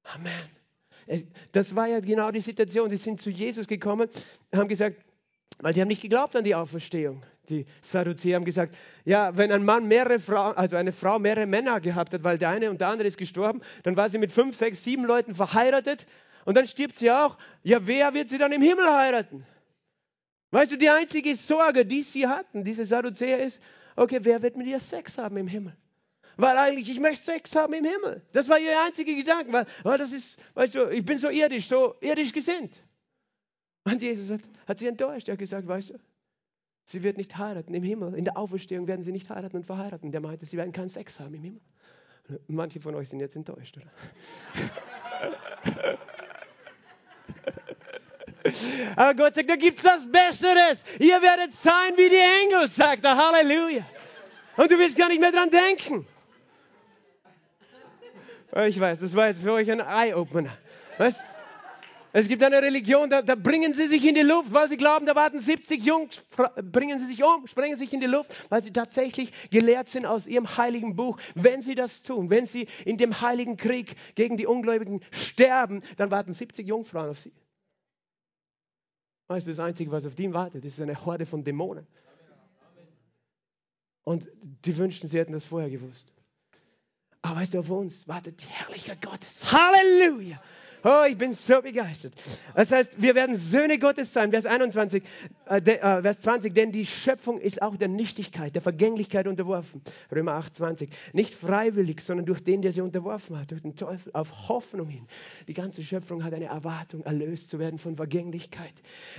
Amen. 0.04 1.22
Das 1.52 1.76
war 1.76 1.88
ja 1.88 2.00
genau 2.00 2.32
die 2.32 2.42
Situation. 2.42 2.90
Die 2.90 2.98
sind 2.98 3.22
zu 3.22 3.30
Jesus 3.30 3.68
gekommen, 3.68 4.10
haben 4.54 4.68
gesagt, 4.68 4.98
weil 5.60 5.74
sie 5.74 5.82
haben 5.82 5.88
nicht 5.88 6.02
geglaubt 6.02 6.36
an 6.36 6.44
die 6.44 6.56
Auferstehung. 6.56 7.24
Die 7.50 7.66
Sadduzäer 7.82 8.36
haben 8.36 8.46
gesagt, 8.46 8.76
ja, 9.04 9.36
wenn 9.36 9.52
ein 9.52 9.66
Mann 9.66 9.88
mehrere 9.88 10.20
Frauen, 10.20 10.56
also 10.56 10.76
eine 10.76 10.92
Frau 10.92 11.20
mehrere 11.20 11.46
Männer 11.46 11.80
gehabt 11.82 12.14
hat, 12.14 12.24
weil 12.24 12.38
der 12.38 12.50
eine 12.50 12.70
und 12.70 12.82
der 12.82 12.88
andere 12.88 13.08
ist 13.08 13.18
gestorben, 13.18 13.62
dann 13.84 13.98
war 13.98 14.10
sie 14.10 14.18
mit 14.18 14.32
fünf, 14.32 14.56
sechs, 14.56 14.84
sieben 14.84 15.06
Leuten 15.06 15.36
verheiratet 15.36 16.06
und 16.46 16.56
dann 16.56 16.68
stirbt 16.68 16.96
sie 16.96 17.12
auch. 17.12 17.38
Ja, 17.64 17.86
wer 17.86 18.14
wird 18.14 18.30
sie 18.30 18.38
dann 18.38 18.52
im 18.52 18.62
Himmel 18.62 18.86
heiraten? 18.90 19.46
Weißt 20.52 20.72
du, 20.72 20.78
die 20.78 20.90
einzige 20.90 21.36
Sorge, 21.36 21.86
die 21.86 22.04
sie 22.04 22.28
hatten, 22.28 22.64
diese 22.64 22.86
Sadduzäer, 22.86 23.44
ist, 23.44 23.62
okay, 23.96 24.20
wer 24.22 24.42
wird 24.42 24.58
mit 24.58 24.68
ihr 24.68 24.80
Sex 24.80 25.18
haben 25.18 25.38
im 25.38 25.48
Himmel? 25.48 25.76
Weil 26.38 26.58
eigentlich, 26.58 26.90
ich 26.90 27.00
möchte 27.00 27.26
Sex 27.26 27.56
haben 27.56 27.74
im 27.74 27.86
Himmel. 27.86 28.22
Das 28.32 28.50
war 28.50 28.60
ihr 28.60 28.72
einziger 28.86 29.14
Gedanke, 29.14 29.52
weil, 29.52 29.66
weil 29.84 29.98
das 29.98 30.12
ist, 30.12 30.40
weißt 30.54 30.76
du, 30.76 30.90
ich 30.90 31.06
bin 31.06 31.18
so 31.18 31.30
irdisch, 31.30 31.68
so 31.68 31.96
irdisch 32.02 32.34
gesinnt. 32.34 32.84
Und 33.84 34.02
Jesus 34.02 34.32
hat, 34.32 34.42
hat 34.68 34.78
sie 34.78 34.88
enttäuscht. 34.88 35.28
Er 35.28 35.34
hat 35.34 35.40
gesagt, 35.40 35.68
weißt 35.68 35.92
du, 35.92 36.00
sie 36.86 37.04
wird 37.04 37.18
nicht 37.18 37.38
heiraten 37.38 37.74
im 37.74 37.84
Himmel. 37.84 38.16
In 38.16 38.26
der 38.26 38.38
Auferstehung 38.38 38.88
werden 38.88 39.04
sie 39.04 39.12
nicht 39.12 39.30
heiraten 39.30 39.58
und 39.58 39.66
verheiraten. 39.66 40.12
Der 40.12 40.22
meinte, 40.22 40.46
sie 40.46 40.58
werden 40.58 40.72
keinen 40.72 40.90
Sex 40.90 41.20
haben 41.20 41.34
im 41.34 41.44
Himmel. 41.44 41.62
Manche 42.48 42.80
von 42.80 42.96
euch 42.96 43.10
sind 43.10 43.20
jetzt 43.20 43.36
enttäuscht, 43.36 43.78
oder? 43.78 43.92
Aber 48.96 49.14
Gott 49.16 49.36
sagt, 49.36 49.50
da 49.50 49.56
gibt 49.56 49.78
es 49.78 49.84
was 49.84 50.12
Besseres. 50.12 50.84
Ihr 51.00 51.22
werdet 51.22 51.54
sein 51.54 51.94
wie 51.96 52.10
die 52.10 52.44
Engel, 52.44 52.70
sagt 52.70 53.04
er. 53.04 53.18
Halleluja. 53.18 53.86
Und 54.58 54.72
du 54.72 54.78
wirst 54.78 54.98
gar 54.98 55.10
nicht 55.10 55.22
mehr 55.22 55.32
dran 55.32 55.50
denken. 55.50 56.08
Ich 58.66 58.80
weiß, 58.80 59.00
das 59.00 59.16
war 59.16 59.28
jetzt 59.28 59.42
für 59.42 59.54
euch 59.54 59.72
ein 59.72 59.80
Eye-Opener. 59.80 60.58
Weißt 60.98 61.24
es 62.14 62.28
gibt 62.28 62.44
eine 62.44 62.62
Religion, 62.62 63.10
da, 63.10 63.22
da, 63.22 63.36
bringen 63.36 63.74
sie 63.74 63.88
sich 63.88 64.06
in 64.06 64.16
die 64.16 64.22
Luft, 64.22 64.52
weil 64.52 64.68
sie 64.68 64.76
glauben, 64.76 65.06
da 65.06 65.16
warten 65.16 65.40
70 65.40 65.86
Jungs, 65.86 66.22
bringen 66.62 67.00
sie 67.00 67.06
sich 67.06 67.24
um, 67.24 67.48
sprengen 67.48 67.78
sich 67.78 67.94
in 67.94 68.02
die 68.02 68.08
Luft, 68.08 68.30
weil 68.52 68.62
sie 68.62 68.74
tatsächlich 68.74 69.32
gelehrt 69.50 69.88
sind 69.88 70.06
aus 70.06 70.28
ihrem 70.28 70.46
heiligen 70.58 70.98
Buch. 70.98 71.18
Wenn 71.36 71.62
sie 71.62 71.74
das 71.74 72.04
tun, 72.04 72.30
wenn 72.30 72.48
sie 72.48 72.68
in 72.84 72.98
dem 72.98 73.22
heiligen 73.22 73.56
Krieg 73.56 73.96
gegen 74.16 74.36
die 74.36 74.46
Ungläubigen 74.46 75.02
sterben, 75.12 75.84
dann 75.96 76.12
warten 76.12 76.34
70 76.34 76.68
Jungfrauen 76.68 77.10
auf 77.10 77.20
sie. 77.20 77.32
Weißt 79.28 79.48
du, 79.48 79.52
das 79.52 79.62
Einzige, 79.62 79.90
was 79.92 80.06
auf 80.06 80.16
die 80.16 80.34
wartet, 80.34 80.66
ist 80.66 80.82
eine 80.82 81.06
Horde 81.06 81.26
von 81.26 81.46
Dämonen. 81.46 81.88
Und 84.04 84.30
die 84.66 84.76
wünschten, 84.76 85.08
sie 85.08 85.18
hätten 85.18 85.32
das 85.32 85.46
vorher 85.46 85.70
gewusst. 85.70 86.12
Aber 87.22 87.38
weißt 87.38 87.54
du, 87.54 87.60
auf 87.60 87.70
uns 87.70 88.08
wartet 88.08 88.42
die 88.42 88.48
Herrlichkeit 88.48 89.02
Gottes. 89.02 89.42
Halleluja! 89.52 90.40
Oh, 90.84 91.04
ich 91.08 91.16
bin 91.16 91.34
so 91.34 91.62
begeistert. 91.62 92.14
Das 92.56 92.72
heißt, 92.72 93.00
wir 93.00 93.14
werden 93.14 93.38
Söhne 93.38 93.78
Gottes 93.78 94.14
sein. 94.14 94.32
Vers 94.32 94.48
21, 94.48 95.04
äh, 95.46 95.62
de, 95.62 95.76
äh, 95.76 96.02
Vers 96.02 96.22
20, 96.22 96.56
denn 96.56 96.72
die 96.72 96.88
Schöpfung 96.88 97.40
ist 97.40 97.62
auch 97.62 97.76
der 97.76 97.88
Nichtigkeit, 97.88 98.56
der 98.56 98.64
Vergänglichkeit 98.64 99.28
unterworfen. 99.28 99.82
Römer 100.12 100.34
8, 100.34 100.56
20. 100.56 100.90
Nicht 101.14 101.36
freiwillig, 101.36 102.02
sondern 102.02 102.26
durch 102.26 102.44
den, 102.44 102.64
der 102.64 102.74
sie 102.74 102.82
unterworfen 102.82 103.38
hat, 103.38 103.52
durch 103.52 103.62
den 103.62 103.76
Teufel, 103.76 104.12
auf 104.14 104.50
Hoffnung 104.50 104.88
hin. 104.88 105.06
Die 105.48 105.54
ganze 105.54 105.84
Schöpfung 105.84 106.24
hat 106.24 106.34
eine 106.34 106.46
Erwartung, 106.46 107.04
erlöst 107.04 107.52
zu 107.52 107.60
werden 107.60 107.78
von 107.78 107.96
Vergänglichkeit. 107.96 108.74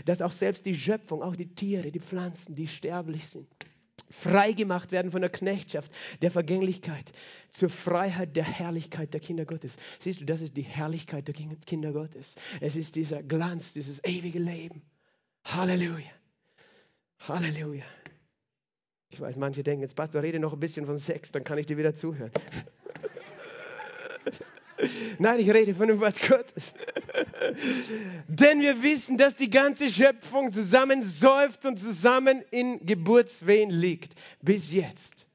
Dass 0.05 0.21
auch 0.21 0.33
selbst 0.33 0.67
die 0.67 0.75
Schöpfung, 0.75 1.23
auch 1.23 1.37
die 1.37 1.55
Tiere, 1.55 1.93
die 1.93 2.01
Pflanzen, 2.01 2.57
die 2.57 2.67
sterblich 2.67 3.29
sind, 3.29 3.47
frei 4.13 4.53
gemacht 4.53 4.93
werden 4.93 5.11
von 5.11 5.21
der 5.21 5.31
Knechtschaft, 5.31 5.91
der 6.21 6.31
Vergänglichkeit, 6.31 7.13
zur 7.51 7.69
Freiheit 7.69 8.37
der 8.37 8.45
Herrlichkeit 8.45 9.13
der 9.13 9.21
Kinder 9.21 9.45
Gottes. 9.45 9.77
Siehst 9.99 10.21
du, 10.21 10.25
das 10.25 10.41
ist 10.41 10.57
die 10.57 10.63
Herrlichkeit 10.63 11.27
der 11.27 11.35
Kinder 11.35 11.93
Gottes. 11.93 12.37
Es 12.61 12.77
ist 12.77 12.97
dieser 12.97 13.23
Glanz, 13.23 13.73
dieses 13.73 14.05
ewige 14.05 14.39
Leben. 14.39 14.83
Halleluja. 15.45 16.11
Halleluja. 17.21 17.85
Ich 19.09 19.21
weiß, 19.21 19.37
manche 19.37 19.63
denken, 19.63 19.83
jetzt 19.83 19.95
Pastor, 19.95 20.23
rede 20.23 20.39
noch 20.39 20.53
ein 20.55 20.61
bisschen 20.61 20.87
von 20.87 20.99
Sex, 20.99 21.33
dann 21.33 21.45
kann 21.45 21.59
ich 21.59 21.67
dir 21.67 21.77
wieder 21.77 21.95
zuhören. 21.95 22.31
Nein, 25.19 25.41
ich 25.41 25.51
rede 25.51 25.75
von 25.75 25.89
dem 25.89 26.01
Wort 26.01 26.21
Gottes. 26.29 26.75
Denn 28.29 28.61
wir 28.61 28.83
wissen, 28.83 29.17
dass 29.17 29.37
die 29.37 29.51
ganze 29.51 29.91
Schöpfung 29.91 30.53
zusammen 30.53 31.03
seufzt 31.03 31.67
und 31.67 31.79
zusammen 31.79 32.43
in 32.51 32.85
Geburtswehen 32.85 33.71
liegt. 33.71 34.15
Bis 34.41 34.73
jetzt. 34.73 35.27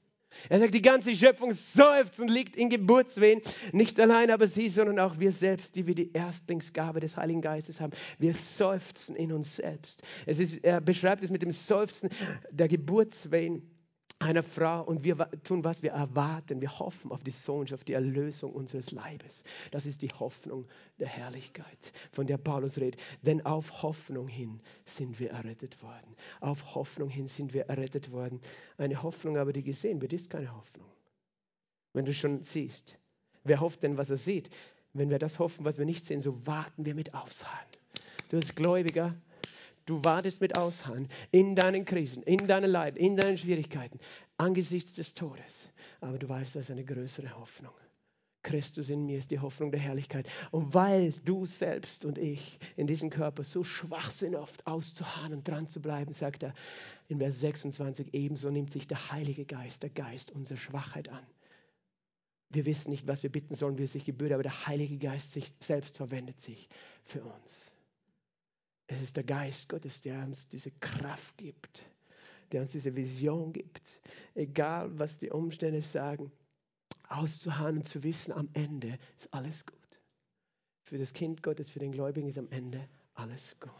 Er 0.49 0.59
sagt, 0.59 0.73
die 0.73 0.81
ganze 0.81 1.15
Schöpfung 1.15 1.51
seufzt 1.53 2.19
und 2.19 2.29
liegt 2.29 2.55
in 2.55 2.69
Geburtswehen. 2.69 3.41
Nicht 3.71 3.99
allein 3.99 4.29
aber 4.29 4.47
sie, 4.47 4.69
sondern 4.69 4.99
auch 4.99 5.19
wir 5.19 5.31
selbst, 5.31 5.75
die 5.75 5.87
wir 5.87 5.95
die 5.95 6.11
Erstlingsgabe 6.13 6.99
des 6.99 7.17
Heiligen 7.17 7.41
Geistes 7.41 7.81
haben. 7.81 7.93
Wir 8.19 8.33
seufzen 8.33 9.15
in 9.15 9.31
uns 9.31 9.55
selbst. 9.55 10.03
Es 10.25 10.39
ist, 10.39 10.63
er 10.63 10.81
beschreibt 10.81 11.23
es 11.23 11.29
mit 11.29 11.41
dem 11.41 11.51
Seufzen 11.51 12.09
der 12.51 12.67
Geburtswehen 12.67 13.63
einer 14.19 14.43
Frau 14.43 14.83
und 14.83 15.03
wir 15.03 15.17
tun, 15.43 15.63
was 15.63 15.83
wir 15.83 15.91
erwarten. 15.91 16.59
Wir 16.59 16.79
hoffen 16.79 17.11
auf 17.11 17.23
die 17.23 17.31
Sohnschaft, 17.31 17.87
die 17.87 17.93
Erlösung 17.93 18.51
unseres 18.51 18.91
Leibes. 18.91 19.43
Das 19.71 19.85
ist 19.85 20.01
die 20.01 20.09
Hoffnung 20.09 20.65
der 20.99 21.07
Herrlichkeit, 21.07 21.93
von 22.11 22.25
der 22.25 22.37
Paulus 22.37 22.77
redet. 22.77 22.99
Denn 23.21 23.45
auf 23.45 23.83
Hoffnung 23.83 24.27
hin 24.27 24.59
sind 24.85 25.19
wir 25.19 25.31
errettet 25.31 25.81
worden. 25.83 26.15
Auf 26.41 26.75
Hoffnung 26.75 27.09
hin 27.09 27.27
sind 27.27 27.53
wir 27.53 27.65
errettet 27.65 28.11
worden. 28.11 28.41
Eine 28.77 29.03
Hoffnung 29.03 29.37
aber, 29.37 29.53
die 29.53 29.63
gesehen 29.63 30.01
wird, 30.01 30.13
ist 30.13 30.29
keine 30.29 30.55
Hoffnung. 30.55 30.87
Wenn 31.93 32.05
du 32.05 32.13
schon 32.13 32.43
siehst, 32.43 32.97
wer 33.43 33.59
hofft 33.59 33.83
denn, 33.83 33.97
was 33.97 34.09
er 34.09 34.17
sieht? 34.17 34.49
Wenn 34.93 35.09
wir 35.09 35.19
das 35.19 35.37
hoffen, 35.37 35.63
was 35.63 35.77
wir 35.77 35.85
nicht 35.85 36.05
sehen, 36.05 36.21
so 36.21 36.45
warten 36.47 36.85
wir 36.85 36.95
mit 36.95 37.13
Ausharren. 37.13 37.67
Du 38.29 38.37
als 38.37 38.55
Gläubiger, 38.55 39.15
Du 39.87 40.03
wartest 40.03 40.41
mit 40.41 40.57
Ausharren 40.57 41.07
in 41.31 41.55
deinen 41.55 41.85
Krisen, 41.85 42.21
in 42.23 42.45
deinen 42.45 42.69
Leiden, 42.69 42.97
in 42.97 43.15
deinen 43.15 43.37
Schwierigkeiten, 43.37 43.99
angesichts 44.35 44.95
des 44.95 45.13
Todes. 45.13 45.69
Aber 46.01 46.19
du 46.19 46.27
weißt, 46.27 46.55
das 46.55 46.65
ist 46.65 46.71
eine 46.71 46.83
größere 46.83 47.39
Hoffnung. 47.39 47.71
Christus 48.43 48.89
in 48.89 49.05
mir 49.05 49.17
ist 49.17 49.31
die 49.31 49.39
Hoffnung 49.39 49.71
der 49.71 49.79
Herrlichkeit. 49.79 50.27
Und 50.51 50.73
weil 50.73 51.13
du 51.23 51.45
selbst 51.45 52.03
und 52.03 52.17
ich 52.17 52.59
in 52.75 52.85
diesem 52.85 53.09
Körper 53.09 53.45
so 53.45 53.63
schwach 53.63 54.11
sind, 54.11 54.35
oft 54.35 54.67
auszuharren 54.67 55.33
und 55.33 55.47
dran 55.47 55.67
zu 55.67 55.81
bleiben, 55.81 56.11
sagt 56.11 56.43
er 56.43 56.53
in 57.07 57.19
Vers 57.19 57.39
26, 57.39 58.13
ebenso 58.13 58.49
nimmt 58.49 58.73
sich 58.73 58.89
der 58.89 59.13
Heilige 59.13 59.45
Geist, 59.45 59.83
der 59.83 59.89
Geist 59.89 60.31
unserer 60.31 60.57
Schwachheit 60.57 61.07
an. 61.07 61.25
Wir 62.49 62.65
wissen 62.65 62.91
nicht, 62.91 63.07
was 63.07 63.23
wir 63.23 63.31
bitten 63.31 63.55
sollen, 63.55 63.77
wie 63.77 63.83
es 63.83 63.93
sich 63.93 64.03
gebührt, 64.03 64.33
aber 64.33 64.43
der 64.43 64.67
Heilige 64.67 64.97
Geist 64.97 65.31
sich 65.31 65.53
selbst 65.61 65.95
verwendet 65.95 66.41
sich 66.41 66.67
für 67.05 67.23
uns. 67.23 67.76
Es 68.87 69.01
ist 69.01 69.17
der 69.17 69.23
Geist 69.23 69.69
Gottes, 69.69 70.01
der 70.01 70.23
uns 70.23 70.47
diese 70.47 70.71
Kraft 70.71 71.37
gibt, 71.37 71.85
der 72.51 72.61
uns 72.61 72.71
diese 72.71 72.95
Vision 72.95 73.51
gibt. 73.51 73.99
Egal, 74.33 74.97
was 74.97 75.19
die 75.19 75.29
Umstände 75.29 75.81
sagen, 75.81 76.31
auszuharren 77.09 77.77
und 77.77 77.83
zu 77.83 78.03
wissen, 78.03 78.31
am 78.31 78.49
Ende 78.53 78.97
ist 79.17 79.33
alles 79.33 79.65
gut. 79.65 79.77
Für 80.83 80.97
das 80.97 81.11
Kind 81.13 81.43
Gottes, 81.43 81.69
für 81.69 81.79
den 81.79 81.91
Gläubigen 81.91 82.29
ist 82.29 82.37
am 82.37 82.49
Ende 82.49 82.87
alles 83.13 83.59
gut. 83.59 83.71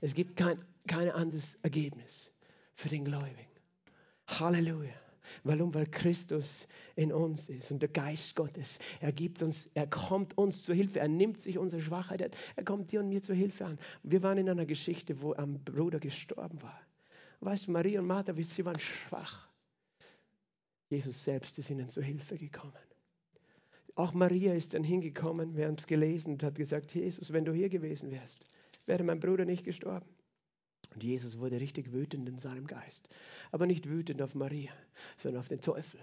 Es 0.00 0.14
gibt 0.14 0.36
kein, 0.36 0.62
kein 0.86 1.10
anderes 1.10 1.56
Ergebnis 1.62 2.32
für 2.74 2.88
den 2.88 3.04
Gläubigen. 3.04 3.46
Halleluja. 4.26 5.03
Warum? 5.42 5.74
Weil 5.74 5.86
Christus 5.86 6.66
in 6.96 7.12
uns 7.12 7.48
ist 7.48 7.70
und 7.70 7.82
der 7.82 7.88
Geist 7.88 8.36
Gottes. 8.36 8.78
Er 9.00 9.12
gibt 9.12 9.42
uns, 9.42 9.68
er 9.74 9.86
kommt 9.86 10.36
uns 10.38 10.62
zur 10.64 10.74
Hilfe. 10.74 11.00
Er 11.00 11.08
nimmt 11.08 11.38
sich 11.38 11.58
unsere 11.58 11.82
Schwachheit. 11.82 12.34
Er 12.56 12.64
kommt 12.64 12.92
dir 12.92 13.00
und 13.00 13.08
mir 13.08 13.22
zur 13.22 13.34
Hilfe 13.34 13.66
an. 13.66 13.78
Wir 14.02 14.22
waren 14.22 14.38
in 14.38 14.48
einer 14.48 14.66
Geschichte, 14.66 15.20
wo 15.20 15.32
ein 15.32 15.62
Bruder 15.64 16.00
gestorben 16.00 16.62
war. 16.62 16.80
Weißt 17.40 17.66
du, 17.66 17.72
Maria 17.72 18.00
und 18.00 18.06
Martha, 18.06 18.32
sie 18.36 18.64
waren 18.64 18.78
schwach. 18.78 19.48
Jesus 20.88 21.24
selbst 21.24 21.58
ist 21.58 21.70
ihnen 21.70 21.88
zur 21.88 22.02
Hilfe 22.02 22.38
gekommen. 22.38 22.72
Auch 23.96 24.12
Maria 24.12 24.54
ist 24.54 24.74
dann 24.74 24.82
hingekommen, 24.82 25.56
wir 25.56 25.66
haben 25.66 25.76
es 25.78 25.86
gelesen 25.86 26.32
und 26.32 26.42
hat 26.42 26.56
gesagt, 26.56 26.94
Jesus, 26.94 27.32
wenn 27.32 27.44
du 27.44 27.52
hier 27.52 27.68
gewesen 27.68 28.10
wärst, 28.10 28.48
wäre 28.86 29.04
mein 29.04 29.20
Bruder 29.20 29.44
nicht 29.44 29.64
gestorben. 29.64 30.08
Und 30.94 31.02
Jesus 31.02 31.38
wurde 31.38 31.60
richtig 31.60 31.92
wütend 31.92 32.28
in 32.28 32.38
seinem 32.38 32.66
Geist. 32.66 33.08
Aber 33.50 33.66
nicht 33.66 33.88
wütend 33.88 34.22
auf 34.22 34.34
Maria, 34.34 34.72
sondern 35.16 35.40
auf 35.40 35.48
den 35.48 35.60
Teufel. 35.60 36.00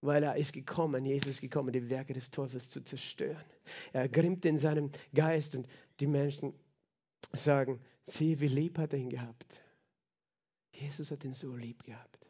Weil 0.00 0.22
er 0.22 0.36
ist 0.36 0.52
gekommen, 0.52 1.04
Jesus 1.04 1.32
ist 1.32 1.40
gekommen, 1.42 1.72
die 1.72 1.88
Werke 1.88 2.14
des 2.14 2.30
Teufels 2.30 2.70
zu 2.70 2.82
zerstören. 2.82 3.44
Er 3.92 4.08
grimmt 4.08 4.44
in 4.44 4.58
seinem 4.58 4.90
Geist 5.14 5.54
und 5.54 5.66
die 6.00 6.06
Menschen 6.06 6.54
sagen, 7.32 7.80
sieh, 8.04 8.40
wie 8.40 8.48
lieb 8.48 8.78
hat 8.78 8.92
er 8.92 8.98
ihn 8.98 9.10
gehabt. 9.10 9.62
Jesus 10.72 11.10
hat 11.10 11.24
ihn 11.24 11.32
so 11.32 11.54
lieb 11.54 11.82
gehabt. 11.84 12.26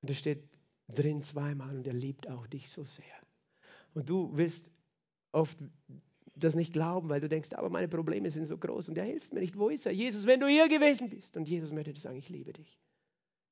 Und 0.00 0.10
da 0.10 0.14
steht 0.14 0.48
drin 0.88 1.22
zweimal 1.22 1.76
und 1.76 1.86
er 1.86 1.92
liebt 1.92 2.28
auch 2.28 2.46
dich 2.46 2.68
so 2.70 2.84
sehr. 2.84 3.04
Und 3.94 4.08
du 4.08 4.36
wirst 4.36 4.70
oft 5.32 5.58
das 6.38 6.54
nicht 6.54 6.72
glauben, 6.72 7.08
weil 7.08 7.20
du 7.20 7.28
denkst, 7.28 7.52
aber 7.54 7.70
meine 7.70 7.88
Probleme 7.88 8.30
sind 8.30 8.46
so 8.46 8.58
groß 8.58 8.88
und 8.88 8.98
er 8.98 9.04
hilft 9.04 9.32
mir 9.32 9.40
nicht. 9.40 9.58
Wo 9.58 9.68
ist 9.68 9.86
er? 9.86 9.92
Jesus, 9.92 10.26
wenn 10.26 10.40
du 10.40 10.46
hier 10.46 10.68
gewesen 10.68 11.10
bist. 11.10 11.36
Und 11.36 11.48
Jesus 11.48 11.72
möchte 11.72 11.92
dir 11.92 12.00
sagen, 12.00 12.16
ich 12.16 12.28
liebe 12.28 12.52
dich. 12.52 12.78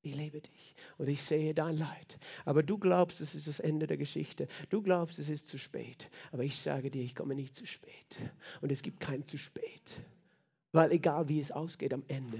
Ich 0.03 0.15
liebe 0.15 0.39
dich 0.39 0.75
und 0.97 1.09
ich 1.09 1.21
sehe 1.21 1.53
dein 1.53 1.75
Leid. 1.75 2.19
Aber 2.45 2.63
du 2.63 2.77
glaubst, 2.77 3.19
es 3.19 3.35
ist 3.35 3.47
das 3.47 3.59
Ende 3.59 3.87
der 3.87 3.97
Geschichte. 3.97 4.47
Du 4.69 4.81
glaubst, 4.81 5.19
es 5.19 5.27
ist 5.27 5.47
zu 5.47 5.57
spät. 5.57 6.09
Aber 6.31 6.43
ich 6.43 6.55
sage 6.55 6.91
dir, 6.91 7.03
ich 7.03 7.15
komme 7.15 7.35
nicht 7.35 7.55
zu 7.55 7.65
spät. 7.65 8.17
Und 8.61 8.71
es 8.71 8.83
gibt 8.83 8.99
kein 8.99 9.25
zu 9.25 9.37
spät. 9.37 10.01
Weil 10.71 10.91
egal 10.91 11.27
wie 11.27 11.39
es 11.39 11.51
ausgeht, 11.51 11.93
am 11.93 12.03
Ende 12.07 12.39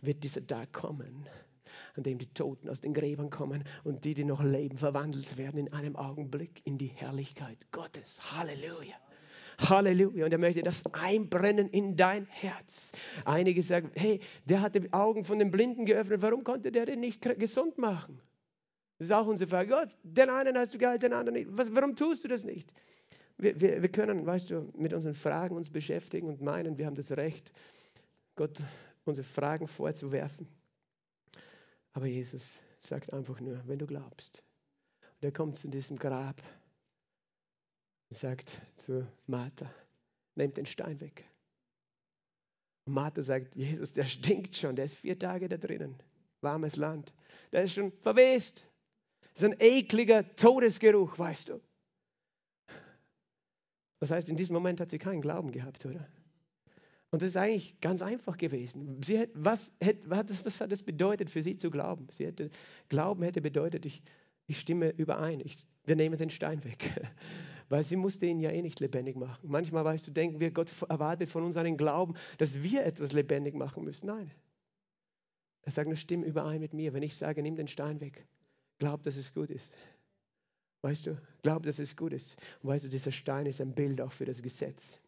wird 0.00 0.24
dieser 0.24 0.44
Tag 0.46 0.72
kommen, 0.72 1.28
an 1.94 2.02
dem 2.02 2.18
die 2.18 2.32
Toten 2.32 2.68
aus 2.68 2.80
den 2.80 2.94
Gräbern 2.94 3.30
kommen 3.30 3.64
und 3.84 4.04
die, 4.04 4.14
die 4.14 4.24
noch 4.24 4.42
leben, 4.42 4.78
verwandelt 4.78 5.36
werden 5.36 5.58
in 5.58 5.72
einem 5.72 5.96
Augenblick 5.96 6.62
in 6.64 6.78
die 6.78 6.86
Herrlichkeit 6.86 7.58
Gottes. 7.72 8.32
Halleluja. 8.32 8.96
Halleluja. 9.60 10.24
Und 10.24 10.32
er 10.32 10.38
möchte 10.38 10.62
das 10.62 10.82
einbrennen 10.92 11.68
in 11.68 11.96
dein 11.96 12.26
Herz. 12.26 12.92
Einige 13.24 13.62
sagen, 13.62 13.90
hey, 13.94 14.20
der 14.44 14.60
hat 14.60 14.74
die 14.74 14.92
Augen 14.92 15.24
von 15.24 15.38
den 15.38 15.50
Blinden 15.50 15.86
geöffnet. 15.86 16.22
Warum 16.22 16.44
konnte 16.44 16.72
der 16.72 16.86
den 16.86 17.00
nicht 17.00 17.22
gesund 17.38 17.78
machen? 17.78 18.20
Das 18.98 19.08
ist 19.08 19.12
auch 19.12 19.26
unsere 19.26 19.48
Frage. 19.48 19.70
Gott, 19.70 19.96
den 20.02 20.30
einen 20.30 20.56
hast 20.56 20.74
du 20.74 20.78
geheilt, 20.78 21.02
den 21.02 21.12
anderen 21.12 21.34
nicht. 21.34 21.48
Was, 21.50 21.74
warum 21.74 21.94
tust 21.96 22.24
du 22.24 22.28
das 22.28 22.44
nicht? 22.44 22.72
Wir, 23.38 23.60
wir, 23.60 23.82
wir 23.82 23.88
können, 23.90 24.24
weißt 24.24 24.50
du, 24.50 24.72
mit 24.76 24.94
unseren 24.94 25.14
Fragen 25.14 25.56
uns 25.56 25.68
beschäftigen 25.68 26.28
und 26.28 26.40
meinen, 26.40 26.78
wir 26.78 26.86
haben 26.86 26.94
das 26.94 27.12
Recht, 27.12 27.52
Gott 28.34 28.58
unsere 29.04 29.26
Fragen 29.26 29.68
vorzuwerfen. 29.68 30.48
Aber 31.92 32.06
Jesus 32.06 32.58
sagt 32.80 33.12
einfach 33.12 33.40
nur, 33.40 33.60
wenn 33.66 33.78
du 33.78 33.86
glaubst. 33.86 34.42
Und 35.16 35.24
er 35.24 35.32
kommt 35.32 35.56
zu 35.56 35.68
diesem 35.68 35.98
Grab 35.98 36.42
sagt 38.10 38.60
zu 38.76 39.06
Martha, 39.26 39.70
nehmt 40.34 40.56
den 40.56 40.66
Stein 40.66 41.00
weg. 41.00 41.28
Und 42.86 42.94
Martha 42.94 43.22
sagt, 43.22 43.56
Jesus, 43.56 43.92
der 43.92 44.04
stinkt 44.04 44.56
schon, 44.56 44.76
der 44.76 44.84
ist 44.84 44.94
vier 44.94 45.18
Tage 45.18 45.48
da 45.48 45.56
drinnen, 45.56 45.96
warmes 46.40 46.76
Land. 46.76 47.12
Der 47.52 47.64
ist 47.64 47.74
schon 47.74 47.92
verwest. 47.92 48.64
Das 49.34 49.42
ist 49.42 49.44
ein 49.44 49.56
ekliger 49.60 50.34
Todesgeruch, 50.36 51.18
weißt 51.18 51.50
du. 51.50 51.60
Das 54.00 54.10
heißt, 54.10 54.28
in 54.28 54.36
diesem 54.36 54.54
Moment 54.54 54.80
hat 54.80 54.90
sie 54.90 54.98
keinen 54.98 55.20
Glauben 55.20 55.50
gehabt, 55.50 55.84
oder? 55.84 56.06
Und 57.10 57.22
das 57.22 57.28
ist 57.28 57.36
eigentlich 57.36 57.80
ganz 57.80 58.02
einfach 58.02 58.36
gewesen. 58.36 59.00
Sie 59.02 59.18
hat, 59.18 59.30
was, 59.34 59.72
was, 60.04 60.44
was 60.44 60.60
hat 60.60 60.72
das 60.72 60.82
bedeutet 60.82 61.30
für 61.30 61.42
sie 61.42 61.56
zu 61.56 61.70
glauben? 61.70 62.08
Sie 62.12 62.26
hätte, 62.26 62.50
glauben 62.88 63.22
hätte 63.22 63.40
bedeutet, 63.40 63.86
ich, 63.86 64.02
ich 64.46 64.60
stimme 64.60 64.90
überein, 64.90 65.40
ich, 65.40 65.56
wir 65.84 65.96
nehmen 65.96 66.18
den 66.18 66.30
Stein 66.30 66.62
weg. 66.64 66.92
Weil 67.68 67.82
sie 67.82 67.96
musste 67.96 68.26
ihn 68.26 68.40
ja 68.40 68.50
eh 68.50 68.62
nicht 68.62 68.80
lebendig 68.80 69.16
machen. 69.16 69.48
Manchmal, 69.48 69.84
weißt 69.84 70.06
du, 70.06 70.10
denken 70.12 70.38
wir, 70.38 70.50
Gott 70.50 70.70
erwartet 70.88 71.28
von 71.28 71.42
uns 71.42 71.56
einen 71.56 71.76
Glauben, 71.76 72.14
dass 72.38 72.62
wir 72.62 72.84
etwas 72.84 73.12
lebendig 73.12 73.54
machen 73.54 73.84
müssen. 73.84 74.06
Nein. 74.06 74.30
Er 75.62 75.72
sagt 75.72 75.88
nur, 75.88 75.96
stimm 75.96 76.22
überein 76.22 76.60
mit 76.60 76.74
mir. 76.74 76.92
Wenn 76.92 77.02
ich 77.02 77.16
sage, 77.16 77.42
nimm 77.42 77.56
den 77.56 77.66
Stein 77.66 78.00
weg, 78.00 78.26
glaub, 78.78 79.02
dass 79.02 79.16
es 79.16 79.34
gut 79.34 79.50
ist. 79.50 79.76
Weißt 80.82 81.06
du, 81.06 81.20
glaub, 81.42 81.64
dass 81.64 81.80
es 81.80 81.96
gut 81.96 82.12
ist. 82.12 82.36
Und 82.62 82.68
weißt 82.68 82.84
du, 82.84 82.88
dieser 82.88 83.10
Stein 83.10 83.46
ist 83.46 83.60
ein 83.60 83.74
Bild 83.74 84.00
auch 84.00 84.12
für 84.12 84.24
das 84.24 84.42
Gesetz 84.42 85.00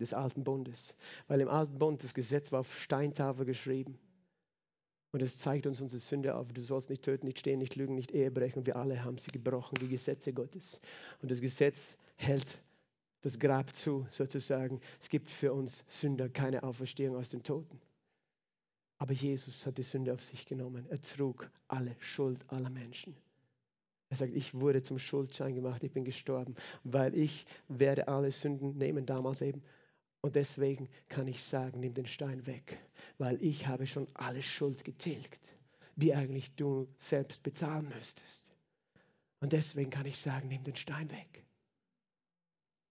des 0.00 0.14
alten 0.14 0.44
Bundes. 0.44 0.94
Weil 1.26 1.40
im 1.42 1.48
alten 1.48 1.78
Bund 1.78 2.02
das 2.02 2.14
Gesetz 2.14 2.50
war 2.50 2.60
auf 2.60 2.80
Steintafel 2.80 3.44
geschrieben. 3.44 3.98
Und 5.10 5.22
es 5.22 5.38
zeigt 5.38 5.66
uns 5.66 5.80
unsere 5.80 6.00
Sünde 6.00 6.34
auf. 6.34 6.52
Du 6.52 6.60
sollst 6.60 6.90
nicht 6.90 7.02
töten, 7.02 7.26
nicht 7.26 7.38
stehen, 7.38 7.58
nicht 7.58 7.76
lügen, 7.76 7.94
nicht 7.94 8.10
Ehe 8.10 8.30
brechen. 8.30 8.66
Wir 8.66 8.76
alle 8.76 9.02
haben 9.02 9.18
sie 9.18 9.30
gebrochen, 9.30 9.78
die 9.80 9.88
Gesetze 9.88 10.32
Gottes. 10.32 10.80
Und 11.22 11.30
das 11.30 11.40
Gesetz 11.40 11.96
hält 12.16 12.60
das 13.22 13.38
Grab 13.38 13.74
zu, 13.74 14.06
sozusagen. 14.10 14.80
Es 15.00 15.08
gibt 15.08 15.30
für 15.30 15.52
uns 15.52 15.84
Sünder 15.88 16.28
keine 16.28 16.62
Auferstehung 16.62 17.16
aus 17.16 17.30
den 17.30 17.42
Toten. 17.42 17.80
Aber 18.98 19.12
Jesus 19.12 19.64
hat 19.64 19.78
die 19.78 19.82
Sünde 19.82 20.12
auf 20.12 20.22
sich 20.22 20.44
genommen. 20.44 20.84
Er 20.90 21.00
trug 21.00 21.50
alle 21.68 21.96
Schuld 22.00 22.44
aller 22.48 22.70
Menschen. 22.70 23.16
Er 24.10 24.16
sagt, 24.16 24.34
ich 24.34 24.54
wurde 24.54 24.82
zum 24.82 24.98
Schuldschein 24.98 25.54
gemacht, 25.54 25.84
ich 25.84 25.92
bin 25.92 26.04
gestorben, 26.04 26.54
weil 26.82 27.14
ich 27.14 27.46
werde 27.68 28.08
alle 28.08 28.30
Sünden 28.30 28.76
nehmen, 28.78 29.04
damals 29.04 29.42
eben 29.42 29.62
und 30.28 30.36
deswegen 30.36 30.90
kann 31.08 31.26
ich 31.26 31.42
sagen, 31.42 31.80
nimm 31.80 31.94
den 31.94 32.06
Stein 32.06 32.46
weg, 32.46 32.78
weil 33.16 33.42
ich 33.42 33.66
habe 33.66 33.86
schon 33.86 34.06
alle 34.12 34.42
Schuld 34.42 34.84
getilgt, 34.84 35.54
die 35.96 36.14
eigentlich 36.14 36.54
du 36.54 36.86
selbst 36.98 37.42
bezahlen 37.42 37.88
müsstest. 37.88 38.52
Und 39.40 39.54
deswegen 39.54 39.88
kann 39.88 40.04
ich 40.04 40.18
sagen, 40.18 40.48
nimm 40.48 40.64
den 40.64 40.76
Stein 40.76 41.10
weg, 41.10 41.46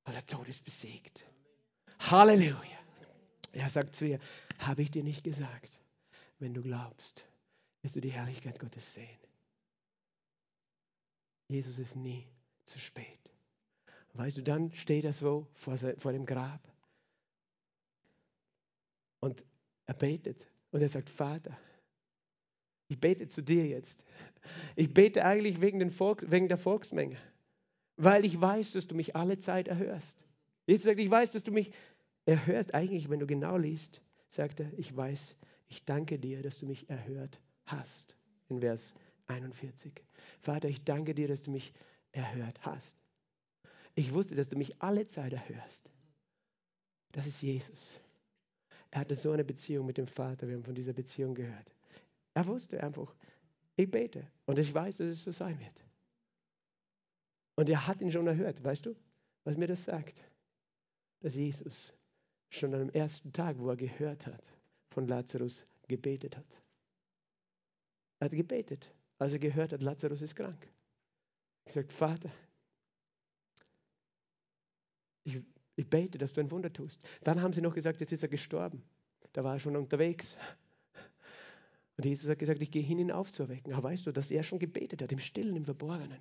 weil 0.03 0.15
der 0.15 0.25
Tod 0.25 0.49
ist 0.49 0.63
besiegt. 0.63 1.25
Halleluja. 1.99 2.79
Er 3.51 3.69
sagt 3.69 3.95
zu 3.95 4.07
ihr, 4.07 4.19
habe 4.57 4.81
ich 4.81 4.89
dir 4.89 5.03
nicht 5.03 5.23
gesagt, 5.23 5.79
wenn 6.39 6.55
du 6.55 6.63
glaubst, 6.63 7.27
wirst 7.83 7.95
du 7.95 8.01
die 8.01 8.09
Herrlichkeit 8.09 8.57
Gottes 8.57 8.95
sehen. 8.95 9.19
Jesus 11.49 11.77
ist 11.77 11.95
nie 11.95 12.27
zu 12.63 12.79
spät. 12.79 13.31
Weißt 14.13 14.37
du, 14.37 14.41
dann 14.41 14.71
steht 14.71 15.05
er 15.05 15.13
so 15.13 15.45
vor, 15.53 15.77
vor 15.77 16.13
dem 16.13 16.25
Grab 16.25 16.67
und 19.27 19.43
er 19.85 19.93
betet 19.93 20.49
und 20.71 20.81
er 20.81 20.89
sagt, 20.89 21.09
Vater, 21.09 21.57
ich 22.87 22.99
bete 22.99 23.27
zu 23.27 23.41
dir 23.43 23.65
jetzt. 23.65 24.05
Ich 24.77 24.93
bete 24.93 25.25
eigentlich 25.25 25.59
wegen, 25.59 25.79
den 25.79 25.91
Volk, 25.91 26.31
wegen 26.31 26.47
der 26.47 26.57
Volksmenge, 26.57 27.17
weil 27.97 28.23
ich 28.23 28.39
weiß, 28.39 28.71
dass 28.73 28.87
du 28.87 28.95
mich 28.95 29.15
alle 29.15 29.37
Zeit 29.37 29.67
erhörst. 29.67 30.25
Jesus 30.65 30.85
sagt, 30.85 30.99
ich 30.99 31.11
weiß, 31.11 31.33
dass 31.33 31.43
du 31.43 31.51
mich 31.51 31.71
erhörst. 32.25 32.73
Eigentlich, 32.73 33.09
wenn 33.09 33.19
du 33.19 33.27
genau 33.27 33.57
liest, 33.57 34.01
sagt 34.29 34.61
er, 34.61 34.71
ich 34.77 34.95
weiß, 34.95 35.35
ich 35.67 35.83
danke 35.83 36.17
dir, 36.17 36.41
dass 36.41 36.59
du 36.59 36.65
mich 36.65 36.89
erhört 36.89 37.41
hast. 37.65 38.15
In 38.47 38.61
Vers 38.61 38.95
41. 39.27 39.91
Vater, 40.39 40.69
ich 40.69 40.83
danke 40.85 41.13
dir, 41.13 41.27
dass 41.27 41.43
du 41.43 41.51
mich 41.51 41.73
erhört 42.13 42.59
hast. 42.61 42.95
Ich 43.95 44.13
wusste, 44.13 44.35
dass 44.35 44.47
du 44.47 44.55
mich 44.55 44.81
alle 44.81 45.05
Zeit 45.05 45.33
erhörst. 45.33 45.91
Das 47.11 47.27
ist 47.27 47.41
Jesus. 47.41 47.99
Er 48.97 49.01
hatte 49.01 49.13
so 49.13 49.31
eine 49.31 49.43
Beziehung 49.43 49.85
mit 49.85 49.99
dem 49.99 50.07
Vater. 50.07 50.47
Wir 50.47 50.55
haben 50.55 50.63
von 50.63 50.73
dieser 50.73 50.91
Beziehung 50.91 51.35
gehört. 51.35 51.71
Er 52.33 52.47
wusste 52.47 52.81
einfach, 52.81 53.13
ich 53.75 53.91
bete 53.91 54.25
und 54.47 54.57
ich 54.57 54.73
weiß, 54.73 54.97
dass 54.97 55.07
es 55.09 55.21
so 55.21 55.31
sein 55.31 55.59
wird. 55.59 55.85
Und 57.57 57.69
er 57.69 57.85
hat 57.85 58.01
ihn 58.01 58.11
schon 58.11 58.25
erhört. 58.25 58.63
Weißt 58.63 58.87
du, 58.87 58.95
was 59.43 59.55
mir 59.55 59.67
das 59.67 59.83
sagt? 59.83 60.15
Dass 61.19 61.35
Jesus 61.35 61.93
schon 62.49 62.73
am 62.73 62.89
ersten 62.89 63.31
Tag, 63.31 63.59
wo 63.59 63.69
er 63.69 63.75
gehört 63.75 64.25
hat, 64.25 64.51
von 64.89 65.07
Lazarus 65.07 65.63
gebetet 65.87 66.35
hat. 66.35 66.59
Er 68.17 68.25
hat 68.25 68.31
gebetet, 68.31 68.91
als 69.19 69.31
er 69.31 69.37
gehört 69.37 69.73
hat, 69.73 69.83
Lazarus 69.83 70.23
ist 70.23 70.35
krank. 70.35 70.67
Er 71.65 71.71
sagt, 71.71 71.93
Vater, 71.93 72.31
ich 75.23 75.39
ich 75.77 75.89
bete, 75.89 76.17
dass 76.17 76.33
du 76.33 76.41
ein 76.41 76.51
Wunder 76.51 76.73
tust. 76.73 77.07
Dann 77.23 77.41
haben 77.41 77.53
sie 77.53 77.61
noch 77.61 77.73
gesagt, 77.73 77.99
jetzt 78.01 78.11
ist 78.11 78.23
er 78.23 78.29
gestorben. 78.29 78.83
Da 79.31 79.43
war 79.43 79.53
er 79.53 79.59
schon 79.59 79.75
unterwegs. 79.75 80.35
Und 81.97 82.05
Jesus 82.05 82.29
hat 82.29 82.39
gesagt, 82.39 82.61
ich 82.61 82.71
gehe 82.71 82.81
hin, 82.81 82.99
ihn 82.99 83.11
aufzuerwecken. 83.11 83.73
Aber 83.73 83.89
weißt 83.89 84.07
du, 84.07 84.11
dass 84.11 84.31
er 84.31 84.43
schon 84.43 84.59
gebetet 84.59 85.01
hat, 85.01 85.11
im 85.11 85.19
Stillen, 85.19 85.55
im 85.55 85.65
Verborgenen. 85.65 86.19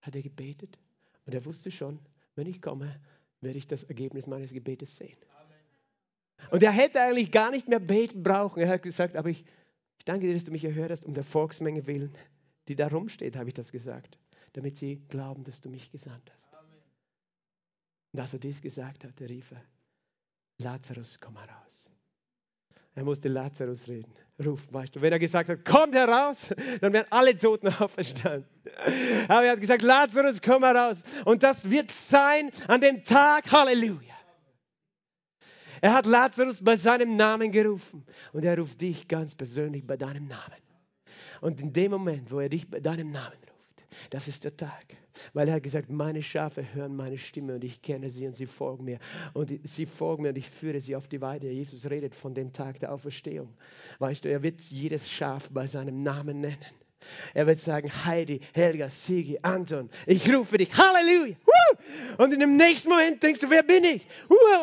Hat 0.00 0.16
er 0.16 0.22
gebetet. 0.22 0.78
Und 1.24 1.34
er 1.34 1.44
wusste 1.44 1.70
schon, 1.70 2.00
wenn 2.34 2.48
ich 2.48 2.60
komme, 2.60 3.00
werde 3.40 3.58
ich 3.58 3.68
das 3.68 3.84
Ergebnis 3.84 4.26
meines 4.26 4.52
Gebetes 4.52 4.96
sehen. 4.96 5.16
Und 6.50 6.62
er 6.64 6.72
hätte 6.72 7.00
eigentlich 7.00 7.30
gar 7.30 7.52
nicht 7.52 7.68
mehr 7.68 7.78
beten 7.78 8.24
brauchen. 8.24 8.60
Er 8.60 8.68
hat 8.68 8.82
gesagt, 8.82 9.16
aber 9.16 9.30
ich, 9.30 9.44
ich 9.98 10.04
danke 10.04 10.26
dir, 10.26 10.34
dass 10.34 10.44
du 10.44 10.50
mich 10.50 10.64
erhört 10.64 10.90
hast, 10.90 11.04
um 11.04 11.14
der 11.14 11.24
Volksmenge 11.24 11.86
willen, 11.86 12.12
die 12.66 12.74
da 12.74 12.88
rumsteht, 12.88 13.36
habe 13.36 13.48
ich 13.48 13.54
das 13.54 13.70
gesagt, 13.70 14.18
damit 14.54 14.76
sie 14.76 15.02
glauben, 15.08 15.44
dass 15.44 15.60
du 15.60 15.68
mich 15.68 15.92
gesandt 15.92 16.30
hast. 16.34 16.51
Und 18.12 18.20
als 18.20 18.32
er 18.32 18.38
dies 18.38 18.60
gesagt 18.60 19.04
hatte, 19.04 19.28
rief 19.28 19.52
er, 19.52 19.62
Lazarus, 20.58 21.18
komm 21.20 21.36
heraus. 21.38 21.90
Er 22.94 23.04
musste 23.04 23.28
Lazarus 23.28 23.88
reden, 23.88 24.12
rufen, 24.44 24.72
weißt 24.72 24.94
du. 24.94 25.00
Wenn 25.00 25.12
er 25.12 25.18
gesagt 25.18 25.48
hat, 25.48 25.64
kommt 25.64 25.94
heraus, 25.94 26.54
dann 26.80 26.92
wären 26.92 27.06
alle 27.08 27.34
Toten 27.34 27.68
auferstanden. 27.78 28.46
Aber 29.28 29.44
er 29.44 29.52
hat 29.52 29.60
gesagt, 29.60 29.82
Lazarus, 29.82 30.42
komm 30.42 30.62
heraus. 30.62 31.02
Und 31.24 31.42
das 31.42 31.68
wird 31.68 31.90
sein 31.90 32.50
an 32.68 32.82
dem 32.82 33.02
Tag, 33.02 33.50
Halleluja. 33.50 34.12
Er 35.80 35.94
hat 35.94 36.06
Lazarus 36.06 36.62
bei 36.62 36.76
seinem 36.76 37.16
Namen 37.16 37.50
gerufen 37.50 38.04
und 38.32 38.44
er 38.44 38.56
ruft 38.56 38.80
dich 38.80 39.08
ganz 39.08 39.34
persönlich 39.34 39.84
bei 39.84 39.96
deinem 39.96 40.28
Namen. 40.28 40.62
Und 41.40 41.60
in 41.60 41.72
dem 41.72 41.90
Moment, 41.90 42.30
wo 42.30 42.38
er 42.38 42.48
dich 42.48 42.70
bei 42.70 42.78
deinem 42.78 43.10
Namen 43.10 43.36
ruft, 43.50 43.84
das 44.10 44.28
ist 44.28 44.44
der 44.44 44.56
Tag, 44.56 44.96
weil 45.32 45.48
er 45.48 45.54
hat 45.54 45.62
gesagt, 45.62 45.90
meine 45.90 46.22
Schafe 46.22 46.64
hören 46.74 46.96
meine 46.96 47.18
Stimme 47.18 47.54
und 47.54 47.64
ich 47.64 47.82
kenne 47.82 48.10
sie 48.10 48.26
und 48.26 48.36
sie 48.36 48.46
folgen 48.46 48.84
mir. 48.84 48.98
Und 49.34 49.50
sie 49.64 49.86
folgen 49.86 50.22
mir 50.22 50.30
und 50.30 50.38
ich 50.38 50.48
führe 50.48 50.80
sie 50.80 50.96
auf 50.96 51.08
die 51.08 51.20
Weide. 51.20 51.50
Jesus 51.50 51.88
redet 51.88 52.14
von 52.14 52.34
dem 52.34 52.52
Tag 52.52 52.80
der 52.80 52.92
Auferstehung. 52.92 53.52
Weißt 53.98 54.24
du, 54.24 54.30
er 54.30 54.42
wird 54.42 54.60
jedes 54.62 55.10
Schaf 55.10 55.48
bei 55.50 55.66
seinem 55.66 56.02
Namen 56.02 56.40
nennen. 56.40 56.56
Er 57.34 57.46
wird 57.46 57.60
sagen, 57.60 57.90
Heidi, 58.04 58.40
Helga, 58.52 58.88
Sigi, 58.90 59.38
Anton, 59.42 59.90
ich 60.06 60.32
rufe 60.32 60.58
dich, 60.58 60.70
Halleluja. 60.76 61.36
Und 62.18 62.32
in 62.32 62.40
dem 62.40 62.56
nächsten 62.56 62.88
Moment 62.90 63.22
denkst 63.22 63.40
du, 63.40 63.50
wer 63.50 63.62
bin 63.62 63.84
ich? 63.84 64.06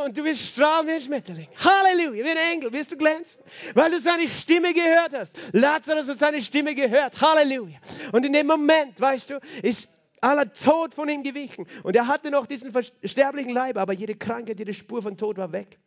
Und 0.05 0.17
du 0.17 0.23
wirst 0.23 0.41
strahlen 0.41 0.87
wie 0.87 0.91
ein 0.91 1.01
Schmetterling. 1.01 1.47
Halleluja, 1.55 2.23
wie 2.23 2.29
ein 2.29 2.37
Engel, 2.53 2.71
wirst 2.71 2.91
du 2.91 2.97
glänzen, 2.97 3.43
weil 3.73 3.91
du 3.91 3.99
seine 3.99 4.27
Stimme 4.27 4.73
gehört 4.73 5.13
hast. 5.13 5.35
Lazarus 5.53 6.07
hat 6.07 6.19
seine 6.19 6.41
Stimme 6.41 6.75
gehört. 6.75 7.19
Halleluja. 7.19 7.77
Und 8.11 8.25
in 8.25 8.33
dem 8.33 8.47
Moment, 8.47 8.99
weißt 8.99 9.31
du, 9.31 9.39
ist 9.63 9.89
aller 10.21 10.51
Tod 10.53 10.93
von 10.93 11.09
ihm 11.09 11.23
gewichen. 11.23 11.65
Und 11.83 11.95
er 11.95 12.07
hatte 12.07 12.31
noch 12.31 12.47
diesen 12.47 12.71
sterblichen 13.03 13.51
Leib, 13.51 13.77
aber 13.77 13.93
jede 13.93 14.15
Krankheit, 14.15 14.59
jede 14.59 14.73
Spur 14.73 15.01
von 15.01 15.17
Tod 15.17 15.37
war 15.37 15.51
weg. 15.51 15.79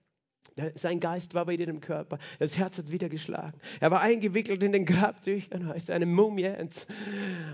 Sein 0.75 1.01
Geist 1.01 1.33
war 1.33 1.49
wieder 1.49 1.67
im 1.67 1.81
Körper. 1.81 2.19
Das 2.39 2.59
Herz 2.59 2.77
hat 2.77 2.91
wieder 2.91 3.09
geschlagen. 3.09 3.59
Er 3.81 3.91
war 3.91 4.03
eingewickelt 4.03 4.63
in 4.63 4.73
den 4.73 4.85
Grabtüchern, 4.85 5.69
er 5.69 5.77
ist 5.77 5.91
eine 5.91 6.05
Mumie. 6.05 6.53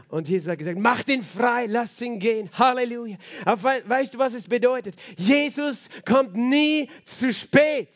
Und 0.09 0.29
Jesus 0.29 0.49
hat 0.49 0.59
gesagt, 0.59 0.79
mach 0.81 1.07
ihn 1.07 1.23
frei, 1.23 1.67
lass 1.67 2.01
ihn 2.01 2.19
gehen. 2.19 2.51
Halleluja. 2.53 3.17
Aber 3.45 3.75
weißt 3.87 4.15
du, 4.15 4.19
was 4.19 4.35
es 4.35 4.49
bedeutet? 4.49 4.97
Jesus 5.17 5.89
kommt 6.05 6.35
nie 6.35 6.91
zu 7.05 7.33
spät. 7.33 7.95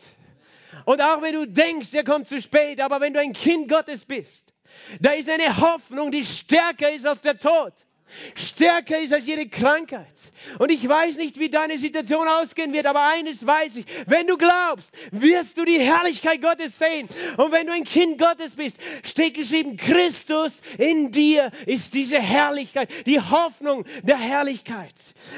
Und 0.84 1.00
auch 1.00 1.20
wenn 1.20 1.34
du 1.34 1.46
denkst, 1.46 1.92
er 1.94 2.04
kommt 2.04 2.28
zu 2.28 2.40
spät, 2.40 2.80
aber 2.80 3.00
wenn 3.00 3.12
du 3.12 3.20
ein 3.20 3.32
Kind 3.32 3.68
Gottes 3.68 4.04
bist, 4.04 4.54
da 5.00 5.12
ist 5.12 5.28
eine 5.28 5.60
Hoffnung, 5.60 6.12
die 6.12 6.24
stärker 6.24 6.92
ist 6.92 7.06
als 7.06 7.22
der 7.22 7.38
Tod 7.38 7.72
stärker 8.34 8.98
ist 8.98 9.12
als 9.12 9.26
jede 9.26 9.48
Krankheit. 9.48 10.06
Und 10.58 10.70
ich 10.70 10.86
weiß 10.86 11.16
nicht, 11.16 11.38
wie 11.38 11.48
deine 11.48 11.78
Situation 11.78 12.26
ausgehen 12.28 12.72
wird, 12.72 12.86
aber 12.86 13.06
eines 13.06 13.46
weiß 13.46 13.76
ich. 13.76 13.86
Wenn 14.06 14.26
du 14.26 14.36
glaubst, 14.36 14.92
wirst 15.10 15.56
du 15.58 15.64
die 15.64 15.78
Herrlichkeit 15.78 16.42
Gottes 16.42 16.78
sehen. 16.78 17.08
Und 17.36 17.52
wenn 17.52 17.66
du 17.66 17.72
ein 17.72 17.84
Kind 17.84 18.18
Gottes 18.18 18.56
bist, 18.56 18.78
steht 19.04 19.34
geschrieben, 19.34 19.76
Christus 19.76 20.60
in 20.78 21.10
dir 21.12 21.50
ist 21.66 21.94
diese 21.94 22.20
Herrlichkeit, 22.20 22.88
die 23.06 23.20
Hoffnung 23.20 23.84
der 24.02 24.18
Herrlichkeit. 24.18 24.94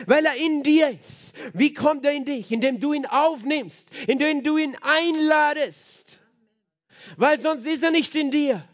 Weil 0.07 0.25
er 0.25 0.37
in 0.37 0.63
dir 0.63 0.91
ist. 0.91 1.35
Wie 1.53 1.75
kommt 1.75 2.05
er 2.05 2.13
in 2.13 2.25
dich? 2.25 2.51
Indem 2.51 2.81
du 2.81 2.93
ihn 2.93 3.07
aufnimmst, 3.07 3.91
indem 4.07 4.43
du 4.43 4.57
ihn 4.57 4.77
einladest. 4.81 6.21
Weil 7.17 7.39
sonst 7.39 7.67
ist 7.67 7.83
er 7.83 7.91
nicht 7.91 8.15
in 8.15 8.31
dir. 8.31 8.65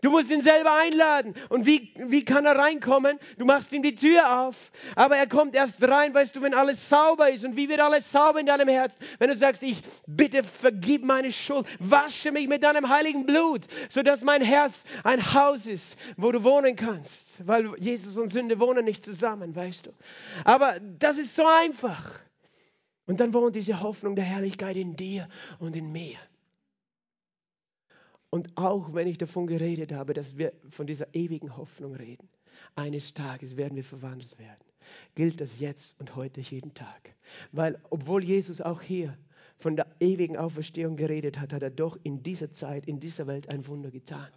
Du 0.00 0.10
musst 0.10 0.30
ihn 0.30 0.40
selber 0.40 0.74
einladen. 0.74 1.34
Und 1.48 1.66
wie, 1.66 1.92
wie 1.96 2.24
kann 2.24 2.44
er 2.46 2.56
reinkommen? 2.56 3.18
Du 3.36 3.44
machst 3.44 3.72
ihm 3.72 3.82
die 3.82 3.94
Tür 3.94 4.40
auf. 4.40 4.70
Aber 4.94 5.16
er 5.16 5.26
kommt 5.26 5.56
erst 5.56 5.82
rein, 5.82 6.14
weißt 6.14 6.36
du, 6.36 6.42
wenn 6.42 6.54
alles 6.54 6.88
sauber 6.88 7.30
ist. 7.30 7.44
Und 7.44 7.56
wie 7.56 7.68
wird 7.68 7.80
alles 7.80 8.10
sauber 8.10 8.38
in 8.38 8.46
deinem 8.46 8.68
Herzen? 8.68 9.04
Wenn 9.18 9.28
du 9.28 9.36
sagst, 9.36 9.62
ich 9.62 9.82
bitte 10.06 10.44
vergib 10.44 11.04
meine 11.04 11.32
Schuld. 11.32 11.66
Wasche 11.80 12.30
mich 12.30 12.46
mit 12.46 12.62
deinem 12.62 12.88
heiligen 12.88 13.26
Blut, 13.26 13.62
sodass 13.88 14.22
mein 14.22 14.42
Herz 14.42 14.84
ein 15.02 15.34
Haus 15.34 15.66
ist, 15.66 15.98
wo 16.16 16.30
du 16.30 16.44
wohnen 16.44 16.76
kannst. 16.76 17.46
Weil 17.46 17.74
Jesus 17.78 18.18
und 18.18 18.28
Sünde 18.28 18.60
wohnen 18.60 18.84
nicht 18.84 19.04
zusammen, 19.04 19.54
weißt 19.56 19.86
du. 19.86 19.90
Aber 20.44 20.76
das 20.98 21.18
ist 21.18 21.34
so 21.34 21.44
einfach. 21.44 22.20
Und 23.06 23.20
dann 23.20 23.32
wohnt 23.32 23.56
diese 23.56 23.80
Hoffnung 23.80 24.14
der 24.14 24.24
Herrlichkeit 24.24 24.76
in 24.76 24.94
dir 24.94 25.28
und 25.58 25.74
in 25.74 25.90
mir. 25.90 26.18
Und 28.30 28.56
auch 28.56 28.92
wenn 28.92 29.08
ich 29.08 29.18
davon 29.18 29.46
geredet 29.46 29.92
habe, 29.92 30.12
dass 30.12 30.36
wir 30.36 30.52
von 30.68 30.86
dieser 30.86 31.14
ewigen 31.14 31.56
Hoffnung 31.56 31.94
reden, 31.94 32.28
eines 32.74 33.14
Tages 33.14 33.56
werden 33.56 33.76
wir 33.76 33.84
verwandelt 33.84 34.38
werden, 34.38 34.64
gilt 35.14 35.40
das 35.40 35.60
jetzt 35.60 35.98
und 35.98 36.16
heute 36.16 36.40
jeden 36.40 36.74
Tag. 36.74 37.14
Weil 37.52 37.80
obwohl 37.90 38.22
Jesus 38.22 38.60
auch 38.60 38.82
hier 38.82 39.16
von 39.58 39.76
der 39.76 39.86
ewigen 40.00 40.36
Auferstehung 40.36 40.96
geredet 40.96 41.38
hat, 41.40 41.52
hat 41.52 41.62
er 41.62 41.70
doch 41.70 41.98
in 42.02 42.22
dieser 42.22 42.52
Zeit, 42.52 42.86
in 42.86 43.00
dieser 43.00 43.26
Welt 43.26 43.48
ein 43.48 43.66
Wunder 43.66 43.90
getan. 43.90 44.28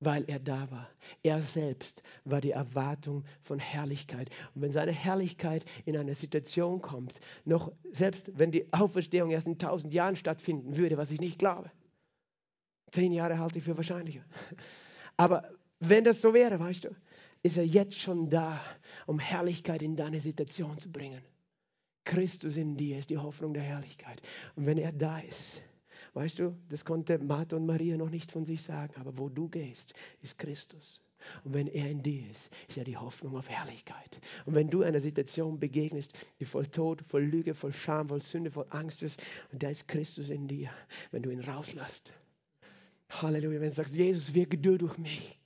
Weil 0.00 0.24
er 0.26 0.40
da 0.40 0.70
war. 0.70 0.88
Er 1.22 1.42
selbst 1.42 2.02
war 2.24 2.40
die 2.40 2.50
Erwartung 2.50 3.24
von 3.42 3.58
Herrlichkeit. 3.60 4.30
Und 4.54 4.62
wenn 4.62 4.72
seine 4.72 4.90
Herrlichkeit 4.90 5.64
in 5.84 5.96
eine 5.96 6.14
Situation 6.14 6.82
kommt, 6.82 7.20
noch 7.44 7.72
selbst 7.92 8.36
wenn 8.36 8.50
die 8.50 8.72
Auferstehung 8.72 9.30
erst 9.30 9.46
in 9.46 9.58
tausend 9.58 9.92
Jahren 9.92 10.16
stattfinden 10.16 10.76
würde, 10.76 10.96
was 10.96 11.12
ich 11.12 11.20
nicht 11.20 11.38
glaube, 11.38 11.70
Zehn 12.92 13.12
Jahre 13.12 13.38
halte 13.38 13.58
ich 13.58 13.64
für 13.64 13.76
wahrscheinlicher. 13.76 14.22
Aber 15.16 15.50
wenn 15.80 16.04
das 16.04 16.20
so 16.20 16.32
wäre, 16.32 16.60
weißt 16.60 16.84
du, 16.84 16.90
ist 17.42 17.56
er 17.56 17.64
jetzt 17.64 17.98
schon 17.98 18.28
da, 18.28 18.60
um 19.06 19.18
Herrlichkeit 19.18 19.82
in 19.82 19.96
deine 19.96 20.20
Situation 20.20 20.78
zu 20.78 20.92
bringen. 20.92 21.22
Christus 22.04 22.56
in 22.56 22.76
dir 22.76 22.98
ist 22.98 23.10
die 23.10 23.18
Hoffnung 23.18 23.54
der 23.54 23.62
Herrlichkeit. 23.62 24.22
Und 24.56 24.66
wenn 24.66 24.78
er 24.78 24.92
da 24.92 25.18
ist, 25.18 25.62
weißt 26.14 26.38
du, 26.38 26.56
das 26.68 26.84
konnte 26.84 27.18
Martha 27.18 27.56
und 27.56 27.66
Maria 27.66 27.96
noch 27.96 28.10
nicht 28.10 28.30
von 28.30 28.44
sich 28.44 28.62
sagen, 28.62 28.94
aber 29.00 29.16
wo 29.16 29.28
du 29.28 29.48
gehst, 29.48 29.94
ist 30.20 30.38
Christus. 30.38 31.02
Und 31.44 31.54
wenn 31.54 31.68
er 31.68 31.88
in 31.88 32.02
dir 32.02 32.28
ist, 32.30 32.50
ist 32.68 32.78
er 32.78 32.84
die 32.84 32.96
Hoffnung 32.96 33.36
auf 33.36 33.48
Herrlichkeit. 33.48 34.20
Und 34.44 34.54
wenn 34.54 34.68
du 34.68 34.82
einer 34.82 35.00
Situation 35.00 35.58
begegnest, 35.58 36.12
die 36.40 36.44
voll 36.44 36.66
Tod, 36.66 37.02
voll 37.08 37.22
Lüge, 37.22 37.54
voll 37.54 37.72
Scham, 37.72 38.08
voll 38.08 38.20
Sünde, 38.20 38.50
voll 38.50 38.66
Angst 38.70 39.02
ist, 39.02 39.24
und 39.52 39.62
da 39.62 39.70
ist 39.70 39.88
Christus 39.88 40.30
in 40.30 40.48
dir, 40.48 40.70
wenn 41.12 41.22
du 41.22 41.30
ihn 41.30 41.40
rauslässt, 41.40 42.12
Halleluja. 43.20 43.60
Wenn 43.60 43.68
du 43.68 43.74
sagst, 43.74 43.94
Jesus, 43.94 44.32
wirke 44.34 44.56
du 44.58 44.78
durch 44.78 44.96
mich, 44.98 45.38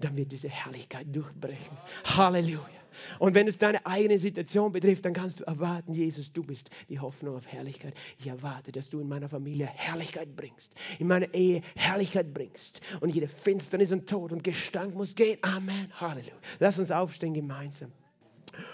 dann 0.00 0.16
wird 0.16 0.32
diese 0.32 0.48
Herrlichkeit 0.48 1.06
durchbrechen. 1.14 1.76
Halleluja. 2.04 2.76
Und 3.18 3.34
wenn 3.34 3.46
es 3.46 3.58
deine 3.58 3.84
eigene 3.84 4.18
Situation 4.18 4.72
betrifft, 4.72 5.04
dann 5.04 5.12
kannst 5.12 5.40
du 5.40 5.44
erwarten, 5.44 5.92
Jesus, 5.92 6.32
du 6.32 6.42
bist 6.42 6.70
die 6.88 6.98
Hoffnung 6.98 7.36
auf 7.36 7.46
Herrlichkeit. 7.46 7.94
Ich 8.18 8.26
erwarte, 8.26 8.72
dass 8.72 8.88
du 8.88 9.00
in 9.00 9.08
meiner 9.08 9.28
Familie 9.28 9.66
Herrlichkeit 9.66 10.34
bringst, 10.34 10.74
in 10.98 11.08
meiner 11.08 11.32
Ehe 11.34 11.62
Herrlichkeit 11.74 12.32
bringst. 12.32 12.80
Und 13.00 13.14
jede 13.14 13.28
Finsternis 13.28 13.92
und 13.92 14.08
Tod 14.08 14.32
und 14.32 14.44
Gestank 14.44 14.94
muss 14.94 15.14
gehen. 15.14 15.38
Amen. 15.42 15.92
Halleluja. 16.00 16.32
Lass 16.58 16.78
uns 16.78 16.90
aufstehen 16.90 17.34
gemeinsam. 17.34 17.92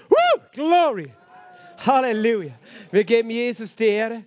Woo! 0.08 0.42
Glory. 0.52 1.12
Halleluja. 1.78 2.52
Wir 2.90 3.04
geben 3.04 3.30
Jesus 3.30 3.74
die 3.74 3.84
Ehre. 3.84 4.24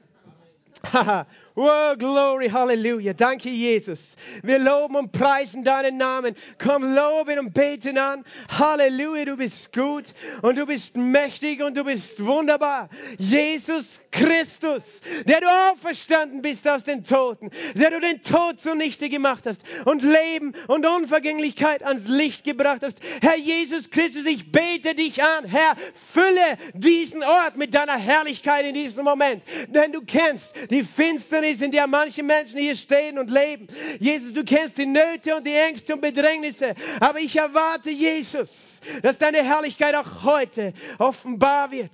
Oh, 1.58 1.96
glory, 1.98 2.50
Halleluja. 2.50 3.14
Danke, 3.14 3.50
Jesus. 3.50 4.18
Wir 4.44 4.60
loben 4.60 4.98
und 4.98 5.14
preisen 5.14 5.64
deinen 5.64 5.96
Namen. 5.96 6.36
Komm, 6.58 6.84
loben 6.84 7.40
und 7.40 7.54
beten 7.54 7.98
an. 7.98 8.26
Halleluja, 8.50 9.24
du 9.24 9.38
bist 9.38 9.72
gut 9.72 10.04
und 10.42 10.58
du 10.58 10.66
bist 10.66 10.98
mächtig 10.98 11.64
und 11.64 11.78
du 11.78 11.86
bist 11.86 12.26
wunderbar. 12.26 12.90
Jesus 13.18 14.02
Christus, 14.16 15.02
der 15.26 15.42
du 15.42 15.48
auferstanden 15.48 16.42
bist 16.42 16.68
aus 16.68 16.86
den 16.86 17.04
Toten, 17.04 17.52
der 17.74 17.92
du 17.92 18.00
den 18.00 18.22
Tod 18.22 18.60
zunichte 18.60 19.10
gemacht 19.10 19.44
hast 19.46 19.64
und 19.84 20.04
Leben 20.04 20.54
und 20.68 20.86
Unvergänglichkeit 20.86 21.84
ans 21.84 22.08
Licht 22.08 22.46
gebracht 22.46 22.82
hast. 22.82 23.00
Herr 23.22 23.38
Jesus 23.38 23.90
Christus, 23.90 24.26
ich 24.26 24.52
bete 24.52 24.96
dich 24.96 25.22
an. 25.22 25.46
Herr, 25.46 25.76
fülle 25.96 26.58
diesen 26.74 27.24
Ort 27.24 27.58
mit 27.58 27.74
deiner 27.74 27.98
Herrlichkeit 27.98 28.66
in 28.66 28.74
diesem 28.74 29.04
Moment. 29.04 29.44
Denn 29.68 29.92
du 29.92 30.02
kennst 30.02 30.56
die 30.70 30.84
Finsternis 30.84 31.62
in 31.62 31.72
der 31.72 31.88
manche 31.88 32.24
Menschen 32.24 32.60
hier 32.60 32.76
stehen 32.76 33.20
und 33.20 33.30
leben. 33.30 33.68
Jesus, 34.00 34.34
du 34.34 34.46
kennst 34.46 34.78
die 34.78 34.86
Nöte 34.86 35.36
und 35.36 35.46
die 35.46 35.56
Ängste 35.56 35.94
und 35.94 36.02
Bedrängnisse. 36.02 36.74
Aber 37.02 37.20
ich 37.20 37.36
erwarte, 37.36 37.90
Jesus, 37.90 38.65
dass 39.02 39.18
deine 39.18 39.44
Herrlichkeit 39.44 39.96
auch 39.96 40.24
heute 40.24 40.74
offenbar 40.98 41.72
wird. 41.72 41.92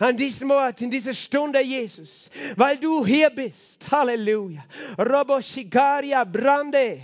An 0.00 0.16
diesem 0.16 0.50
Ort, 0.50 0.82
in 0.82 0.90
dieser 0.90 1.14
Stunde, 1.14 1.60
Jesus. 1.60 2.30
Weil 2.56 2.78
du 2.78 3.04
hier 3.04 3.30
bist. 3.30 3.90
Halleluja. 3.90 4.64
Robo 4.98 5.40
Shikaria 5.40 6.24
Brande. 6.24 7.00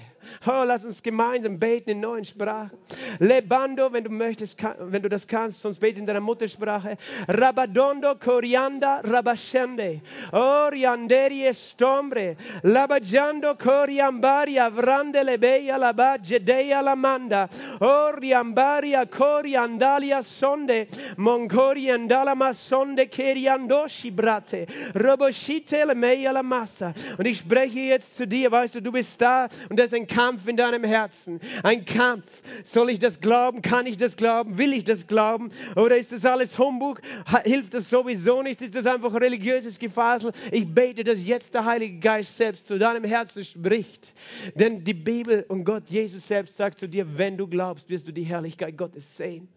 Oh, 0.46 0.62
lass 0.64 0.84
uns 0.84 1.02
gemeinsam 1.02 1.58
beten 1.58 1.90
in 1.90 2.00
neuen 2.00 2.24
Sprachen. 2.24 2.78
Lebando, 3.18 3.92
wenn 3.92 4.04
du 4.04 4.10
möchtest, 4.10 4.56
wenn 4.78 5.02
du 5.02 5.08
das 5.08 5.26
kannst, 5.26 5.60
sonst 5.60 5.78
bete 5.78 5.98
in 5.98 6.06
deiner 6.06 6.20
Muttersprache. 6.20 6.96
Rabadondo, 7.28 8.14
Corianda, 8.16 9.00
Rabashende. 9.04 10.00
Orianderi 10.32 11.46
estombre. 11.46 12.36
Labajando, 12.62 13.54
Coriambaria, 13.56 14.70
Vrande, 14.70 15.22
Lebeia, 15.22 15.76
Laba, 15.76 16.16
Jedea, 16.22 16.80
Lamanda. 16.80 17.48
Oriambaria, 17.80 19.06
Coriandalia, 19.06 20.22
Sonde. 20.22 20.88
Mongoriandalama, 21.16 22.54
Sonde, 22.54 23.06
Keriandoshi, 23.06 24.10
Brate. 24.10 24.66
Roboshite, 24.94 25.84
Lemeia, 25.84 26.32
la 26.32 26.42
Massa. 26.42 26.92
Und 27.18 27.26
ich 27.26 27.38
spreche 27.38 27.80
jetzt 27.80 28.16
zu 28.16 28.26
dir, 28.26 28.50
weißt 28.50 28.74
du, 28.74 28.82
du 28.82 28.92
bist 28.92 29.20
da 29.20 29.48
und 29.68 29.78
das 29.78 29.86
ist 29.86 29.94
ein 29.94 30.06
Kampf 30.20 30.46
in 30.48 30.58
deinem 30.58 30.84
Herzen. 30.84 31.40
Ein 31.62 31.86
Kampf. 31.86 32.42
Soll 32.62 32.90
ich 32.90 32.98
das 32.98 33.22
glauben? 33.22 33.62
Kann 33.62 33.86
ich 33.86 33.96
das 33.96 34.18
glauben? 34.18 34.58
Will 34.58 34.74
ich 34.74 34.84
das 34.84 35.06
glauben? 35.06 35.50
Oder 35.76 35.96
ist 35.96 36.12
das 36.12 36.26
alles 36.26 36.58
Humbug? 36.58 37.00
Hilft 37.44 37.72
das 37.72 37.88
sowieso 37.88 38.42
nicht? 38.42 38.60
Ist 38.60 38.74
das 38.74 38.84
einfach 38.84 39.14
religiöses 39.14 39.78
Gefasel? 39.78 40.32
Ich 40.52 40.68
bete, 40.68 41.04
dass 41.04 41.24
jetzt 41.24 41.54
der 41.54 41.64
Heilige 41.64 42.00
Geist 42.00 42.36
selbst 42.36 42.66
zu 42.66 42.78
deinem 42.78 43.04
Herzen 43.04 43.42
spricht. 43.42 44.12
Denn 44.56 44.84
die 44.84 44.92
Bibel 44.92 45.46
und 45.48 45.64
Gott, 45.64 45.88
Jesus 45.88 46.28
selbst 46.28 46.54
sagt 46.54 46.78
zu 46.78 46.86
dir, 46.86 47.16
wenn 47.16 47.38
du 47.38 47.46
glaubst, 47.46 47.88
wirst 47.88 48.06
du 48.06 48.12
die 48.12 48.24
Herrlichkeit 48.24 48.76
Gottes 48.76 49.16
sehen. 49.16 49.48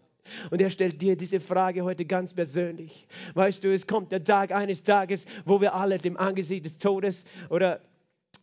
Und 0.50 0.62
er 0.62 0.70
stellt 0.70 1.02
dir 1.02 1.14
diese 1.14 1.40
Frage 1.40 1.84
heute 1.84 2.06
ganz 2.06 2.32
persönlich. 2.32 3.06
Weißt 3.34 3.62
du, 3.62 3.70
es 3.70 3.86
kommt 3.86 4.12
der 4.12 4.24
Tag 4.24 4.50
eines 4.50 4.82
Tages, 4.82 5.26
wo 5.44 5.60
wir 5.60 5.74
alle 5.74 5.98
dem 5.98 6.16
Angesicht 6.16 6.64
des 6.64 6.78
Todes 6.78 7.26
oder 7.50 7.82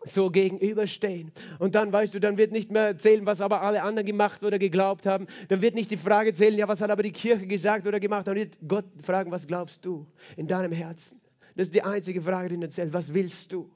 so 0.04 0.30
gegenüberstehen. 0.30 1.32
Und 1.60 1.76
dann 1.76 1.92
weißt 1.92 2.14
du, 2.14 2.20
dann 2.20 2.38
wird 2.38 2.52
nicht 2.52 2.72
mehr 2.72 2.88
erzählen, 2.88 3.26
was 3.26 3.42
aber 3.42 3.62
alle 3.62 3.84
anderen 3.84 4.06
gemacht 4.06 4.44
oder 4.44 4.60
geglaubt 4.60 5.06
haben. 5.06 5.28
Dann 5.50 5.62
wird 5.62 5.76
nicht 5.76 5.92
die 5.92 5.98
Frage 5.98 6.34
zählen, 6.34 6.58
ja, 6.58 6.68
was 6.68 6.82
hat 6.82 6.90
aber 6.90 7.04
die 7.04 7.12
Kirche 7.12 7.48
gesagt 7.48 7.88
oder 7.88 8.00
gemacht. 8.00 8.28
Dann 8.28 8.36
wird 8.36 8.58
Gott 8.68 8.86
fragen, 9.04 9.32
was 9.32 9.48
glaubst 9.48 9.86
du 9.86 10.06
in 10.38 10.48
deinem 10.48 10.72
Herzen? 10.72 11.20
Das 11.56 11.68
ist 11.68 11.76
die 11.76 11.84
einzige 11.84 12.22
Frage, 12.22 12.50
die 12.50 12.56
ihn 12.56 12.62
erzählt. 12.62 12.94
Was 12.94 13.14
willst 13.14 13.52
du? 13.52 13.70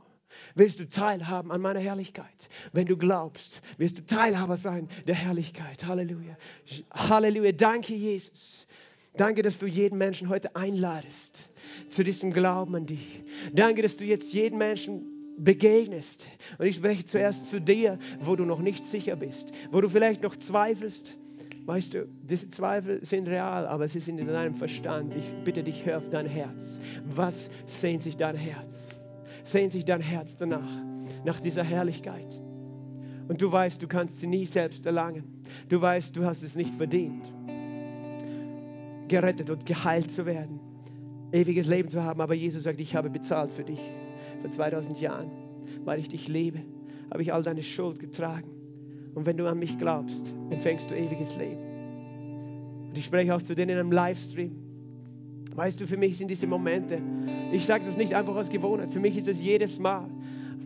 Willst 0.56 0.80
du 0.80 0.90
teilhaben 0.90 1.52
an 1.52 1.62
meiner 1.62 1.80
Herrlichkeit? 1.80 2.50
Wenn 2.74 2.86
du 2.86 2.98
glaubst, 2.98 3.62
wirst 3.78 3.98
du 3.98 4.06
Teilhaber 4.06 4.58
sein 4.58 4.90
der 5.08 5.16
Herrlichkeit. 5.16 5.86
Halleluja. 5.86 6.38
Halleluja. 6.92 7.54
Danke, 7.54 7.94
Jesus. 7.94 8.68
Danke, 9.16 9.44
dass 9.44 9.60
du 9.60 9.66
jeden 9.66 9.98
Menschen 9.98 10.28
heute 10.28 10.54
einladest 10.56 11.50
zu 11.88 12.04
diesem 12.04 12.34
Glauben 12.34 12.76
an 12.76 12.86
dich. 12.86 13.24
Danke, 13.54 13.82
dass 13.82 13.96
du 13.96 14.04
jetzt 14.04 14.34
jeden 14.34 14.58
Menschen 14.58 15.15
begegnest. 15.38 16.28
Und 16.58 16.66
ich 16.66 16.76
spreche 16.76 17.06
zuerst 17.06 17.50
zu 17.50 17.60
dir, 17.60 18.00
wo 18.22 18.36
du 18.36 18.46
noch 18.46 18.62
nicht 18.62 18.84
sicher 18.84 19.16
bist, 19.16 19.52
wo 19.72 19.82
du 19.82 19.90
vielleicht 19.90 20.24
noch 20.24 20.36
zweifelst. 20.36 21.18
Weißt 21.66 21.96
du, 21.96 22.08
diese 22.22 22.48
Zweifel 22.48 23.04
sind 23.04 23.28
real, 23.28 23.66
aber 23.66 23.88
sie 23.88 24.00
sind 24.00 24.20
in 24.20 24.28
deinem 24.28 24.56
Verstand. 24.56 25.16
Ich 25.16 25.34
bitte 25.44 25.64
dich, 25.64 25.86
hör 25.86 25.98
auf 25.98 26.10
dein 26.10 26.28
Herz. 26.28 26.80
Was 27.06 27.50
sehnt 27.66 28.04
sich 28.04 28.18
dein 28.18 28.36
Herz? 28.36 28.90
Sehnt 29.44 29.72
sich 29.72 29.84
dein 29.84 30.02
Herz 30.02 30.38
danach, 30.38 30.72
nach 31.24 31.40
dieser 31.40 31.64
Herrlichkeit? 31.64 32.40
Und 33.28 33.42
du 33.42 33.52
weißt, 33.52 33.82
du 33.82 33.88
kannst 33.88 34.20
sie 34.20 34.28
nie 34.28 34.46
selbst 34.46 34.86
erlangen. 34.86 35.42
Du 35.68 35.82
weißt, 35.82 36.16
du 36.16 36.24
hast 36.24 36.44
es 36.44 36.56
nicht 36.56 36.74
verdient, 36.76 37.34
gerettet 39.08 39.50
und 39.50 39.66
geheilt 39.66 40.12
zu 40.12 40.28
werden, 40.28 40.60
ewiges 41.32 41.66
Leben 41.66 41.90
zu 41.90 42.04
haben. 42.04 42.22
Aber 42.22 42.36
Jesus 42.36 42.64
sagt, 42.64 42.80
ich 42.80 42.96
habe 42.96 43.10
bezahlt 43.10 43.52
für 43.52 43.64
dich 43.64 43.82
vor 44.46 44.52
2000 44.52 45.02
Jahren, 45.02 45.32
weil 45.86 46.00
ich 46.00 46.08
dich 46.08 46.28
liebe, 46.28 46.60
habe 47.10 47.24
ich 47.24 47.34
all 47.34 47.42
deine 47.42 47.64
Schuld 47.64 48.00
getragen. 48.00 48.48
Und 49.16 49.26
wenn 49.26 49.38
du 49.38 49.48
an 49.48 49.58
mich 49.58 49.78
glaubst, 49.78 50.36
empfängst 50.52 50.92
du 50.92 50.96
ewiges 50.96 51.36
Leben. 51.36 51.62
Und 52.90 52.98
ich 52.98 53.06
spreche 53.06 53.34
auch 53.34 53.42
zu 53.42 53.56
denen 53.56 53.80
im 53.80 53.92
Livestream. 53.92 54.52
Weißt 55.56 55.82
du, 55.82 55.88
für 55.88 55.98
mich 55.98 56.18
sind 56.18 56.30
diese 56.30 56.46
Momente, 56.46 57.02
ich 57.52 57.66
sage 57.66 57.86
das 57.86 57.98
nicht 57.98 58.14
einfach 58.14 58.36
aus 58.36 58.50
Gewohnheit, 58.50 58.94
für 58.94 59.00
mich 59.00 59.18
ist 59.18 59.28
es 59.28 59.42
jedes 59.42 59.80
Mal. 59.80 60.08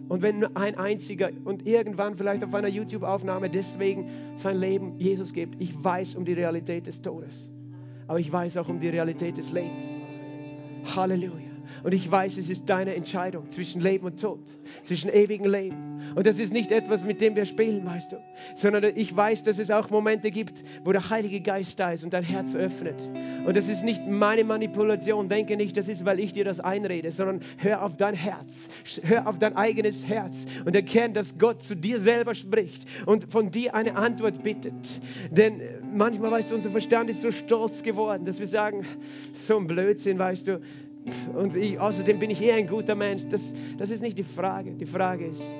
Und 0.09 0.23
wenn 0.23 0.43
ein 0.57 0.75
einziger 0.75 1.29
und 1.45 1.67
irgendwann 1.67 2.17
vielleicht 2.17 2.43
auf 2.43 2.53
einer 2.55 2.67
YouTube-Aufnahme 2.67 3.49
deswegen 3.49 4.09
sein 4.35 4.57
Leben 4.57 4.97
Jesus 4.97 5.31
gibt, 5.31 5.61
ich 5.61 5.81
weiß 5.81 6.15
um 6.15 6.25
die 6.25 6.33
Realität 6.33 6.87
des 6.87 7.01
Todes, 7.01 7.49
aber 8.07 8.19
ich 8.19 8.31
weiß 8.31 8.57
auch 8.57 8.67
um 8.67 8.79
die 8.79 8.89
Realität 8.89 9.37
des 9.37 9.51
Lebens. 9.51 9.97
Halleluja. 10.95 11.48
Und 11.83 11.93
ich 11.93 12.09
weiß, 12.09 12.37
es 12.37 12.49
ist 12.49 12.69
deine 12.69 12.95
Entscheidung 12.95 13.49
zwischen 13.51 13.81
Leben 13.81 14.05
und 14.05 14.21
Tod, 14.21 14.39
zwischen 14.83 15.09
ewigem 15.09 15.51
Leben. 15.51 16.01
Und 16.15 16.25
das 16.25 16.39
ist 16.39 16.53
nicht 16.53 16.71
etwas, 16.71 17.03
mit 17.03 17.21
dem 17.21 17.35
wir 17.35 17.45
spielen, 17.45 17.85
weißt 17.85 18.13
du, 18.13 18.17
sondern 18.55 18.83
ich 18.95 19.15
weiß, 19.15 19.43
dass 19.43 19.59
es 19.59 19.71
auch 19.71 19.89
Momente 19.89 20.31
gibt, 20.31 20.63
wo 20.83 20.91
der 20.91 21.09
Heilige 21.09 21.41
Geist 21.41 21.79
da 21.79 21.91
ist 21.91 22.03
und 22.03 22.13
dein 22.13 22.23
Herz 22.23 22.55
öffnet. 22.55 23.07
Und 23.45 23.55
das 23.55 23.67
ist 23.67 23.83
nicht 23.83 24.07
meine 24.07 24.43
Manipulation. 24.43 25.29
Denke 25.29 25.57
nicht, 25.57 25.77
das 25.77 25.87
ist, 25.87 26.05
weil 26.05 26.19
ich 26.19 26.33
dir 26.33 26.45
das 26.45 26.59
einrede, 26.59 27.11
sondern 27.11 27.41
hör 27.57 27.83
auf 27.83 27.95
dein 27.95 28.13
Herz. 28.13 28.69
Hör 29.03 29.27
auf 29.27 29.37
dein 29.37 29.55
eigenes 29.55 30.05
Herz 30.05 30.45
und 30.65 30.75
erkenne, 30.75 31.13
dass 31.13 31.37
Gott 31.37 31.61
zu 31.61 31.75
dir 31.75 31.99
selber 31.99 32.33
spricht 32.33 32.85
und 33.05 33.31
von 33.31 33.51
dir 33.51 33.75
eine 33.75 33.95
Antwort 33.95 34.43
bittet. 34.43 35.01
Denn 35.31 35.61
manchmal, 35.93 36.31
weißt 36.31 36.51
du, 36.51 36.55
unser 36.55 36.71
Verstand 36.71 37.09
ist 37.09 37.21
so 37.21 37.31
stolz 37.31 37.83
geworden, 37.83 38.25
dass 38.25 38.39
wir 38.39 38.47
sagen, 38.47 38.85
so 39.31 39.57
ein 39.57 39.67
Blödsinn, 39.67 40.19
weißt 40.19 40.47
du, 40.47 40.61
und 41.33 41.55
ich, 41.55 41.79
außerdem 41.79 42.19
bin 42.19 42.29
ich 42.29 42.41
eher 42.41 42.55
ein 42.55 42.67
guter 42.67 42.95
Mensch. 42.95 43.23
Das, 43.29 43.53
das 43.77 43.91
ist 43.91 44.01
nicht 44.01 44.17
die 44.17 44.23
Frage. 44.23 44.71
Die 44.71 44.85
Frage 44.85 45.25
ist, 45.25 45.55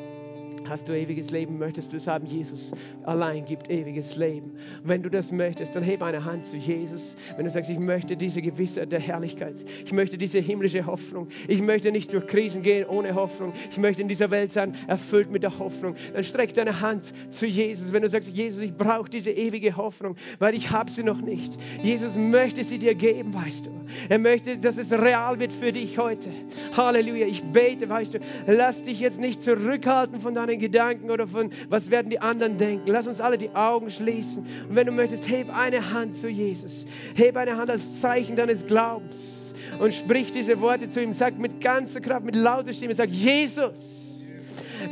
Hast 0.70 0.88
du 0.88 0.94
ewiges 0.94 1.32
Leben? 1.32 1.58
Möchtest 1.58 1.92
du 1.92 1.98
es 1.98 2.06
haben? 2.06 2.28
Jesus 2.28 2.74
allein 3.04 3.44
gibt 3.44 3.72
ewiges 3.72 4.16
Leben. 4.16 4.52
Wenn 4.84 5.02
du 5.02 5.10
das 5.10 5.32
möchtest, 5.32 5.76
dann 5.76 5.82
heb 5.82 6.04
eine 6.04 6.24
Hand 6.24 6.46
zu 6.46 6.58
Jesus. 6.58 7.16
Wenn 7.36 7.46
du 7.46 7.50
sagst, 7.50 7.72
ich 7.72 7.80
möchte 7.80 8.16
diese 8.16 8.42
Gewissheit 8.42 8.92
der 8.92 9.00
Herrlichkeit, 9.00 9.66
ich 9.84 9.92
möchte 9.92 10.18
diese 10.18 10.38
himmlische 10.38 10.86
Hoffnung, 10.86 11.28
ich 11.48 11.62
möchte 11.62 11.92
nicht 11.92 12.14
durch 12.14 12.28
Krisen 12.28 12.62
gehen 12.62 12.86
ohne 12.88 13.16
Hoffnung, 13.16 13.54
ich 13.72 13.78
möchte 13.78 14.04
in 14.04 14.08
dieser 14.08 14.30
Welt 14.30 14.52
sein, 14.52 14.76
erfüllt 14.88 15.32
mit 15.32 15.42
der 15.42 15.58
Hoffnung, 15.58 15.96
dann 16.14 16.24
streck 16.24 16.54
deine 16.54 16.82
Hand 16.82 17.14
zu 17.32 17.48
Jesus. 17.48 17.92
Wenn 17.92 18.04
du 18.04 18.10
sagst, 18.10 18.30
Jesus, 18.30 18.62
ich 18.62 18.74
brauche 18.74 19.10
diese 19.10 19.32
ewige 19.32 19.76
Hoffnung, 19.76 20.16
weil 20.38 20.54
ich 20.54 20.70
habe 20.70 20.92
sie 20.92 21.04
noch 21.04 21.22
nicht. 21.22 21.58
Jesus 21.82 22.16
möchte 22.16 22.64
sie 22.64 22.78
dir 22.78 22.94
geben, 22.94 23.34
weißt 23.34 23.66
du. 23.66 23.72
Er 24.08 24.20
möchte, 24.20 24.58
dass 24.58 24.78
es 24.78 24.92
real 24.92 25.40
wird 25.40 25.52
für 25.52 25.72
dich 25.72 25.98
heute. 25.98 26.30
Halleluja. 26.78 27.26
Ich 27.26 27.44
bete, 27.44 27.90
weißt 27.90 28.14
du, 28.14 28.20
lass 28.46 28.84
dich 28.84 29.00
jetzt 29.00 29.20
nicht 29.20 29.42
zurückhalten 29.42 30.22
von 30.22 30.36
deinen 30.36 30.59
Gedanken 30.60 31.10
oder 31.12 31.28
von, 31.28 31.52
was 31.70 31.90
werden 31.90 32.10
die 32.10 32.20
anderen 32.20 32.58
denken. 32.58 32.90
Lass 32.92 33.08
uns 33.08 33.20
alle 33.20 33.38
die 33.38 33.50
Augen 33.52 33.90
schließen. 33.90 34.46
Und 34.70 34.76
wenn 34.76 34.86
du 34.86 34.92
möchtest, 34.92 35.30
heb 35.30 35.50
eine 35.50 35.94
Hand 35.94 36.16
zu 36.16 36.30
Jesus. 36.30 36.86
Heb 37.16 37.38
eine 37.38 37.58
Hand 37.58 37.70
als 37.70 38.02
Zeichen 38.02 38.36
deines 38.36 38.66
Glaubens. 38.66 39.54
Und 39.80 39.94
sprich 39.94 40.32
diese 40.32 40.60
Worte 40.62 40.90
zu 40.90 41.02
ihm. 41.02 41.14
Sag 41.14 41.38
mit 41.40 41.62
ganzer 41.62 42.02
Kraft, 42.02 42.26
mit 42.26 42.36
lauter 42.36 42.74
Stimme, 42.74 42.94
sag, 42.94 43.10
Jesus, 43.10 44.24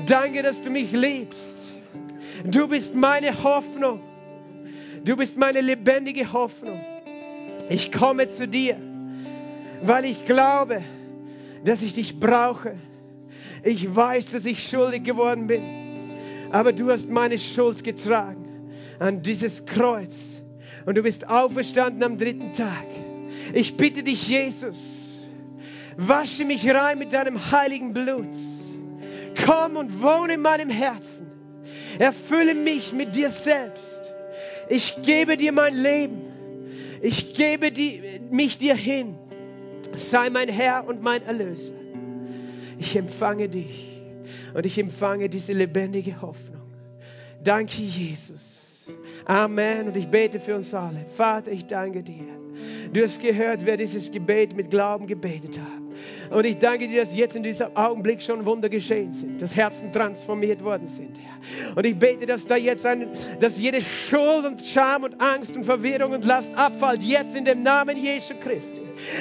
danke, 0.05 0.43
dass 0.43 0.61
du 0.61 0.69
mich 0.69 0.91
liebst. 0.91 1.57
Du 2.45 2.67
bist 2.67 2.95
meine 2.95 3.43
Hoffnung. 3.43 4.01
Du 5.03 5.15
bist 5.15 5.37
meine 5.37 5.61
lebendige 5.61 6.31
Hoffnung. 6.33 6.81
Ich 7.69 7.91
komme 7.91 8.29
zu 8.29 8.47
dir, 8.47 8.77
weil 9.81 10.05
ich 10.05 10.25
glaube, 10.25 10.83
dass 11.63 11.81
ich 11.81 11.93
dich 11.93 12.19
brauche. 12.19 12.75
Ich 13.63 13.95
weiß, 13.95 14.31
dass 14.31 14.45
ich 14.45 14.67
schuldig 14.67 15.03
geworden 15.03 15.47
bin, 15.47 15.63
aber 16.51 16.73
du 16.73 16.91
hast 16.91 17.09
meine 17.09 17.37
Schuld 17.37 17.83
getragen 17.83 18.71
an 18.99 19.21
dieses 19.21 19.65
Kreuz 19.65 20.43
und 20.85 20.95
du 20.95 21.03
bist 21.03 21.27
auferstanden 21.29 22.03
am 22.03 22.17
dritten 22.17 22.53
Tag. 22.53 22.87
Ich 23.53 23.77
bitte 23.77 24.03
dich, 24.03 24.27
Jesus, 24.27 25.27
wasche 25.97 26.45
mich 26.45 26.69
rein 26.69 26.99
mit 26.99 27.13
deinem 27.13 27.51
heiligen 27.51 27.93
Blut. 27.93 28.35
Komm 29.45 29.75
und 29.75 30.01
wohne 30.01 30.33
in 30.33 30.41
meinem 30.41 30.69
Herzen. 30.69 31.27
Erfülle 31.99 32.55
mich 32.55 32.93
mit 32.93 33.15
dir 33.15 33.29
selbst. 33.29 34.13
Ich 34.69 35.01
gebe 35.03 35.37
dir 35.37 35.51
mein 35.51 35.75
Leben. 35.75 36.21
Ich 37.01 37.33
gebe 37.33 37.71
die, 37.71 38.01
mich 38.31 38.57
dir 38.57 38.75
hin. 38.75 39.15
Sei 39.93 40.29
mein 40.29 40.49
Herr 40.49 40.87
und 40.87 41.01
mein 41.01 41.23
Erlöser. 41.23 41.73
Ich 42.77 42.95
empfange 42.95 43.49
dich 43.49 44.01
und 44.53 44.65
ich 44.65 44.77
empfange 44.77 45.29
diese 45.29 45.53
lebendige 45.53 46.21
Hoffnung. 46.21 46.61
Danke, 47.43 47.81
Jesus. 47.81 48.87
Amen. 49.25 49.87
Und 49.87 49.97
ich 49.97 50.07
bete 50.07 50.39
für 50.39 50.55
uns 50.55 50.73
alle. 50.73 51.05
Vater, 51.15 51.51
ich 51.51 51.65
danke 51.65 52.03
dir. 52.03 52.25
Du 52.91 53.03
hast 53.03 53.21
gehört, 53.21 53.65
wer 53.65 53.77
dieses 53.77 54.11
Gebet 54.11 54.55
mit 54.55 54.69
Glauben 54.69 55.07
gebetet 55.07 55.59
hat. 55.59 56.35
Und 56.35 56.45
ich 56.45 56.57
danke 56.57 56.87
dir, 56.87 57.01
dass 57.01 57.15
jetzt 57.15 57.35
in 57.35 57.43
diesem 57.43 57.75
Augenblick 57.75 58.21
schon 58.21 58.45
Wunder 58.45 58.69
geschehen 58.69 59.11
sind, 59.11 59.41
dass 59.41 59.55
Herzen 59.55 59.91
transformiert 59.91 60.63
worden 60.63 60.87
sind. 60.87 61.19
Und 61.75 61.85
ich 61.85 61.97
bete, 61.97 62.25
dass 62.25 62.45
da 62.45 62.55
jetzt 62.55 62.85
ein, 62.85 63.07
dass 63.39 63.57
jede 63.57 63.81
Schuld 63.81 64.45
und 64.45 64.61
Scham 64.61 65.03
und 65.03 65.19
Angst 65.21 65.55
und 65.55 65.63
Verwirrung 65.63 66.13
und 66.13 66.25
Last 66.25 66.53
abfällt, 66.55 67.03
jetzt 67.03 67.35
in 67.35 67.45
dem 67.45 67.63
Namen 67.63 67.97
Jesu 67.97 68.33
Christi. 68.39 68.76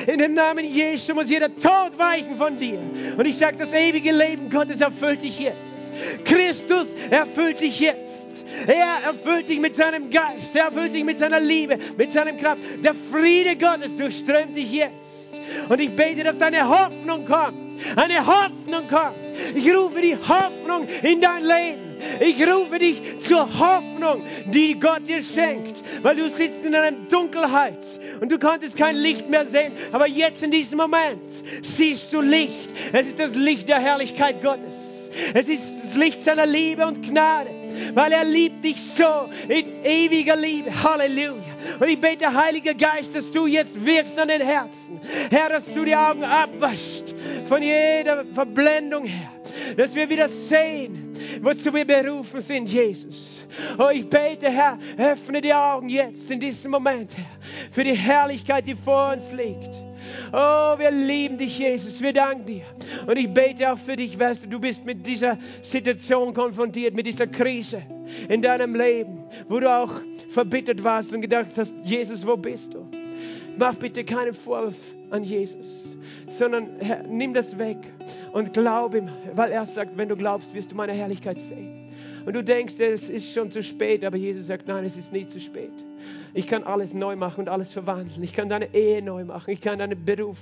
In 0.07 0.19
dem 0.19 0.35
Namen 0.35 0.65
Jesu 0.65 1.15
muss 1.15 1.31
jeder 1.31 1.55
Tod 1.55 1.99
weichen 1.99 2.37
von 2.37 2.59
dir. 2.59 2.79
Und 3.17 3.27
ich 3.27 3.37
sage, 3.37 3.57
das 3.59 3.73
ewige 3.73 4.13
Leben 4.13 4.51
Gottes 4.51 4.81
erfüllt 4.81 5.23
dich 5.23 5.39
jetzt. 5.39 5.93
Christus 6.25 6.95
erfüllt 7.11 7.61
dich 7.61 7.81
jetzt. 7.81 8.45
Er 8.67 9.03
erfüllt 9.05 9.49
dich 9.49 9.59
mit 9.59 9.75
seinem 9.75 10.11
Geist. 10.11 10.55
Er 10.57 10.67
erfüllt 10.67 10.95
dich 10.95 11.05
mit 11.05 11.19
seiner 11.19 11.41
Liebe, 11.41 11.79
mit 11.97 12.13
seinem 12.13 12.37
Kraft. 12.37 12.63
Der 12.83 12.95
Friede 12.95 13.57
Gottes 13.57 13.97
durchströmt 13.97 14.57
dich 14.57 14.73
jetzt. 14.73 15.41
Und 15.69 15.81
ich 15.81 15.95
bete, 15.95 16.25
dass 16.25 16.39
deine 16.39 16.69
Hoffnung 16.69 17.25
kommt. 17.25 17.77
Eine 17.97 18.27
Hoffnung 18.27 18.89
kommt. 18.89 19.17
Ich 19.55 19.71
rufe 19.75 20.01
die 20.01 20.17
Hoffnung 20.17 20.89
in 21.03 21.21
dein 21.21 21.45
Leben. 21.45 21.87
Ich 22.21 22.41
rufe 22.47 22.79
dich 22.79 23.21
zur 23.21 23.47
Hoffnung, 23.59 24.23
die 24.47 24.79
Gott 24.79 25.09
dir 25.09 25.23
schenkt, 25.23 25.83
weil 26.03 26.17
du 26.17 26.29
sitzt 26.29 26.65
in 26.65 26.75
einer 26.75 26.93
Dunkelheit 26.93 27.79
und 28.21 28.31
du 28.31 28.39
konntest 28.39 28.77
kein 28.77 28.97
Licht 28.97 29.29
mehr 29.29 29.47
sehen, 29.47 29.73
aber 29.93 30.07
jetzt 30.07 30.43
in 30.43 30.51
diesem 30.51 30.79
Moment 30.79 31.21
siehst 31.63 32.13
du 32.13 32.21
Licht. 32.21 32.71
Es 32.93 33.07
ist 33.07 33.19
das 33.19 33.35
Licht 33.35 33.69
der 33.69 33.81
Herrlichkeit 33.81 34.43
Gottes. 34.43 34.97
Es 35.35 35.49
ist 35.49 35.83
das 35.83 35.95
Licht 35.97 36.23
seiner 36.23 36.47
Liebe 36.47 36.87
und 36.87 37.03
Gnade, 37.03 37.51
weil 37.95 38.13
er 38.13 38.25
liebt 38.25 38.65
dich 38.65 38.81
so 38.81 39.29
in 39.49 39.85
ewiger 39.85 40.37
Liebe. 40.37 40.71
Halleluja. 40.83 41.43
Und 41.81 41.89
ich 41.89 42.01
bete, 42.01 42.33
Heiliger 42.33 42.75
Geist, 42.75 43.15
dass 43.15 43.31
du 43.31 43.47
jetzt 43.47 43.83
wirkst 43.85 44.19
an 44.19 44.29
den 44.29 44.43
Herzen. 44.43 45.01
Herr, 45.31 45.49
dass 45.49 45.73
du 45.73 45.85
die 45.85 45.97
Augen 45.97 46.25
abwaschst 46.25 47.15
von 47.47 47.63
jeder 47.63 48.25
Verblendung 48.33 49.07
her. 49.07 49.33
Dass 49.77 49.95
wir 49.95 50.09
wieder 50.09 50.29
sehen, 50.29 51.15
wozu 51.41 51.73
wir 51.73 51.85
berufen 51.85 52.41
sind, 52.41 52.69
Jesus. 52.69 53.46
Oh, 53.79 53.89
ich 53.93 54.09
bete, 54.09 54.51
Herr, 54.51 54.79
öffne 54.99 55.41
die 55.41 55.55
Augen 55.55 55.89
jetzt 55.89 56.31
in 56.31 56.41
diesem 56.41 56.71
Moment, 56.71 57.17
Herr, 57.17 57.25
für 57.71 57.85
die 57.85 57.95
Herrlichkeit, 57.95 58.67
die 58.67 58.75
vor 58.75 59.13
uns 59.13 59.33
liegt. 59.33 59.83
Oh, 60.33 60.79
wir 60.79 60.91
lieben 60.91 61.39
dich, 61.39 61.59
Jesus. 61.59 62.01
Wir 62.01 62.13
danken 62.13 62.47
dir. 62.47 62.63
Und 63.07 63.17
ich 63.17 63.33
bete 63.33 63.73
auch 63.73 63.79
für 63.79 63.97
dich, 63.97 64.19
weißt 64.19 64.45
du, 64.45 64.49
du 64.49 64.61
bist 64.61 64.85
mit 64.85 65.07
dieser 65.07 65.39
Situation 65.63 66.35
konfrontiert, 66.35 66.95
mit 66.95 67.07
dieser 67.07 67.27
Krise 67.27 67.83
in 68.29 68.43
deinem 68.43 68.75
Leben, 68.75 69.25
wo 69.49 69.61
du 69.61 69.71
auch 69.71 69.93
verbittert 70.31 70.83
warst 70.83 71.13
und 71.13 71.21
gedacht 71.21 71.53
hast, 71.57 71.75
Jesus, 71.83 72.27
wo 72.27 72.37
bist 72.37 72.75
du? 72.75 72.87
Mach 73.59 73.75
bitte 73.75 74.05
keinen 74.05 74.35
Vorwurf 74.35 74.95
an 75.11 75.25
Jesus, 75.25 75.97
sondern 76.27 76.69
Herr, 76.81 77.03
nimm 77.05 77.33
das 77.33 77.59
weg 77.59 77.79
und 78.33 78.53
glaub 78.53 78.95
ihm, 78.95 79.09
weil 79.35 79.51
er 79.51 79.65
sagt, 79.65 79.97
wenn 79.97 80.09
du 80.09 80.17
glaubst, 80.17 80.53
wirst 80.53 80.73
du 80.73 80.77
meine 80.77 80.93
Herrlichkeit 80.93 81.41
sehen. 81.41 81.86
Und 82.27 82.35
du 82.35 82.43
denkst, 82.43 82.75
es 82.81 83.09
ist 83.09 83.33
schon 83.33 83.53
zu 83.53 83.63
spät, 83.63 84.05
aber 84.05 84.17
Jesus 84.17 84.49
sagt, 84.49 84.67
nein, 84.67 84.85
es 84.85 84.97
ist 84.97 85.13
nie 85.13 85.27
zu 85.27 85.39
spät. 85.39 85.73
Ich 86.35 86.49
kann 86.49 86.65
alles 86.65 86.93
neu 86.93 87.15
machen 87.15 87.43
und 87.43 87.49
alles 87.49 87.73
verwandeln. 87.73 88.23
Ich 88.25 88.33
kann 88.33 88.49
deine 88.49 88.75
Ehe 88.75 89.01
neu 89.01 89.25
machen. 89.25 89.53
Ich 89.53 89.61
kann 89.61 89.79
deinen 89.79 90.05
Beruf 90.05 90.39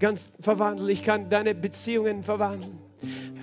ganz 0.00 0.32
verwandeln. 0.40 0.90
Ich 0.90 1.04
kann 1.04 1.30
deine 1.30 1.54
Beziehungen 1.54 2.24
verwandeln. 2.24 2.76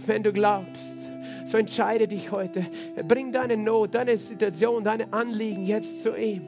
Wenn 0.06 0.24
du 0.24 0.34
glaubst, 0.34 1.10
so 1.46 1.58
entscheide 1.58 2.06
dich 2.08 2.32
heute. 2.32 2.66
Bring 3.08 3.32
deine 3.32 3.56
Not, 3.56 3.96
deine 3.96 4.18
Situation, 4.18 4.84
deine 4.84 5.14
Anliegen 5.14 5.66
jetzt 5.66 6.04
zu 6.04 6.18
ihm 6.18 6.42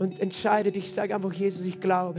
und 0.00 0.18
entscheide 0.18 0.72
dich, 0.72 0.90
sag 0.90 1.12
einfach, 1.12 1.32
Jesus, 1.32 1.64
ich 1.64 1.80
glaube, 1.80 2.18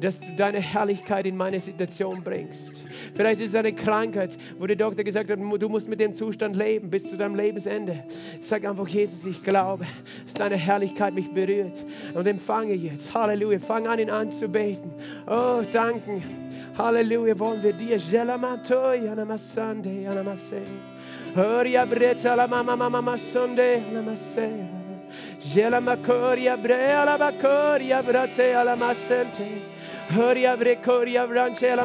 dass 0.00 0.20
du 0.20 0.36
deine 0.36 0.60
Herrlichkeit 0.60 1.26
in 1.26 1.36
meine 1.36 1.58
Situation 1.58 2.22
bringst. 2.22 2.83
Vielleicht 3.14 3.40
ist 3.40 3.50
es 3.50 3.54
eine 3.54 3.72
Krankheit, 3.72 4.36
wo 4.58 4.66
der 4.66 4.76
Doktor 4.76 5.04
gesagt 5.04 5.30
hat, 5.30 5.38
du 5.38 5.68
musst 5.68 5.88
mit 5.88 6.00
dem 6.00 6.14
Zustand 6.14 6.56
leben 6.56 6.90
bis 6.90 7.08
zu 7.08 7.16
deinem 7.16 7.34
Lebensende. 7.34 8.04
Sag 8.40 8.64
einfach, 8.64 8.88
Jesus, 8.88 9.24
ich 9.24 9.42
glaube, 9.42 9.86
dass 10.24 10.34
deine 10.34 10.56
Herrlichkeit 10.56 11.14
mich 11.14 11.30
berührt 11.30 11.84
und 12.14 12.26
empfange 12.26 12.74
jetzt. 12.74 13.14
Halleluja. 13.14 13.58
Fang 13.58 13.86
an, 13.86 13.98
ihn 13.98 14.10
anzubeten. 14.10 14.90
Oh, 15.26 15.62
danken. 15.70 16.22
Halleluja, 16.76 17.38
wollen 17.38 17.62
wir 17.62 17.72
dir. 17.72 17.98
Horia 21.34 21.84
breta 21.84 22.36
la 22.36 22.46
mama 22.46 22.76
mama 22.76 23.02
masonde, 23.02 23.82
anamase. 23.88 24.68
Jela 25.40 25.80
makoria 25.80 26.56
brea 26.56 27.04
la 27.04 27.18
bakoria 27.18 28.02
brate 28.02 28.54
ala 28.54 28.76
masente. 28.76 29.62
Horia 30.10 30.56
brekoria 30.56 31.26
branche 31.26 31.72
ala 31.72 31.84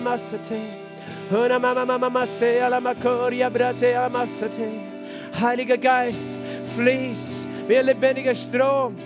Heiliger 5.39 5.77
Geist, 5.77 6.39
fließ 6.75 7.45
wie 7.67 7.77
ein 7.77 7.86
lebendiger 7.86 8.34
Strom. 8.34 8.97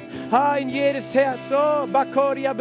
In 0.57 0.69
jedes 0.69 1.13
Herz. 1.13 1.51
Oh, 1.51 1.85
bakoria 1.85 2.53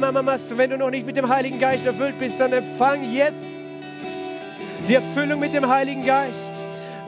mama 0.00 0.20
masse, 0.22 0.58
wenn 0.58 0.70
du 0.70 0.78
noch 0.78 0.90
nicht 0.90 1.06
mit 1.06 1.16
dem 1.16 1.28
Heiligen 1.28 1.60
Geist 1.60 1.86
erfüllt 1.86 2.18
bist, 2.18 2.40
dann 2.40 2.52
empfang 2.52 3.12
jetzt 3.12 3.44
die 4.88 4.94
Erfüllung 4.94 5.38
mit 5.38 5.54
dem 5.54 5.68
Heiligen 5.68 6.04
Geist. 6.04 6.52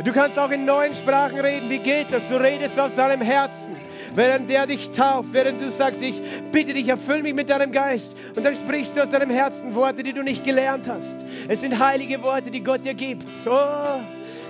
Du 0.04 0.12
kannst 0.12 0.38
auch 0.38 0.50
in 0.50 0.64
neuen 0.64 0.94
Sprachen 0.94 1.40
reden. 1.40 1.68
Wie 1.70 1.78
geht 1.78 2.12
das? 2.12 2.24
Du 2.26 2.36
redest 2.36 2.78
aus 2.78 2.92
deinem 2.92 3.20
Herzen. 3.20 3.74
Während 4.16 4.48
der 4.48 4.66
dich 4.66 4.92
tauft, 4.92 5.28
während 5.32 5.60
du 5.60 5.70
sagst, 5.70 6.00
ich 6.02 6.22
bitte 6.50 6.72
dich, 6.72 6.88
erfüll 6.88 7.22
mich 7.22 7.34
mit 7.34 7.50
deinem 7.50 7.70
Geist. 7.70 8.16
Und 8.34 8.44
dann 8.46 8.54
sprichst 8.54 8.96
du 8.96 9.02
aus 9.02 9.10
deinem 9.10 9.28
Herzen 9.28 9.74
Worte, 9.74 10.02
die 10.02 10.14
du 10.14 10.22
nicht 10.22 10.42
gelernt 10.42 10.88
hast. 10.88 11.26
Es 11.48 11.60
sind 11.60 11.78
heilige 11.78 12.22
Worte, 12.22 12.50
die 12.50 12.62
Gott 12.62 12.86
dir 12.86 12.94
gibt. 12.94 13.26
Oh, 13.44 14.00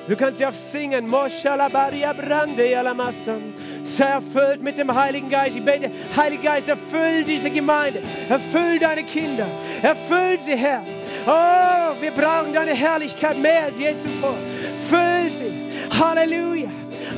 du 0.07 0.17
kannst 0.17 0.39
ja 0.39 0.51
auch 0.51 0.55
singen. 0.73 1.13
Sei 3.83 4.05
erfüllt 4.05 4.63
mit 4.63 4.79
dem 4.79 4.95
Heiligen 4.95 5.31
Geist. 5.31 5.57
Ich 5.57 5.65
bete, 5.65 5.91
Heiliger 6.17 6.43
Geist, 6.43 6.69
erfüll 6.69 7.25
diese 7.25 7.51
Gemeinde. 7.51 8.03
Erfüll 8.29 8.79
deine 8.79 9.03
Kinder. 9.03 9.49
Erfüll 9.83 10.39
sie, 10.39 10.55
Herr. 10.55 10.85
Oh, 11.27 12.01
wir 12.01 12.13
brauchen 12.13 12.53
deine 12.53 12.73
Herrlichkeit 12.73 13.37
mehr 13.37 13.65
als 13.65 13.79
je 13.81 13.97
zuvor. 13.97 14.37
Füll 14.89 15.29
sie. 15.29 15.99
Halleluja. 15.99 16.69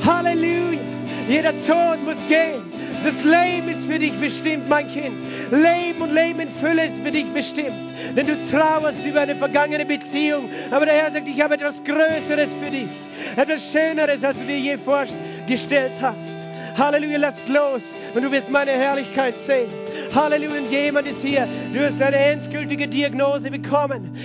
Halleluja. 0.03 0.98
Jeder 1.29 1.55
Tod 1.59 2.03
muss 2.03 2.17
gehen. 2.27 2.63
Das 3.03 3.23
Leben 3.23 3.69
ist 3.69 3.85
für 3.85 3.99
dich 3.99 4.19
bestimmt, 4.19 4.67
mein 4.67 4.87
Kind. 4.87 5.15
Leben 5.51 6.01
und 6.01 6.11
Leben 6.11 6.39
in 6.39 6.49
Fülle 6.49 6.85
ist 6.85 6.97
für 6.97 7.11
dich 7.11 7.31
bestimmt. 7.31 7.93
Denn 8.15 8.25
du 8.25 8.41
trauerst 8.43 9.05
über 9.05 9.21
eine 9.21 9.35
vergangene 9.35 9.85
Beziehung. 9.85 10.49
Aber 10.71 10.85
der 10.85 10.95
Herr 10.95 11.11
sagt, 11.11 11.27
ich 11.27 11.39
habe 11.39 11.53
etwas 11.53 11.83
Größeres 11.83 12.49
für 12.59 12.71
dich. 12.71 12.89
Etwas 13.35 13.71
Schöneres, 13.71 14.23
als 14.23 14.39
du 14.39 14.45
dir 14.45 14.57
je 14.57 14.77
vorgestellt 14.77 15.93
hast. 16.01 16.47
Halleluja, 16.77 17.19
lass 17.19 17.47
los 17.47 17.93
und 18.15 18.23
du 18.23 18.31
wirst 18.31 18.49
meine 18.49 18.71
Herrlichkeit 18.71 19.35
sehen. 19.37 19.69
Halleluja, 20.13 20.61
jemand 20.61 21.07
ist 21.07 21.21
hier, 21.21 21.47
du 21.73 21.79
hast 21.85 22.01
eine 22.01 22.17
endgültige 22.17 22.87
Diagnose 22.87 23.51
bekommen 23.51 24.17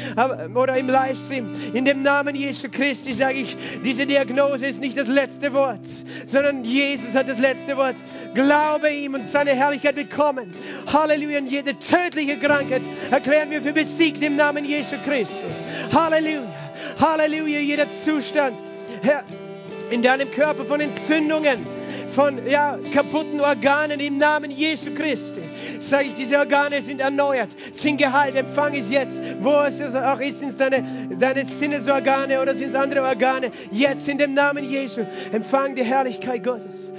oder 0.54 0.76
im 0.76 0.88
Livestream. 0.88 1.52
In 1.72 1.84
dem 1.84 2.02
Namen 2.02 2.34
Jesu 2.34 2.68
Christi 2.70 3.12
sage 3.12 3.40
ich, 3.40 3.56
diese 3.84 4.06
Diagnose 4.06 4.66
ist 4.66 4.80
nicht 4.80 4.96
das 4.96 5.08
letzte 5.08 5.52
Wort, 5.52 5.86
sondern 6.26 6.64
Jesus 6.64 7.14
hat 7.14 7.28
das 7.28 7.38
letzte 7.38 7.76
Wort. 7.76 7.96
Glaube 8.34 8.90
ihm 8.90 9.14
und 9.14 9.28
seine 9.28 9.54
Herrlichkeit 9.54 9.96
bekommen. 9.96 10.54
Halleluja, 10.92 11.40
jede 11.40 11.78
tödliche 11.78 12.38
Krankheit 12.38 12.82
erklären 13.10 13.50
wir 13.50 13.62
für 13.62 13.72
besiegt 13.72 14.22
im 14.22 14.36
Namen 14.36 14.64
Jesu 14.64 14.96
Christi. 15.04 15.44
Halleluja, 15.94 16.52
Halleluja, 17.00 17.60
jeder 17.60 17.90
Zustand 17.90 18.56
Herr, 19.02 19.24
in 19.90 20.02
deinem 20.02 20.30
Körper 20.30 20.64
von 20.64 20.80
Entzündungen, 20.80 21.66
von 22.08 22.46
ja, 22.46 22.78
kaputten 22.92 23.40
Organen 23.40 24.00
im 24.00 24.16
Namen 24.16 24.50
Jesu 24.50 24.94
Christi 24.94 25.43
sage 25.88 26.08
ich, 26.08 26.14
diese 26.14 26.38
Organe 26.38 26.82
sind 26.82 27.00
erneuert, 27.00 27.50
sind 27.72 27.98
geheilt, 27.98 28.36
empfang 28.36 28.74
es 28.74 28.90
jetzt, 28.90 29.20
wo 29.40 29.62
es 29.62 29.94
auch 29.94 30.20
ist, 30.20 30.40
sind 30.40 30.50
es 30.50 30.56
deine, 30.56 30.84
deine 31.18 31.44
Sinnesorgane 31.44 32.40
oder 32.40 32.54
sind 32.54 32.68
es 32.68 32.74
andere 32.74 33.02
Organe, 33.02 33.50
jetzt 33.70 34.08
in 34.08 34.18
dem 34.18 34.34
Namen 34.34 34.64
Jesu, 34.64 35.02
empfang 35.32 35.74
die 35.74 35.84
Herrlichkeit 35.84 36.42
Gottes. 36.42 36.92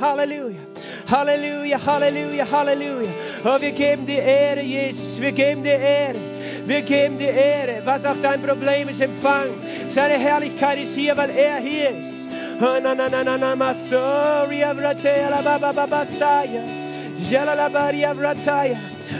Halleluja. 0.00 0.60
Halleluja, 1.10 1.78
Halleluja, 1.86 2.44
Halleluja. 2.50 3.10
Oh, 3.44 3.60
wir 3.60 3.72
geben 3.72 4.04
dir 4.06 4.22
Ehre, 4.22 4.60
Jesus. 4.60 5.20
Wir 5.20 5.32
geben 5.32 5.62
dir 5.62 5.78
Ehre. 5.78 6.18
Wir 6.66 6.82
geben 6.82 7.18
dir 7.18 7.32
Ehre. 7.32 7.82
Was 7.84 8.04
auch 8.04 8.18
dein 8.20 8.42
Problem 8.42 8.88
ist, 8.88 9.00
empfang. 9.00 9.54
Seine 9.88 10.14
Herrlichkeit 10.14 10.78
ist 10.78 10.94
hier, 10.94 11.16
weil 11.16 11.30
er 11.30 11.56
hier 11.58 11.90
ist. 11.98 12.17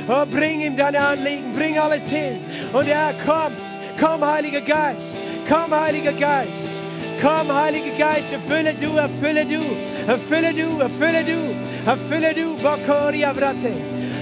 Oh, 0.08 0.24
bring 0.26 0.60
ihm 0.60 0.76
deine 0.76 1.00
Anliegen, 1.00 1.52
bring 1.52 1.78
alles 1.78 2.08
hin. 2.08 2.40
Und 2.72 2.88
er 2.88 3.14
kommt. 3.24 3.56
Komm, 3.98 4.24
Heiliger 4.24 4.60
Geist. 4.60 5.22
Komm, 5.48 5.70
Heiliger 5.72 6.12
Geist. 6.12 6.78
Komm, 7.20 7.52
Heiliger 7.52 7.96
Geist, 7.96 8.32
erfülle 8.32 8.74
du, 8.74 8.96
erfülle 8.96 9.44
du, 9.44 9.60
erfülle 10.06 10.54
du, 10.54 10.80
erfülle 10.80 11.24
du, 11.24 11.56
erfülle 11.84 12.34
du, 12.34 12.56
Bokoria 12.62 13.32
Brate, 13.32 13.72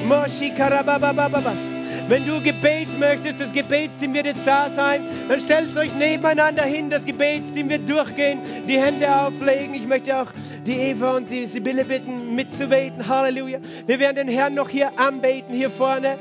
Moshi 0.06 0.50
Karababababas. 0.54 1.76
Wenn 2.09 2.24
du 2.24 2.40
Gebet 2.40 2.96
möchtest, 2.98 3.40
das 3.40 3.52
Gebetsteam 3.52 4.14
wird 4.14 4.26
jetzt 4.26 4.46
da 4.46 4.70
sein, 4.70 5.09
dann 5.28 5.40
stellt 5.40 5.76
euch 5.76 5.92
nebeneinander 5.92 6.62
hin, 6.62 6.88
das 6.88 7.04
Gebetsteam 7.04 7.68
wird 7.68 7.90
durchgehen, 7.90 8.40
die 8.68 8.78
Hände 8.78 9.12
auflegen. 9.12 9.74
Ich 9.74 9.86
möchte 9.88 10.16
auch 10.16 10.28
die 10.64 10.76
Eva 10.76 11.16
und 11.16 11.28
die 11.28 11.46
Sibylle 11.46 11.84
bitten, 11.84 12.36
mitzubeten. 12.36 13.09
Halleluja. 13.09 13.59
Wir 13.86 13.98
werden 13.98 14.16
den 14.16 14.28
Herrn 14.28 14.54
noch 14.54 14.68
hier 14.68 14.96
anbeten, 14.96 15.52
hier 15.52 15.70
vorne. 15.70 16.16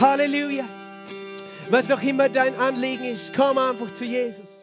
Halleluja. 0.00 0.64
Was 1.70 1.88
auch 1.92 2.02
immer 2.02 2.28
dein 2.28 2.56
Anliegen 2.56 3.04
ist, 3.04 3.32
komm 3.32 3.58
einfach 3.58 3.92
zu 3.92 4.04
Jesus. 4.04 4.61